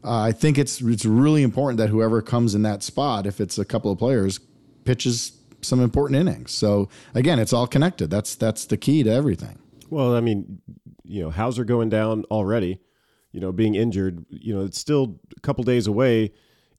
Uh, 0.03 0.19
I 0.19 0.31
think 0.31 0.57
it's 0.57 0.81
it's 0.81 1.05
really 1.05 1.43
important 1.43 1.77
that 1.77 1.89
whoever 1.89 2.23
comes 2.23 2.55
in 2.55 2.63
that 2.63 2.81
spot, 2.81 3.27
if 3.27 3.39
it's 3.39 3.59
a 3.59 3.65
couple 3.65 3.91
of 3.91 3.99
players, 3.99 4.39
pitches 4.83 5.33
some 5.61 5.79
important 5.79 6.19
innings. 6.19 6.53
So 6.53 6.89
again, 7.13 7.37
it's 7.37 7.53
all 7.53 7.67
connected. 7.67 8.09
That's 8.09 8.33
that's 8.33 8.65
the 8.65 8.77
key 8.77 9.03
to 9.03 9.11
everything. 9.11 9.59
Well, 9.91 10.15
I 10.15 10.21
mean, 10.21 10.59
you 11.03 11.21
know, 11.21 11.29
Houser 11.29 11.63
going 11.65 11.89
down 11.89 12.25
already 12.31 12.79
you 13.31 13.39
know, 13.39 13.51
being 13.51 13.75
injured, 13.75 14.25
you 14.29 14.53
know, 14.53 14.65
it's 14.65 14.79
still 14.79 15.19
a 15.35 15.39
couple 15.41 15.63
days 15.63 15.87
away. 15.87 16.31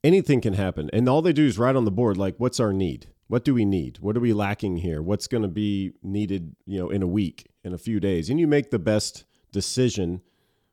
Anything 0.04 0.40
can 0.40 0.54
happen. 0.54 0.90
And 0.92 1.08
all 1.08 1.22
they 1.22 1.32
do 1.32 1.46
is 1.46 1.58
write 1.58 1.76
on 1.76 1.84
the 1.84 1.90
board, 1.90 2.16
like, 2.16 2.34
what's 2.38 2.60
our 2.60 2.72
need? 2.72 3.08
What 3.28 3.44
do 3.44 3.54
we 3.54 3.64
need? 3.64 3.98
What 4.00 4.16
are 4.16 4.20
we 4.20 4.32
lacking 4.32 4.78
here? 4.78 5.00
What's 5.00 5.26
going 5.26 5.42
to 5.42 5.48
be 5.48 5.92
needed, 6.02 6.54
you 6.66 6.78
know, 6.78 6.90
in 6.90 7.02
a 7.02 7.06
week, 7.06 7.46
in 7.64 7.72
a 7.72 7.78
few 7.78 7.98
days? 8.00 8.28
And 8.28 8.38
you 8.38 8.46
make 8.46 8.70
the 8.70 8.78
best 8.78 9.24
decision 9.52 10.20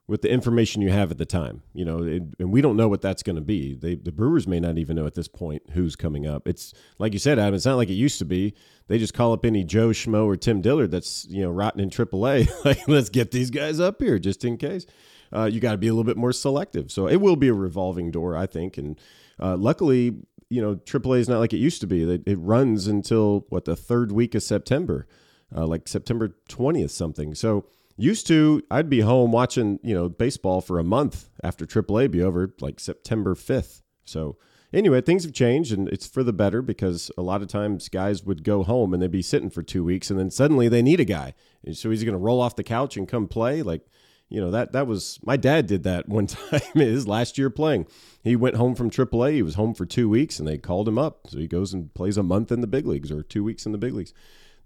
with 0.09 0.23
the 0.23 0.29
information 0.29 0.81
you 0.81 0.89
have 0.89 1.11
at 1.11 1.19
the 1.19 1.25
time. 1.25 1.61
You 1.71 1.85
know, 1.85 2.03
it, 2.03 2.23
and 2.39 2.51
we 2.51 2.61
don't 2.61 2.75
know 2.75 2.87
what 2.87 3.01
that's 3.01 3.21
going 3.21 3.35
to 3.35 3.43
be. 3.43 3.75
They, 3.75 3.93
the 3.93 4.11
Brewers 4.11 4.47
may 4.47 4.59
not 4.59 4.79
even 4.79 4.95
know 4.95 5.05
at 5.05 5.13
this 5.13 5.27
point 5.27 5.61
who's 5.73 5.95
coming 5.95 6.25
up. 6.25 6.47
It's 6.47 6.73
like 6.97 7.13
you 7.13 7.19
said, 7.19 7.37
Adam. 7.37 7.53
It's 7.53 7.65
not 7.65 7.75
like 7.77 7.89
it 7.89 7.93
used 7.93 8.17
to 8.19 8.25
be. 8.25 8.55
They 8.87 8.97
just 8.97 9.13
call 9.13 9.33
up 9.33 9.45
any 9.45 9.63
Joe 9.63 9.89
Schmo 9.89 10.25
or 10.25 10.35
Tim 10.35 10.61
Dillard 10.61 10.89
that's 10.89 11.27
you 11.29 11.43
know 11.43 11.51
rotting 11.51 11.81
in 11.81 11.91
AAA. 11.91 12.49
like, 12.65 12.87
let's 12.87 13.09
get 13.09 13.29
these 13.29 13.51
guys 13.51 13.79
up 13.79 14.01
here 14.01 14.17
just 14.17 14.43
in 14.43 14.57
case. 14.57 14.87
Uh, 15.33 15.45
you 15.45 15.59
got 15.59 15.71
to 15.71 15.77
be 15.77 15.87
a 15.87 15.93
little 15.93 16.03
bit 16.03 16.17
more 16.17 16.33
selective. 16.33 16.91
So 16.91 17.07
it 17.07 17.17
will 17.17 17.35
be 17.35 17.47
a 17.47 17.53
revolving 17.53 18.11
door, 18.11 18.35
I 18.35 18.45
think. 18.45 18.77
And 18.77 18.99
uh, 19.39 19.57
luckily, 19.57 20.15
you 20.49 20.61
know, 20.61 20.75
AAA 20.75 21.19
is 21.19 21.29
not 21.29 21.39
like 21.39 21.53
it 21.53 21.57
used 21.57 21.81
to 21.81 21.87
be. 21.87 22.03
It, 22.03 22.23
it 22.25 22.37
runs 22.39 22.87
until 22.87 23.45
what 23.49 23.65
the 23.65 23.75
third 23.75 24.11
week 24.11 24.33
of 24.35 24.43
September, 24.43 25.07
uh, 25.55 25.65
like 25.65 25.87
September 25.87 26.35
twentieth 26.47 26.91
something. 26.91 27.35
So 27.35 27.65
Used 27.99 28.27
to, 28.27 28.63
I'd 28.71 28.89
be 28.89 29.01
home 29.01 29.33
watching, 29.33 29.77
you 29.83 29.93
know, 29.93 30.07
baseball 30.07 30.61
for 30.61 30.79
a 30.79 30.85
month 30.85 31.27
after 31.43 31.65
AAA 31.65 32.09
be 32.09 32.21
over, 32.23 32.53
like 32.61 32.79
September 32.79 33.35
5th. 33.35 33.81
So, 34.05 34.37
anyway, 34.71 35.01
things 35.01 35.25
have 35.25 35.33
changed 35.33 35.73
and 35.73 35.89
it's 35.89 36.07
for 36.07 36.23
the 36.23 36.31
better 36.31 36.61
because 36.61 37.11
a 37.17 37.21
lot 37.21 37.41
of 37.41 37.49
times 37.49 37.89
guys 37.89 38.23
would 38.23 38.45
go 38.45 38.63
home 38.63 38.93
and 38.93 39.03
they'd 39.03 39.11
be 39.11 39.21
sitting 39.21 39.49
for 39.49 39.63
two 39.63 39.83
weeks 39.83 40.09
and 40.09 40.17
then 40.17 40.31
suddenly 40.31 40.69
they 40.69 40.81
need 40.81 41.01
a 41.01 41.05
guy. 41.05 41.33
And 41.65 41.75
so 41.75 41.89
he's 41.89 42.05
going 42.05 42.13
to 42.13 42.17
roll 42.17 42.39
off 42.39 42.55
the 42.55 42.63
couch 42.63 42.95
and 42.95 43.05
come 43.05 43.27
play. 43.27 43.61
Like, 43.61 43.85
you 44.29 44.39
know, 44.39 44.51
that, 44.51 44.71
that 44.71 44.87
was 44.87 45.19
my 45.23 45.37
dad 45.37 45.67
did 45.67 45.83
that 45.83 46.07
one 46.07 46.27
time 46.27 46.61
his 46.75 47.07
last 47.07 47.37
year 47.37 47.49
playing. 47.49 47.87
He 48.23 48.35
went 48.35 48.55
home 48.55 48.75
from 48.75 48.89
AAA. 48.89 49.33
He 49.33 49.41
was 49.41 49.55
home 49.55 49.73
for 49.73 49.85
two 49.85 50.07
weeks 50.07 50.39
and 50.39 50.47
they 50.47 50.57
called 50.57 50.87
him 50.87 50.97
up. 50.97 51.27
So 51.27 51.39
he 51.39 51.47
goes 51.47 51.73
and 51.73 51.93
plays 51.93 52.17
a 52.17 52.23
month 52.23 52.51
in 52.51 52.61
the 52.61 52.67
big 52.67 52.85
leagues 52.85 53.11
or 53.11 53.23
two 53.23 53.43
weeks 53.43 53.65
in 53.65 53.71
the 53.71 53.77
big 53.77 53.93
leagues 53.93 54.13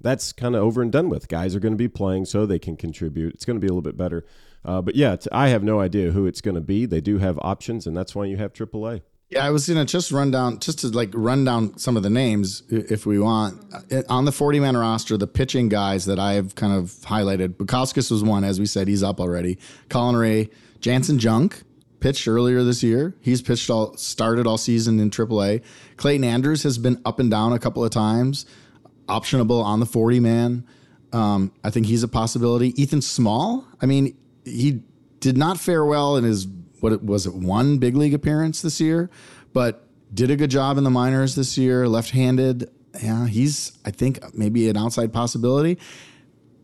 that's 0.04 0.34
kind 0.34 0.56
of 0.56 0.62
over 0.62 0.82
and 0.82 0.92
done 0.92 1.10
with. 1.10 1.28
Guys 1.28 1.56
are 1.56 1.60
going 1.60 1.74
to 1.74 1.78
be 1.78 1.88
playing 1.88 2.26
so 2.26 2.46
they 2.46 2.60
can 2.60 2.76
contribute. 2.76 3.34
It's 3.34 3.46
going 3.46 3.56
to 3.56 3.62
be 3.62 3.68
a 3.68 3.72
little 3.72 3.82
bit 3.82 3.98
better. 3.98 4.26
Uh, 4.64 4.82
but 4.82 4.96
yeah, 4.96 5.16
I 5.32 5.48
have 5.48 5.64
no 5.64 5.80
idea 5.80 6.12
who 6.12 6.28
it's 6.28 6.42
going 6.42 6.56
to 6.56 6.62
be. 6.62 6.86
They 6.86 7.02
do 7.02 7.18
have 7.18 7.40
options, 7.42 7.88
and 7.88 7.96
that's 7.96 8.14
why 8.14 8.26
you 8.26 8.38
have 8.38 8.54
AAA. 8.54 9.02
Yeah, 9.34 9.46
I 9.46 9.50
was 9.50 9.68
gonna 9.68 9.86
just 9.86 10.12
run 10.12 10.32
down, 10.32 10.60
just 10.60 10.80
to 10.80 10.90
like 10.90 11.10
run 11.14 11.44
down 11.44 11.78
some 11.78 11.98
of 11.98 12.04
the 12.04 12.10
names 12.10 12.64
if 12.70 13.06
we 13.06 13.20
want 13.20 13.60
on 14.10 14.26
the 14.26 14.32
forty 14.32 14.60
man 14.60 14.78
roster. 14.78 15.18
The 15.18 15.28
pitching 15.28 15.70
guys 15.70 16.06
that 16.06 16.20
I 16.20 16.34
have 16.34 16.56
kind 16.56 16.74
of 16.74 16.92
highlighted. 17.02 17.56
Bukauskas 17.56 18.12
was 18.12 18.24
one, 18.24 18.44
as 18.44 18.60
we 18.60 18.66
said, 18.66 18.88
he's 18.88 19.04
up 19.04 19.20
already. 19.20 19.58
Colin 19.90 20.16
Rea, 20.16 20.50
Janson 20.80 21.18
Junk 21.20 21.64
pitched 22.00 22.28
earlier 22.28 22.64
this 22.64 22.84
year. 22.84 23.16
He's 23.22 23.42
pitched 23.42 23.70
all, 23.70 23.96
started 23.96 24.46
all 24.46 24.58
season 24.58 25.00
in 25.00 25.10
AAA. 25.10 25.64
Clayton 25.96 26.26
Andrews 26.26 26.62
has 26.64 26.78
been 26.78 27.02
up 27.06 27.20
and 27.20 27.32
down 27.32 27.54
a 27.54 27.60
couple 27.60 27.84
of 27.84 27.92
times 27.92 28.46
optionable 29.08 29.64
on 29.64 29.80
the 29.80 29.86
40 29.86 30.20
man. 30.20 30.68
Um, 31.12 31.52
I 31.64 31.70
think 31.70 31.86
he's 31.86 32.04
a 32.04 32.08
possibility. 32.08 32.80
Ethan 32.82 33.02
Small, 33.02 33.66
I 33.82 33.86
mean, 33.86 34.18
he 34.44 34.82
did 35.20 35.38
not 35.38 35.60
fare 35.60 35.86
well 35.86 36.18
in 36.18 36.24
his, 36.24 36.46
what 36.84 37.02
was 37.02 37.26
it, 37.26 37.34
one 37.34 37.78
big 37.78 37.96
league 37.96 38.14
appearance 38.14 38.62
this 38.62 38.82
year, 38.82 39.10
but 39.54 39.88
did 40.14 40.30
a 40.30 40.36
good 40.36 40.52
job 40.52 40.78
in 40.78 40.84
the 40.84 40.90
minors 40.90 41.34
this 41.34 41.58
year, 41.58 41.88
left 41.88 42.10
handed. 42.10 42.70
Yeah, 43.02 43.26
he's, 43.26 43.72
I 43.86 43.92
think, 43.92 44.20
maybe 44.36 44.70
an 44.70 44.76
outside 44.76 45.14
possibility. 45.14 45.80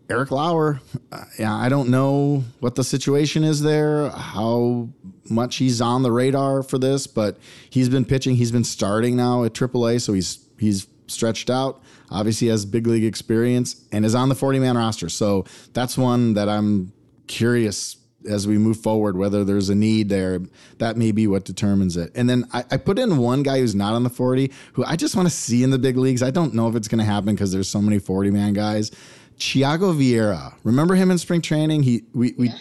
Eric 0.09 0.31
Lauer, 0.31 0.81
uh, 1.13 1.23
yeah, 1.39 1.55
I 1.55 1.69
don't 1.69 1.87
know 1.89 2.43
what 2.59 2.75
the 2.75 2.83
situation 2.83 3.45
is 3.45 3.61
there, 3.61 4.09
how 4.09 4.89
much 5.29 5.55
he's 5.55 5.79
on 5.79 6.03
the 6.03 6.11
radar 6.11 6.63
for 6.63 6.77
this, 6.77 7.07
but 7.07 7.37
he's 7.69 7.87
been 7.87 8.03
pitching. 8.03 8.35
He's 8.35 8.51
been 8.51 8.65
starting 8.65 9.15
now 9.15 9.45
at 9.45 9.53
AAA, 9.53 10.01
so 10.01 10.13
he's 10.13 10.45
he's 10.59 10.87
stretched 11.07 11.49
out. 11.49 11.81
Obviously, 12.11 12.49
has 12.49 12.65
big 12.65 12.87
league 12.87 13.05
experience 13.05 13.85
and 13.91 14.03
is 14.03 14.15
on 14.15 14.27
the 14.27 14.35
40 14.35 14.59
man 14.59 14.77
roster. 14.77 15.07
So 15.07 15.45
that's 15.73 15.97
one 15.97 16.33
that 16.33 16.49
I'm 16.49 16.91
curious 17.27 17.98
as 18.27 18.47
we 18.47 18.57
move 18.57 18.79
forward 18.79 19.17
whether 19.17 19.43
there's 19.43 19.69
a 19.69 19.75
need 19.75 20.09
there. 20.09 20.41
That 20.79 20.97
may 20.97 21.11
be 21.11 21.27
what 21.27 21.45
determines 21.45 21.97
it. 21.97 22.11
And 22.15 22.29
then 22.29 22.45
I, 22.51 22.63
I 22.71 22.77
put 22.77 22.99
in 22.99 23.17
one 23.17 23.43
guy 23.43 23.59
who's 23.59 23.75
not 23.75 23.93
on 23.93 24.03
the 24.03 24.09
40 24.09 24.51
who 24.73 24.83
I 24.85 24.95
just 24.95 25.15
want 25.15 25.27
to 25.27 25.33
see 25.33 25.63
in 25.63 25.69
the 25.69 25.79
big 25.79 25.97
leagues. 25.97 26.23
I 26.23 26.31
don't 26.31 26.53
know 26.53 26.67
if 26.67 26.75
it's 26.75 26.87
going 26.87 26.99
to 26.99 27.05
happen 27.05 27.33
because 27.35 27.51
there's 27.51 27.69
so 27.69 27.81
many 27.81 27.99
40 27.99 28.31
man 28.31 28.53
guys. 28.53 28.91
Thiago 29.37 29.95
Vieira. 29.95 30.53
Remember 30.63 30.95
him 30.95 31.11
in 31.11 31.17
spring 31.17 31.41
training? 31.41 31.83
He 31.83 32.03
we 32.13 32.33
we 32.37 32.51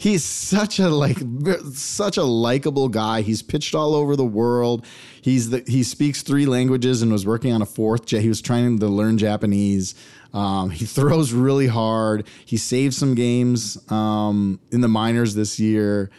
he's 0.00 0.24
such 0.24 0.78
a 0.78 0.88
like 0.88 1.18
such 1.74 2.16
a 2.16 2.22
likable 2.22 2.88
guy. 2.88 3.20
He's 3.22 3.42
pitched 3.42 3.74
all 3.74 3.94
over 3.94 4.16
the 4.16 4.24
world. 4.24 4.86
He's 5.20 5.50
the, 5.50 5.62
he 5.66 5.82
speaks 5.82 6.22
three 6.22 6.46
languages 6.46 7.02
and 7.02 7.12
was 7.12 7.26
working 7.26 7.52
on 7.52 7.62
a 7.62 7.66
fourth. 7.66 8.08
He 8.08 8.28
was 8.28 8.40
trying 8.40 8.78
to 8.78 8.86
learn 8.86 9.18
Japanese. 9.18 9.94
Um, 10.32 10.70
he 10.70 10.84
throws 10.86 11.32
really 11.32 11.66
hard. 11.66 12.26
He 12.44 12.56
saved 12.56 12.94
some 12.94 13.14
games 13.14 13.78
um, 13.90 14.60
in 14.70 14.80
the 14.80 14.88
minors 14.88 15.34
this 15.34 15.58
year. 15.58 16.10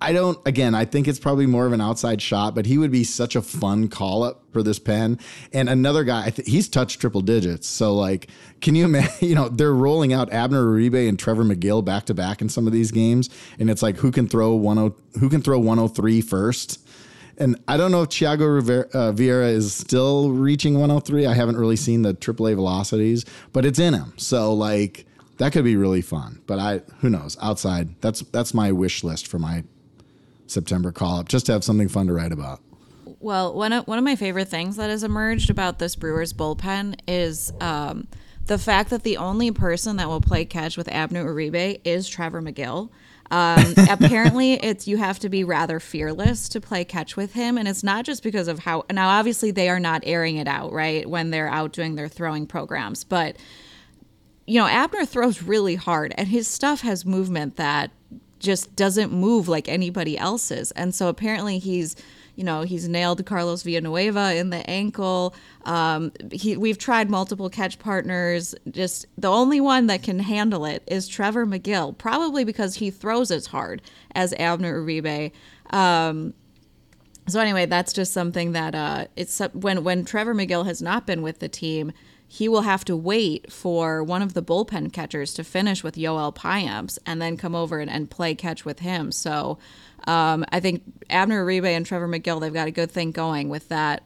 I 0.00 0.12
don't. 0.12 0.38
Again, 0.46 0.74
I 0.74 0.84
think 0.84 1.08
it's 1.08 1.18
probably 1.18 1.46
more 1.46 1.66
of 1.66 1.72
an 1.72 1.80
outside 1.80 2.20
shot, 2.20 2.54
but 2.54 2.66
he 2.66 2.76
would 2.76 2.90
be 2.90 3.02
such 3.02 3.34
a 3.34 3.40
fun 3.40 3.88
call 3.88 4.22
up 4.24 4.42
for 4.52 4.62
this 4.62 4.78
pen. 4.78 5.18
And 5.54 5.70
another 5.70 6.04
guy, 6.04 6.30
th- 6.30 6.46
he's 6.46 6.68
touched 6.68 7.00
triple 7.00 7.22
digits. 7.22 7.66
So 7.66 7.94
like, 7.94 8.28
can 8.60 8.74
you 8.74 8.84
imagine? 8.84 9.06
You 9.26 9.34
know, 9.34 9.48
they're 9.48 9.74
rolling 9.74 10.12
out 10.12 10.32
Abner 10.32 10.62
Uribe 10.62 11.08
and 11.08 11.18
Trevor 11.18 11.42
Megill 11.44 11.84
back 11.84 12.04
to 12.06 12.14
back 12.14 12.40
in 12.42 12.48
some 12.48 12.66
of 12.66 12.72
these 12.72 12.90
games, 12.90 13.30
and 13.58 13.70
it's 13.70 13.82
like 13.82 13.96
who 13.96 14.12
can 14.12 14.28
throw 14.28 14.54
one 14.54 14.78
oh, 14.78 14.94
who 15.18 15.30
can 15.30 15.40
throw 15.40 15.58
103 15.58 16.20
first. 16.20 16.85
And 17.38 17.60
I 17.68 17.76
don't 17.76 17.90
know 17.90 18.02
if 18.02 18.08
Thiago 18.08 18.54
Rivera, 18.54 18.86
uh, 18.94 19.12
Vieira 19.12 19.50
is 19.50 19.74
still 19.74 20.30
reaching 20.30 20.74
103. 20.74 21.26
I 21.26 21.34
haven't 21.34 21.56
really 21.56 21.76
seen 21.76 22.02
the 22.02 22.14
AAA 22.14 22.54
velocities, 22.54 23.24
but 23.52 23.66
it's 23.66 23.78
in 23.78 23.94
him. 23.94 24.14
So 24.16 24.54
like 24.54 25.06
that 25.38 25.52
could 25.52 25.64
be 25.64 25.76
really 25.76 26.02
fun. 26.02 26.40
But 26.46 26.58
I 26.58 26.82
who 27.00 27.10
knows? 27.10 27.36
Outside, 27.40 28.00
that's 28.00 28.20
that's 28.20 28.54
my 28.54 28.72
wish 28.72 29.04
list 29.04 29.26
for 29.26 29.38
my 29.38 29.64
September 30.46 30.92
call 30.92 31.20
up, 31.20 31.28
just 31.28 31.46
to 31.46 31.52
have 31.52 31.64
something 31.64 31.88
fun 31.88 32.06
to 32.06 32.12
write 32.12 32.32
about. 32.32 32.60
Well, 33.20 33.54
one 33.54 33.72
of 33.72 33.86
one 33.86 33.98
of 33.98 34.04
my 34.04 34.16
favorite 34.16 34.48
things 34.48 34.76
that 34.76 34.90
has 34.90 35.02
emerged 35.02 35.50
about 35.50 35.78
this 35.78 35.96
Brewers 35.96 36.32
bullpen 36.32 36.98
is 37.06 37.52
um, 37.60 38.08
the 38.46 38.58
fact 38.58 38.90
that 38.90 39.02
the 39.02 39.16
only 39.16 39.50
person 39.50 39.96
that 39.96 40.08
will 40.08 40.20
play 40.20 40.44
catch 40.44 40.76
with 40.76 40.88
Abner 40.88 41.24
Uribe 41.24 41.80
is 41.84 42.08
Trevor 42.08 42.40
Megill. 42.40 42.90
Um, 43.30 43.74
apparently, 43.90 44.54
it's 44.54 44.86
you 44.86 44.96
have 44.96 45.18
to 45.20 45.28
be 45.28 45.44
rather 45.44 45.80
fearless 45.80 46.48
to 46.50 46.60
play 46.60 46.84
catch 46.84 47.16
with 47.16 47.32
him, 47.32 47.58
and 47.58 47.68
it's 47.68 47.82
not 47.82 48.04
just 48.04 48.22
because 48.22 48.48
of 48.48 48.60
how. 48.60 48.84
Now, 48.90 49.08
obviously, 49.08 49.50
they 49.50 49.68
are 49.68 49.80
not 49.80 50.02
airing 50.04 50.36
it 50.36 50.48
out 50.48 50.72
right 50.72 51.08
when 51.08 51.30
they're 51.30 51.48
out 51.48 51.72
doing 51.72 51.94
their 51.94 52.08
throwing 52.08 52.46
programs, 52.46 53.04
but 53.04 53.36
you 54.46 54.60
know, 54.60 54.66
Abner 54.66 55.04
throws 55.04 55.42
really 55.42 55.74
hard, 55.74 56.14
and 56.16 56.28
his 56.28 56.46
stuff 56.46 56.80
has 56.82 57.04
movement 57.04 57.56
that 57.56 57.90
just 58.38 58.76
doesn't 58.76 59.12
move 59.12 59.48
like 59.48 59.68
anybody 59.68 60.16
else's. 60.16 60.70
And 60.72 60.94
so 60.94 61.08
apparently 61.08 61.58
he's, 61.58 61.96
you 62.36 62.44
know, 62.44 62.62
he's 62.62 62.88
nailed 62.88 63.24
Carlos 63.26 63.62
Villanueva 63.62 64.36
in 64.36 64.50
the 64.50 64.68
ankle. 64.68 65.34
Um, 65.64 66.12
he, 66.30 66.56
we've 66.56 66.78
tried 66.78 67.10
multiple 67.10 67.50
catch 67.50 67.78
partners. 67.78 68.54
Just 68.70 69.06
the 69.16 69.28
only 69.28 69.60
one 69.60 69.86
that 69.86 70.02
can 70.02 70.18
handle 70.18 70.64
it 70.66 70.82
is 70.86 71.08
Trevor 71.08 71.46
Megill, 71.46 71.96
probably 71.96 72.44
because 72.44 72.76
he 72.76 72.90
throws 72.90 73.30
as 73.30 73.46
hard 73.46 73.82
as 74.14 74.34
Abner 74.34 74.80
Uribe. 74.80 75.32
Um, 75.70 76.34
so 77.26 77.40
anyway, 77.40 77.66
that's 77.66 77.92
just 77.92 78.12
something 78.12 78.52
that 78.52 78.74
uh, 78.74 79.06
it's 79.16 79.40
when 79.52 79.82
when 79.82 80.04
Trevor 80.04 80.34
Megill 80.34 80.66
has 80.66 80.80
not 80.80 81.06
been 81.06 81.22
with 81.22 81.40
the 81.40 81.48
team 81.48 81.92
he 82.28 82.48
will 82.48 82.62
have 82.62 82.84
to 82.84 82.96
wait 82.96 83.52
for 83.52 84.02
one 84.02 84.22
of 84.22 84.34
the 84.34 84.42
bullpen 84.42 84.92
catchers 84.92 85.32
to 85.34 85.44
finish 85.44 85.84
with 85.84 85.94
Yoel 85.94 86.34
Payamps 86.34 86.98
and 87.06 87.22
then 87.22 87.36
come 87.36 87.54
over 87.54 87.78
and, 87.78 87.90
and 87.90 88.10
play 88.10 88.34
catch 88.34 88.64
with 88.64 88.80
him. 88.80 89.12
So 89.12 89.58
um, 90.06 90.44
I 90.50 90.60
think 90.60 90.82
Abner 91.10 91.44
Uribe 91.44 91.66
and 91.66 91.84
Trevor 91.84 92.08
Megill, 92.08 92.40
they've 92.40 92.52
got 92.52 92.68
a 92.68 92.72
good 92.72 92.90
thing 92.90 93.10
going 93.12 93.48
with 93.48 93.68
that, 93.68 94.02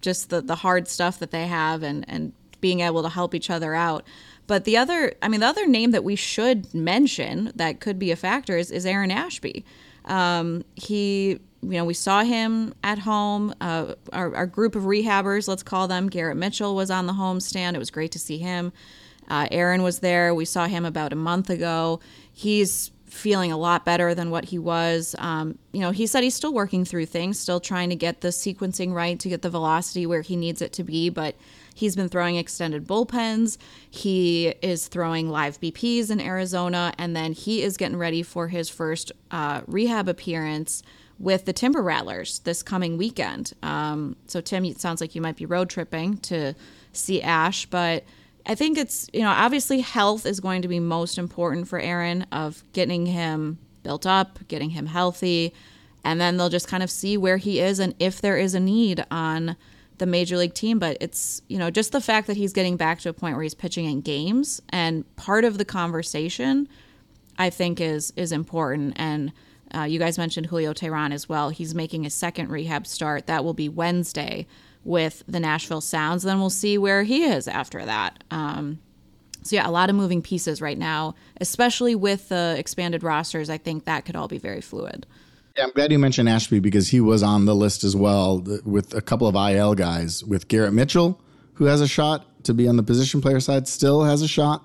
just 0.00 0.30
the, 0.30 0.40
the 0.40 0.56
hard 0.56 0.88
stuff 0.88 1.18
that 1.18 1.30
they 1.30 1.46
have 1.46 1.82
and, 1.82 2.04
and 2.08 2.32
being 2.60 2.80
able 2.80 3.02
to 3.02 3.08
help 3.08 3.34
each 3.34 3.50
other 3.50 3.74
out. 3.74 4.04
But 4.46 4.64
the 4.64 4.76
other, 4.76 5.14
I 5.22 5.28
mean, 5.28 5.40
the 5.40 5.46
other 5.46 5.66
name 5.66 5.92
that 5.92 6.04
we 6.04 6.16
should 6.16 6.72
mention 6.74 7.52
that 7.54 7.80
could 7.80 7.98
be 7.98 8.10
a 8.10 8.16
factor 8.16 8.58
is, 8.58 8.70
is 8.70 8.84
Aaron 8.84 9.10
Ashby. 9.10 9.64
Um, 10.04 10.64
he 10.74 11.40
you 11.62 11.78
know, 11.78 11.84
we 11.84 11.94
saw 11.94 12.22
him 12.22 12.74
at 12.82 12.98
home. 12.98 13.54
Uh, 13.60 13.94
our, 14.12 14.34
our, 14.34 14.46
group 14.46 14.76
of 14.76 14.82
rehabbers, 14.82 15.48
let's 15.48 15.62
call 15.62 15.88
them, 15.88 16.08
Garrett 16.08 16.36
Mitchell 16.36 16.74
was 16.74 16.90
on 16.90 17.06
the 17.06 17.14
home 17.14 17.40
stand. 17.40 17.74
It 17.74 17.78
was 17.78 17.90
great 17.90 18.12
to 18.12 18.18
see 18.18 18.38
him. 18.38 18.72
Uh, 19.28 19.48
Aaron 19.50 19.82
was 19.82 20.00
there. 20.00 20.34
We 20.34 20.44
saw 20.44 20.66
him 20.66 20.84
about 20.84 21.12
a 21.12 21.16
month 21.16 21.48
ago. 21.48 22.00
He's 22.32 22.90
feeling 23.06 23.52
a 23.52 23.56
lot 23.56 23.84
better 23.84 24.14
than 24.14 24.30
what 24.30 24.46
he 24.46 24.58
was. 24.58 25.14
Um, 25.18 25.58
you 25.72 25.80
know, 25.80 25.90
he 25.90 26.06
said 26.06 26.22
he's 26.22 26.34
still 26.34 26.52
working 26.52 26.84
through 26.84 27.06
things, 27.06 27.38
still 27.38 27.60
trying 27.60 27.90
to 27.90 27.96
get 27.96 28.20
the 28.20 28.28
sequencing 28.28 28.92
right 28.92 29.18
to 29.20 29.28
get 29.28 29.42
the 29.42 29.50
velocity 29.50 30.06
where 30.06 30.22
he 30.22 30.36
needs 30.36 30.62
it 30.62 30.72
to 30.74 30.84
be, 30.84 31.10
but 31.10 31.34
he's 31.74 31.94
been 31.94 32.08
throwing 32.08 32.36
extended 32.36 32.86
bullpens. 32.86 33.58
He 33.88 34.48
is 34.62 34.88
throwing 34.88 35.28
live 35.28 35.60
BPs 35.60 36.10
in 36.10 36.20
Arizona, 36.20 36.92
and 36.98 37.14
then 37.14 37.32
he 37.32 37.62
is 37.62 37.76
getting 37.76 37.98
ready 37.98 38.22
for 38.22 38.48
his 38.48 38.68
first 38.68 39.12
uh, 39.30 39.62
rehab 39.66 40.08
appearance 40.08 40.82
with 41.18 41.44
the 41.44 41.52
Timber 41.52 41.82
Rattlers 41.82 42.40
this 42.40 42.62
coming 42.62 42.96
weekend. 42.96 43.52
Um, 43.62 44.16
so, 44.26 44.40
Tim, 44.40 44.64
it 44.64 44.80
sounds 44.80 45.00
like 45.00 45.14
you 45.14 45.20
might 45.20 45.36
be 45.36 45.46
road 45.46 45.70
tripping 45.70 46.16
to 46.18 46.54
see 46.92 47.22
Ash, 47.22 47.66
but 47.66 48.04
I 48.46 48.54
think 48.54 48.76
it's, 48.76 49.08
you 49.12 49.20
know, 49.20 49.30
obviously 49.30 49.80
health 49.80 50.26
is 50.26 50.40
going 50.40 50.62
to 50.62 50.68
be 50.68 50.80
most 50.80 51.18
important 51.18 51.68
for 51.68 51.78
Aaron 51.78 52.26
of 52.30 52.62
getting 52.72 53.06
him 53.06 53.58
built 53.82 54.06
up, 54.06 54.38
getting 54.48 54.70
him 54.70 54.86
healthy, 54.86 55.54
and 56.04 56.20
then 56.20 56.36
they'll 56.36 56.50
just 56.50 56.68
kind 56.68 56.82
of 56.82 56.90
see 56.90 57.16
where 57.16 57.38
he 57.38 57.60
is 57.60 57.78
and 57.78 57.94
if 57.98 58.20
there 58.20 58.36
is 58.36 58.54
a 58.54 58.60
need 58.60 59.04
on 59.10 59.56
the 59.98 60.06
major 60.06 60.36
league 60.36 60.54
team. 60.54 60.78
But 60.78 60.98
it's, 61.00 61.40
you 61.48 61.58
know, 61.58 61.70
just 61.70 61.92
the 61.92 62.00
fact 62.00 62.26
that 62.26 62.36
he's 62.36 62.52
getting 62.52 62.76
back 62.76 63.00
to 63.00 63.08
a 63.08 63.12
point 63.14 63.36
where 63.36 63.42
he's 63.42 63.54
pitching 63.54 63.86
in 63.86 64.02
games 64.02 64.60
and 64.68 65.04
part 65.16 65.44
of 65.44 65.56
the 65.56 65.64
conversation 65.64 66.68
I 67.38 67.50
think 67.50 67.80
is 67.80 68.12
is 68.16 68.32
important. 68.32 68.94
And 68.96 69.32
uh, 69.74 69.82
you 69.82 69.98
guys 69.98 70.18
mentioned 70.18 70.46
Julio 70.46 70.72
Teheran 70.72 71.12
as 71.12 71.28
well. 71.28 71.50
He's 71.50 71.74
making 71.74 72.04
his 72.04 72.14
second 72.14 72.48
rehab 72.48 72.86
start. 72.86 73.26
That 73.26 73.44
will 73.44 73.54
be 73.54 73.68
Wednesday 73.68 74.46
with 74.84 75.22
the 75.26 75.40
Nashville 75.40 75.80
Sounds. 75.80 76.22
Then 76.22 76.38
we'll 76.38 76.50
see 76.50 76.78
where 76.78 77.02
he 77.02 77.24
is 77.24 77.48
after 77.48 77.84
that. 77.84 78.22
Um, 78.30 78.78
so 79.42 79.56
yeah, 79.56 79.68
a 79.68 79.70
lot 79.70 79.90
of 79.90 79.96
moving 79.96 80.22
pieces 80.22 80.60
right 80.62 80.78
now, 80.78 81.14
especially 81.40 81.94
with 81.94 82.28
the 82.28 82.54
expanded 82.58 83.02
rosters. 83.02 83.50
I 83.50 83.58
think 83.58 83.84
that 83.84 84.04
could 84.04 84.16
all 84.16 84.28
be 84.28 84.38
very 84.38 84.60
fluid. 84.60 85.06
Yeah, 85.56 85.64
I'm 85.64 85.70
glad 85.70 85.92
you 85.92 85.98
mentioned 85.98 86.28
Ashby 86.28 86.58
because 86.58 86.88
he 86.88 87.00
was 87.00 87.22
on 87.22 87.44
the 87.44 87.54
list 87.54 87.84
as 87.84 87.94
well 87.94 88.44
with 88.64 88.94
a 88.94 89.00
couple 89.00 89.28
of 89.28 89.36
IL 89.36 89.74
guys, 89.74 90.24
with 90.24 90.48
Garrett 90.48 90.72
Mitchell, 90.72 91.20
who 91.54 91.66
has 91.66 91.80
a 91.80 91.86
shot 91.86 92.26
to 92.44 92.54
be 92.54 92.66
on 92.66 92.76
the 92.76 92.82
position 92.82 93.20
player 93.20 93.38
side, 93.38 93.68
still 93.68 94.02
has 94.02 94.20
a 94.20 94.28
shot, 94.28 94.64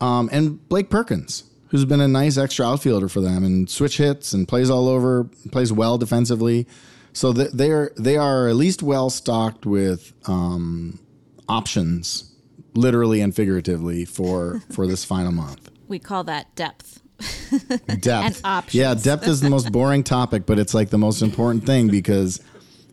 um, 0.00 0.28
and 0.32 0.66
Blake 0.68 0.90
Perkins, 0.90 1.44
who's 1.68 1.84
been 1.84 2.00
a 2.00 2.08
nice 2.08 2.38
extra 2.38 2.66
outfielder 2.66 3.08
for 3.08 3.20
them 3.20 3.44
and 3.44 3.68
switch 3.68 3.98
hits 3.98 4.32
and 4.32 4.48
plays 4.48 4.70
all 4.70 4.88
over, 4.88 5.24
plays 5.50 5.72
well 5.72 5.98
defensively. 5.98 6.66
So 7.14 7.32
they're 7.32 7.92
they 7.96 8.16
are 8.16 8.48
at 8.48 8.56
least 8.56 8.82
well 8.82 9.08
stocked 9.08 9.64
with 9.64 10.12
um, 10.26 10.98
options, 11.48 12.34
literally 12.74 13.20
and 13.20 13.34
figuratively, 13.34 14.04
for 14.04 14.60
for 14.70 14.86
this 14.86 15.04
final 15.04 15.32
month. 15.32 15.70
We 15.86 16.00
call 16.00 16.24
that 16.24 16.54
depth. 16.56 17.00
depth. 18.00 18.08
and 18.10 18.40
options. 18.44 18.74
Yeah, 18.74 18.94
depth 18.94 19.28
is 19.28 19.40
the 19.40 19.48
most 19.48 19.70
boring 19.70 20.02
topic, 20.02 20.44
but 20.44 20.58
it's 20.58 20.74
like 20.74 20.90
the 20.90 20.98
most 20.98 21.22
important 21.22 21.64
thing 21.64 21.88
because 21.88 22.40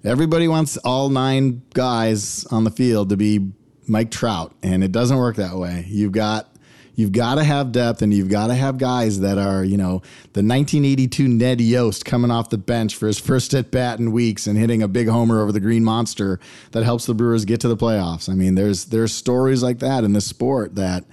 everybody 0.03 0.47
wants 0.47 0.78
all 0.78 1.09
nine 1.09 1.63
guys 1.74 2.45
on 2.51 2.63
the 2.63 2.72
field 2.72 3.09
to 3.09 3.17
be 3.17 3.51
Mike 3.88 4.11
Trout, 4.11 4.53
and 4.61 4.84
it 4.84 4.91
doesn't 4.91 5.17
work 5.17 5.38
that 5.38 5.55
way. 5.55 5.86
You've 5.88 6.11
got 6.11 6.47
You've 7.01 7.11
got 7.11 7.35
to 7.35 7.43
have 7.43 7.71
depth 7.71 8.03
and 8.03 8.13
you've 8.13 8.29
got 8.29 8.47
to 8.47 8.53
have 8.53 8.77
guys 8.77 9.21
that 9.21 9.39
are, 9.39 9.63
you 9.63 9.75
know, 9.75 10.03
the 10.33 10.43
1982 10.43 11.27
Ned 11.27 11.59
Yost 11.59 12.05
coming 12.05 12.29
off 12.29 12.51
the 12.51 12.59
bench 12.59 12.95
for 12.95 13.07
his 13.07 13.17
first 13.17 13.55
at 13.55 13.71
bat 13.71 13.97
in 13.97 14.11
weeks 14.11 14.45
and 14.45 14.55
hitting 14.55 14.83
a 14.83 14.87
big 14.87 15.07
homer 15.07 15.41
over 15.41 15.51
the 15.51 15.59
Green 15.59 15.83
Monster 15.83 16.39
that 16.73 16.83
helps 16.83 17.07
the 17.07 17.15
Brewers 17.15 17.43
get 17.43 17.59
to 17.61 17.67
the 17.67 17.75
playoffs. 17.75 18.29
I 18.29 18.33
mean, 18.33 18.53
there's 18.53 18.85
there's 18.85 19.13
stories 19.13 19.63
like 19.63 19.79
that 19.79 20.03
in 20.03 20.13
this 20.13 20.27
sport 20.27 20.75
that 20.75 21.03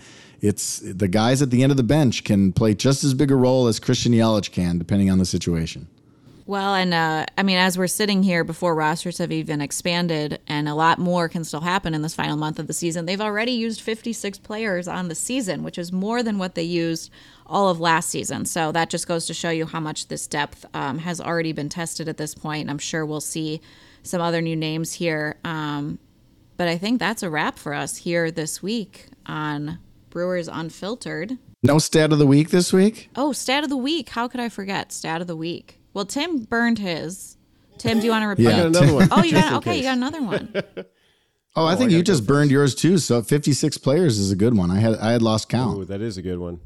it's 0.42 0.80
the 0.80 1.08
guys 1.08 1.40
at 1.40 1.50
the 1.50 1.62
end 1.62 1.72
of 1.72 1.78
the 1.78 1.82
bench 1.82 2.22
can 2.22 2.52
play 2.52 2.74
just 2.74 3.02
as 3.02 3.14
big 3.14 3.30
a 3.30 3.34
role 3.34 3.66
as 3.66 3.80
Christian 3.80 4.12
Yelich 4.12 4.52
can, 4.52 4.76
depending 4.76 5.10
on 5.10 5.18
the 5.18 5.24
situation. 5.24 5.88
Well, 6.48 6.74
and 6.74 6.94
uh, 6.94 7.26
I 7.36 7.42
mean, 7.42 7.58
as 7.58 7.76
we're 7.76 7.88
sitting 7.88 8.22
here 8.22 8.42
before 8.42 8.74
rosters 8.74 9.18
have 9.18 9.30
even 9.30 9.60
expanded, 9.60 10.40
and 10.46 10.66
a 10.66 10.74
lot 10.74 10.98
more 10.98 11.28
can 11.28 11.44
still 11.44 11.60
happen 11.60 11.92
in 11.92 12.00
this 12.00 12.14
final 12.14 12.38
month 12.38 12.58
of 12.58 12.66
the 12.66 12.72
season, 12.72 13.04
they've 13.04 13.20
already 13.20 13.52
used 13.52 13.82
56 13.82 14.38
players 14.38 14.88
on 14.88 15.08
the 15.08 15.14
season, 15.14 15.62
which 15.62 15.76
is 15.76 15.92
more 15.92 16.22
than 16.22 16.38
what 16.38 16.54
they 16.54 16.62
used 16.62 17.10
all 17.44 17.68
of 17.68 17.80
last 17.80 18.08
season. 18.08 18.46
So 18.46 18.72
that 18.72 18.88
just 18.88 19.06
goes 19.06 19.26
to 19.26 19.34
show 19.34 19.50
you 19.50 19.66
how 19.66 19.78
much 19.78 20.08
this 20.08 20.26
depth 20.26 20.64
um, 20.72 21.00
has 21.00 21.20
already 21.20 21.52
been 21.52 21.68
tested 21.68 22.08
at 22.08 22.16
this 22.16 22.34
point. 22.34 22.70
I'm 22.70 22.78
sure 22.78 23.04
we'll 23.04 23.20
see 23.20 23.60
some 24.02 24.22
other 24.22 24.40
new 24.40 24.56
names 24.56 24.94
here. 24.94 25.36
Um, 25.44 25.98
but 26.56 26.66
I 26.66 26.78
think 26.78 26.98
that's 26.98 27.22
a 27.22 27.28
wrap 27.28 27.58
for 27.58 27.74
us 27.74 27.98
here 27.98 28.30
this 28.30 28.62
week 28.62 29.08
on 29.26 29.80
Brewers 30.08 30.48
Unfiltered. 30.48 31.36
No 31.62 31.78
stat 31.78 32.10
of 32.10 32.18
the 32.18 32.26
week 32.26 32.48
this 32.48 32.72
week? 32.72 33.10
Oh, 33.14 33.32
stat 33.32 33.64
of 33.64 33.68
the 33.68 33.76
week. 33.76 34.08
How 34.08 34.28
could 34.28 34.40
I 34.40 34.48
forget? 34.48 34.92
Stat 34.92 35.20
of 35.20 35.26
the 35.26 35.36
week. 35.36 35.77
Well, 35.98 36.06
Tim 36.06 36.44
burned 36.44 36.78
his. 36.78 37.36
Tim, 37.76 37.98
do 37.98 38.06
you 38.06 38.12
want 38.12 38.22
to 38.22 38.28
repeat? 38.28 38.44
Yeah. 38.44 38.50
I 38.50 38.56
got 38.58 38.66
another 38.66 38.94
one. 38.94 39.08
Oh, 39.10 39.24
you 39.24 39.32
got 39.32 39.52
okay. 39.54 39.78
You 39.78 39.82
got 39.82 39.96
another 39.96 40.22
one. 40.22 40.54
Oh, 41.56 41.66
I 41.66 41.74
think 41.74 41.90
I 41.90 41.96
you 41.96 42.04
just 42.04 42.24
burned 42.24 42.52
yours 42.52 42.72
too. 42.72 42.98
So 42.98 43.20
56 43.20 43.78
players 43.78 44.16
is 44.16 44.30
a 44.30 44.36
good 44.36 44.56
one. 44.56 44.70
I 44.70 44.78
had 44.78 44.94
I 44.98 45.10
had 45.10 45.22
lost 45.22 45.48
count. 45.48 45.76
Ooh, 45.76 45.84
that 45.86 46.00
is 46.00 46.16
a 46.16 46.22
good 46.22 46.38
one. 46.38 46.60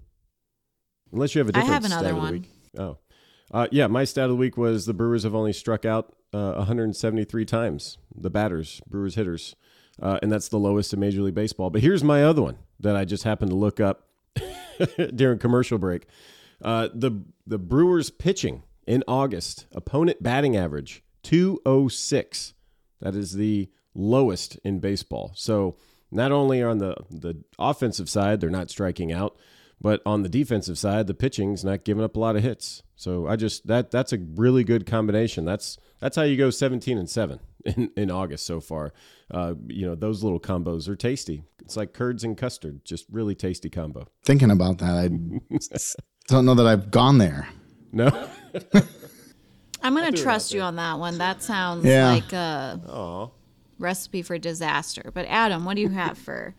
Unless 1.13 1.35
you 1.35 1.39
have 1.39 1.49
a 1.49 1.53
different. 1.53 1.71
I 1.71 1.73
have 1.73 1.85
another 1.87 2.15
one. 2.15 2.45
Oh, 2.77 2.99
uh, 3.53 3.69
yeah. 3.73 3.87
My 3.87 4.05
stat 4.05 4.25
of 4.25 4.31
the 4.31 4.37
week 4.37 4.59
was 4.59 4.85
the 4.85 4.93
Brewers 4.93 5.23
have 5.23 5.35
only 5.35 5.55
struck 5.55 5.87
out 5.87 6.15
uh, 6.35 6.55
173 6.57 7.47
times. 7.47 7.97
The 8.15 8.29
batters, 8.29 8.83
Brewers 8.87 9.15
hitters, 9.15 9.57
uh, 10.03 10.19
and 10.21 10.31
that's 10.31 10.49
the 10.49 10.59
lowest 10.59 10.93
in 10.93 11.01
Major 11.01 11.23
League 11.23 11.35
Baseball. 11.35 11.71
But 11.71 11.81
here's 11.81 12.05
my 12.05 12.23
other 12.23 12.43
one 12.43 12.59
that 12.81 12.97
I 12.97 13.07
just 13.07 13.25
happened 13.25 13.51
to 13.51 13.57
look 13.57 13.81
up 13.81 14.09
during 15.15 15.39
commercial 15.39 15.79
break. 15.79 16.07
Uh, 16.61 16.89
the 16.93 17.23
the 17.47 17.57
Brewers 17.57 18.11
pitching 18.11 18.65
in 18.87 19.05
August. 19.07 19.67
Opponent 19.73 20.23
batting 20.23 20.57
average 20.57 21.03
206. 21.23 22.55
That 23.01 23.15
is 23.15 23.33
the 23.35 23.69
lowest 23.95 24.57
in 24.65 24.81
baseball. 24.81 25.33
So 25.35 25.77
not 26.11 26.33
only 26.33 26.63
on 26.63 26.79
the 26.79 26.95
the 27.11 27.43
offensive 27.59 28.09
side 28.09 28.41
they're 28.41 28.51
not 28.51 28.71
striking 28.71 29.13
out, 29.13 29.37
but 29.81 30.01
on 30.07 30.23
the 30.23 30.29
defensive 30.29 30.79
side 30.79 31.07
the 31.07 31.15
pitching's 31.15 31.65
not 31.65 31.85
giving 31.85 32.05
up 32.05 32.17
a 32.17 32.21
lot 32.21 32.37
of 32.37 32.43
hits. 32.43 32.83
So 32.97 33.27
I 33.27 33.37
just 33.37 33.67
that 33.67 33.91
that's 33.91 34.13
a 34.13 34.19
really 34.37 34.65
good 34.65 34.87
combination. 34.87 35.45
That's 35.45 35.79
that's 36.01 36.17
how 36.17 36.23
you 36.23 36.37
go 36.37 36.51
17 36.51 36.99
and 36.99 37.09
7 37.09 37.41
in, 37.65 37.91
in 37.97 38.11
August 38.11 38.47
so 38.47 38.61
far. 38.61 38.93
Uh, 39.31 39.55
you 39.67 39.87
know, 39.87 39.95
those 39.95 40.23
little 40.23 40.41
combos 40.41 40.89
are 40.89 40.97
tasty. 40.97 41.45
It's 41.61 41.77
like 41.77 41.93
curds 41.93 42.25
and 42.25 42.37
custard, 42.37 42.85
just 42.85 43.07
really 43.11 43.35
tasty 43.35 43.71
combo. 43.71 44.07
Thinking 44.25 44.51
about 44.51 44.79
that, 44.79 44.97
I 44.97 45.09
don't 46.29 46.45
know 46.45 46.55
that 46.55 46.67
I've 46.67 46.91
gone 46.91 47.19
there. 47.19 47.49
No. 47.93 48.29
I'm 49.83 49.95
going 49.97 50.13
to 50.13 50.23
trust 50.23 50.55
you 50.55 50.61
on 50.61 50.77
that 50.77 50.99
one. 50.99 51.19
That 51.19 51.43
sounds 51.43 51.85
yeah. 51.85 52.09
like 52.09 52.33
a 52.33 52.81
Aww. 52.87 53.31
recipe 53.79 54.23
for 54.23 54.39
disaster. 54.39 55.11
But 55.13 55.27
Adam, 55.27 55.65
what 55.65 55.75
do 55.75 55.83
you 55.83 55.89
have 55.89 56.17
for 56.17 56.55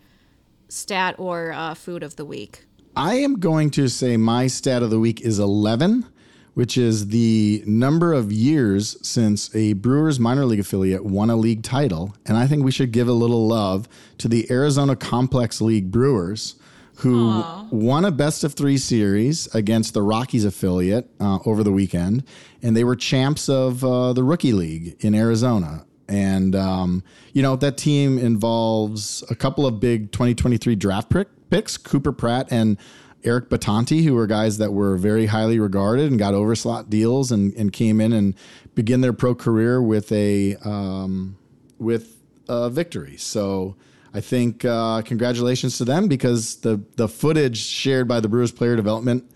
stat 0.67 1.15
or 1.17 1.53
uh, 1.53 1.73
food 1.73 2.03
of 2.03 2.17
the 2.17 2.25
week? 2.25 2.65
I 2.95 3.15
am 3.15 3.39
going 3.39 3.71
to 3.71 3.87
say 3.87 4.17
my 4.17 4.47
stat 4.47 4.83
of 4.83 4.89
the 4.89 4.99
week 4.99 5.21
is 5.21 5.39
11, 5.39 6.05
which 6.53 6.77
is 6.77 7.07
the 7.07 7.63
number 7.65 8.13
of 8.13 8.31
years 8.31 8.97
since 9.07 9.53
a 9.55 9.73
Brewers 9.73 10.19
minor 10.19 10.45
league 10.45 10.59
affiliate 10.59 11.05
won 11.05 11.29
a 11.29 11.35
league 11.35 11.63
title. 11.63 12.15
And 12.25 12.37
I 12.37 12.45
think 12.45 12.63
we 12.63 12.71
should 12.71 12.91
give 12.91 13.07
a 13.07 13.13
little 13.13 13.47
love 13.47 13.87
to 14.19 14.27
the 14.27 14.45
Arizona 14.51 14.95
Complex 14.95 15.61
League 15.61 15.91
Brewers 15.91 16.55
who 16.97 17.31
Aww. 17.31 17.71
won 17.71 18.05
a 18.05 18.11
best 18.11 18.43
of 18.43 18.53
three 18.53 18.77
series 18.77 19.53
against 19.55 19.93
the 19.93 20.01
Rockies 20.01 20.45
affiliate 20.45 21.09
uh, 21.19 21.39
over 21.45 21.63
the 21.63 21.71
weekend, 21.71 22.23
and 22.61 22.75
they 22.75 22.83
were 22.83 22.95
champs 22.95 23.49
of 23.49 23.83
uh, 23.83 24.13
the 24.13 24.23
rookie 24.23 24.53
league 24.53 24.95
in 24.99 25.15
Arizona. 25.15 25.85
And 26.07 26.55
um, 26.55 27.03
you 27.31 27.41
know 27.41 27.55
that 27.55 27.77
team 27.77 28.19
involves 28.19 29.23
a 29.29 29.35
couple 29.35 29.65
of 29.65 29.79
big 29.79 30.11
2023 30.11 30.75
draft 30.75 31.11
picks, 31.49 31.77
Cooper 31.77 32.11
Pratt 32.11 32.47
and 32.51 32.77
Eric 33.23 33.49
Bitonti, 33.49 34.03
who 34.03 34.13
were 34.13 34.27
guys 34.27 34.57
that 34.57 34.73
were 34.73 34.97
very 34.97 35.27
highly 35.27 35.59
regarded 35.59 36.11
and 36.11 36.19
got 36.19 36.33
overslot 36.33 36.89
deals 36.89 37.31
and, 37.31 37.53
and 37.55 37.71
came 37.71 38.01
in 38.01 38.11
and 38.11 38.35
begin 38.75 39.01
their 39.01 39.13
pro 39.13 39.33
career 39.33 39.81
with 39.81 40.11
a 40.11 40.55
um, 40.57 41.37
with 41.79 42.17
a 42.49 42.69
victory. 42.69 43.17
So 43.17 43.75
I 44.13 44.21
think 44.21 44.63
uh, 44.63 45.01
congratulations 45.01 45.77
to 45.79 45.85
them 45.85 46.07
because 46.07 46.57
the 46.57 46.81
the 46.95 47.07
footage 47.07 47.57
shared 47.57 48.07
by 48.07 48.19
the 48.19 48.29
Brewers 48.29 48.51
player 48.51 48.75
development, 48.75 49.29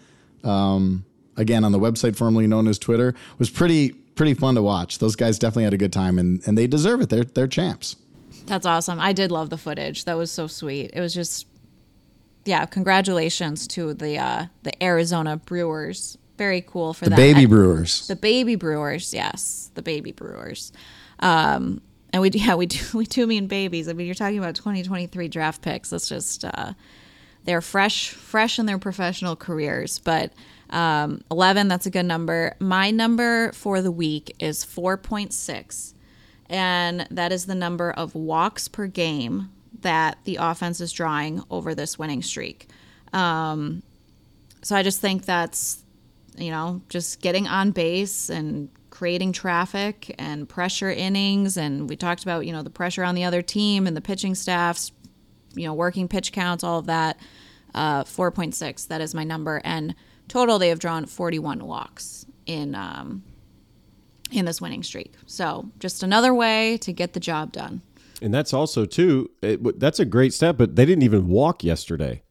um, 0.43 1.05
again 1.35 1.63
on 1.63 1.71
the 1.71 1.79
website 1.79 2.15
formerly 2.15 2.47
known 2.47 2.67
as 2.67 2.77
Twitter, 2.77 3.15
was 3.39 3.49
pretty 3.49 3.89
pretty 3.89 4.33
fun 4.33 4.55
to 4.55 4.61
watch. 4.61 4.99
Those 4.99 5.15
guys 5.15 5.39
definitely 5.39 5.63
had 5.65 5.73
a 5.73 5.77
good 5.77 5.93
time 5.93 6.19
and 6.19 6.41
and 6.47 6.57
they 6.57 6.67
deserve 6.67 7.01
it. 7.01 7.09
They're 7.09 7.23
they're 7.23 7.47
champs. 7.47 7.95
That's 8.45 8.65
awesome. 8.65 8.99
I 8.99 9.13
did 9.13 9.31
love 9.31 9.49
the 9.49 9.57
footage. 9.57 10.05
That 10.05 10.15
was 10.15 10.31
so 10.31 10.47
sweet. 10.47 10.91
It 10.93 11.01
was 11.01 11.13
just 11.13 11.47
yeah, 12.45 12.65
congratulations 12.65 13.67
to 13.69 13.93
the 13.93 14.17
uh, 14.17 14.45
the 14.63 14.83
Arizona 14.83 15.37
Brewers. 15.37 16.17
Very 16.37 16.61
cool 16.61 16.93
for 16.93 17.05
the 17.05 17.09
that. 17.11 17.15
baby 17.15 17.45
Brewers. 17.45 18.07
The 18.07 18.15
baby 18.15 18.55
Brewers, 18.55 19.13
yes, 19.13 19.71
the 19.73 19.81
baby 19.81 20.11
Brewers. 20.11 20.71
Um, 21.19 21.81
and 22.17 22.21
we 22.21 22.29
yeah 22.39 22.55
we 22.55 22.65
do 22.65 22.97
we 22.97 23.05
do 23.05 23.25
mean 23.27 23.47
babies. 23.47 23.87
I 23.87 23.93
mean 23.93 24.07
you're 24.07 24.15
talking 24.15 24.39
about 24.39 24.55
2023 24.55 25.27
draft 25.27 25.61
picks. 25.61 25.91
That's 25.91 26.09
just 26.09 26.43
uh, 26.43 26.73
they're 27.45 27.61
fresh 27.61 28.09
fresh 28.09 28.59
in 28.59 28.65
their 28.65 28.79
professional 28.79 29.35
careers. 29.35 29.99
But 29.99 30.33
um, 30.69 31.21
11 31.31 31.67
that's 31.67 31.85
a 31.85 31.89
good 31.89 32.05
number. 32.05 32.55
My 32.59 32.91
number 32.91 33.51
for 33.53 33.81
the 33.81 33.91
week 33.91 34.35
is 34.39 34.65
4.6, 34.65 35.93
and 36.49 37.07
that 37.11 37.31
is 37.31 37.45
the 37.45 37.55
number 37.55 37.91
of 37.91 38.15
walks 38.15 38.67
per 38.67 38.87
game 38.87 39.51
that 39.81 40.17
the 40.25 40.37
offense 40.37 40.81
is 40.81 40.91
drawing 40.91 41.43
over 41.51 41.75
this 41.75 41.99
winning 41.99 42.23
streak. 42.23 42.67
Um, 43.13 43.83
so 44.63 44.75
I 44.75 44.83
just 44.83 44.99
think 44.99 45.25
that's 45.25 45.83
you 46.35 46.51
know 46.51 46.81
just 46.89 47.21
getting 47.21 47.47
on 47.47 47.71
base 47.71 48.29
and 48.29 48.69
creating 48.97 49.31
traffic 49.31 50.15
and 50.17 50.49
pressure 50.49 50.89
innings. 50.89 51.55
And 51.55 51.87
we 51.87 51.95
talked 51.95 52.23
about, 52.23 52.47
you 52.47 52.51
know, 52.51 52.63
the 52.63 52.71
pressure 52.71 53.03
on 53.03 53.13
the 53.13 53.25
other 53.25 53.43
team 53.43 53.85
and 53.85 53.95
the 53.95 54.01
pitching 54.01 54.33
staffs, 54.33 54.91
you 55.53 55.67
know, 55.67 55.73
working 55.75 56.07
pitch 56.07 56.31
counts, 56.31 56.63
all 56.63 56.79
of 56.79 56.87
that. 56.87 57.19
Uh, 57.75 58.03
4.6, 58.05 58.87
that 58.87 58.99
is 58.99 59.13
my 59.13 59.23
number. 59.23 59.61
And 59.63 59.93
total 60.27 60.57
they 60.57 60.69
have 60.69 60.79
drawn 60.79 61.05
41 61.05 61.63
walks 61.63 62.25
in 62.47 62.73
um, 62.73 63.21
in 64.31 64.45
this 64.45 64.59
winning 64.59 64.81
streak. 64.81 65.13
So 65.27 65.69
just 65.77 66.01
another 66.01 66.33
way 66.33 66.79
to 66.79 66.91
get 66.91 67.13
the 67.13 67.19
job 67.19 67.51
done. 67.51 67.83
And 68.19 68.33
that's 68.33 68.51
also 68.51 68.85
too. 68.85 69.29
It, 69.43 69.79
that's 69.79 69.99
a 69.99 70.05
great 70.05 70.33
step, 70.33 70.57
but 70.57 70.75
they 70.75 70.87
didn't 70.87 71.03
even 71.03 71.27
walk 71.27 71.63
yesterday. 71.63 72.23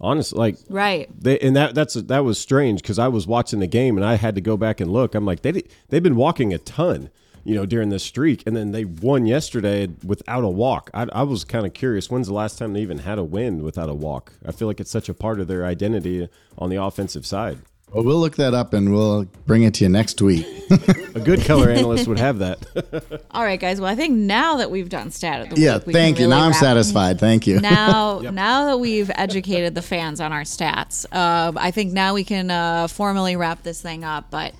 Honestly, 0.00 0.38
like 0.38 0.56
right. 0.68 1.08
They 1.18 1.38
and 1.38 1.54
that 1.56 1.74
that's 1.74 1.94
that 1.94 2.24
was 2.24 2.38
strange 2.38 2.82
because 2.82 2.98
I 2.98 3.08
was 3.08 3.26
watching 3.26 3.60
the 3.60 3.66
game 3.66 3.96
and 3.96 4.04
I 4.04 4.14
had 4.16 4.34
to 4.34 4.40
go 4.40 4.56
back 4.56 4.80
and 4.80 4.92
look. 4.92 5.14
I'm 5.14 5.24
like 5.24 5.42
they 5.42 5.62
they've 5.88 6.02
been 6.02 6.16
walking 6.16 6.52
a 6.52 6.58
ton, 6.58 7.10
you 7.44 7.54
know, 7.54 7.64
during 7.64 7.90
this 7.90 8.02
streak, 8.02 8.42
and 8.46 8.56
then 8.56 8.72
they 8.72 8.84
won 8.84 9.26
yesterday 9.26 9.88
without 10.04 10.42
a 10.42 10.48
walk. 10.48 10.90
I, 10.92 11.06
I 11.12 11.22
was 11.22 11.44
kind 11.44 11.64
of 11.64 11.74
curious. 11.74 12.10
When's 12.10 12.26
the 12.26 12.34
last 12.34 12.58
time 12.58 12.72
they 12.72 12.80
even 12.80 12.98
had 12.98 13.18
a 13.18 13.24
win 13.24 13.62
without 13.62 13.88
a 13.88 13.94
walk? 13.94 14.32
I 14.44 14.52
feel 14.52 14.66
like 14.68 14.80
it's 14.80 14.90
such 14.90 15.08
a 15.08 15.14
part 15.14 15.40
of 15.40 15.46
their 15.46 15.64
identity 15.64 16.28
on 16.58 16.70
the 16.70 16.82
offensive 16.82 17.24
side. 17.24 17.58
Well, 17.94 18.02
we'll 18.02 18.18
look 18.18 18.34
that 18.36 18.54
up 18.54 18.74
and 18.74 18.92
we'll 18.92 19.26
bring 19.46 19.62
it 19.62 19.74
to 19.74 19.84
you 19.84 19.88
next 19.88 20.20
week. 20.20 20.44
a 21.14 21.20
good 21.20 21.42
color 21.42 21.70
analyst 21.70 22.08
would 22.08 22.18
have 22.18 22.40
that. 22.40 23.22
All 23.30 23.44
right, 23.44 23.60
guys. 23.60 23.80
Well, 23.80 23.88
I 23.88 23.94
think 23.94 24.16
now 24.16 24.56
that 24.56 24.68
we've 24.68 24.88
done 24.88 25.12
stat 25.12 25.42
of 25.42 25.50
the 25.50 25.60
yeah, 25.60 25.76
week, 25.76 25.94
thank 25.94 26.18
you. 26.18 26.26
Really 26.26 26.36
now 26.36 26.44
I'm 26.44 26.54
satisfied. 26.54 27.20
Thank 27.20 27.46
you. 27.46 27.60
Now, 27.60 28.18
yep. 28.22 28.34
now 28.34 28.64
that 28.64 28.78
we've 28.78 29.12
educated 29.14 29.76
the 29.76 29.82
fans 29.82 30.20
on 30.20 30.32
our 30.32 30.42
stats, 30.42 31.06
uh, 31.12 31.52
I 31.56 31.70
think 31.70 31.92
now 31.92 32.14
we 32.14 32.24
can 32.24 32.50
uh, 32.50 32.88
formally 32.88 33.36
wrap 33.36 33.62
this 33.62 33.80
thing 33.80 34.02
up. 34.02 34.28
But 34.28 34.54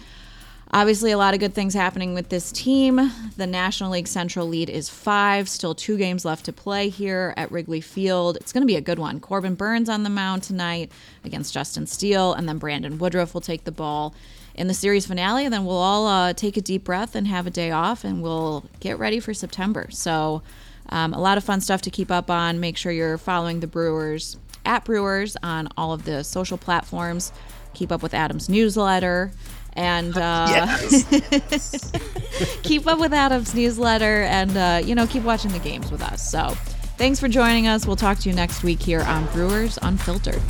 Obviously, 0.74 1.12
a 1.12 1.16
lot 1.16 1.34
of 1.34 1.40
good 1.40 1.54
things 1.54 1.72
happening 1.72 2.14
with 2.14 2.30
this 2.30 2.50
team. 2.50 3.00
The 3.36 3.46
National 3.46 3.92
League 3.92 4.08
Central 4.08 4.48
lead 4.48 4.68
is 4.68 4.88
five, 4.88 5.48
still 5.48 5.72
two 5.72 5.96
games 5.96 6.24
left 6.24 6.46
to 6.46 6.52
play 6.52 6.88
here 6.88 7.32
at 7.36 7.52
Wrigley 7.52 7.80
Field. 7.80 8.36
It's 8.38 8.52
going 8.52 8.62
to 8.62 8.66
be 8.66 8.74
a 8.74 8.80
good 8.80 8.98
one. 8.98 9.20
Corbin 9.20 9.54
Burnes 9.54 9.88
on 9.88 10.02
the 10.02 10.10
mound 10.10 10.42
tonight 10.42 10.90
against 11.22 11.54
Justin 11.54 11.86
Steele, 11.86 12.32
and 12.32 12.48
then 12.48 12.58
Brandon 12.58 12.98
Woodruff 12.98 13.34
will 13.34 13.40
take 13.40 13.62
the 13.62 13.70
ball 13.70 14.16
in 14.56 14.66
the 14.66 14.74
series 14.74 15.06
finale. 15.06 15.44
And 15.44 15.54
then 15.54 15.64
we'll 15.64 15.76
all 15.76 16.08
uh, 16.08 16.32
take 16.32 16.56
a 16.56 16.60
deep 16.60 16.82
breath 16.82 17.14
and 17.14 17.28
have 17.28 17.46
a 17.46 17.50
day 17.50 17.70
off, 17.70 18.02
and 18.02 18.20
we'll 18.20 18.64
get 18.80 18.98
ready 18.98 19.20
for 19.20 19.32
September. 19.32 19.86
So, 19.92 20.42
um, 20.88 21.14
a 21.14 21.20
lot 21.20 21.38
of 21.38 21.44
fun 21.44 21.60
stuff 21.60 21.82
to 21.82 21.90
keep 21.90 22.10
up 22.10 22.32
on. 22.32 22.58
Make 22.58 22.76
sure 22.76 22.90
you're 22.90 23.16
following 23.16 23.60
the 23.60 23.68
Brewers 23.68 24.38
at 24.64 24.84
Brewers 24.84 25.36
on 25.40 25.68
all 25.76 25.92
of 25.92 26.04
the 26.04 26.24
social 26.24 26.58
platforms. 26.58 27.30
Keep 27.74 27.92
up 27.92 28.02
with 28.02 28.14
Adam's 28.14 28.48
newsletter 28.48 29.30
and 29.76 30.16
uh, 30.18 30.78
keep 32.62 32.86
up 32.86 32.98
with 32.98 33.12
Adam's 33.12 33.54
newsletter 33.54 34.22
and 34.22 34.56
uh, 34.56 34.80
you 34.84 34.94
know 34.94 35.06
keep 35.06 35.22
watching 35.22 35.52
the 35.52 35.58
games 35.58 35.90
with 35.90 36.02
us. 36.02 36.28
So 36.28 36.48
thanks 36.96 37.20
for 37.20 37.28
joining 37.28 37.66
us. 37.66 37.86
We'll 37.86 37.96
talk 37.96 38.18
to 38.18 38.28
you 38.28 38.34
next 38.34 38.62
week 38.62 38.80
here 38.80 39.02
on 39.02 39.26
Brewers 39.26 39.78
Unfiltered. 39.82 40.42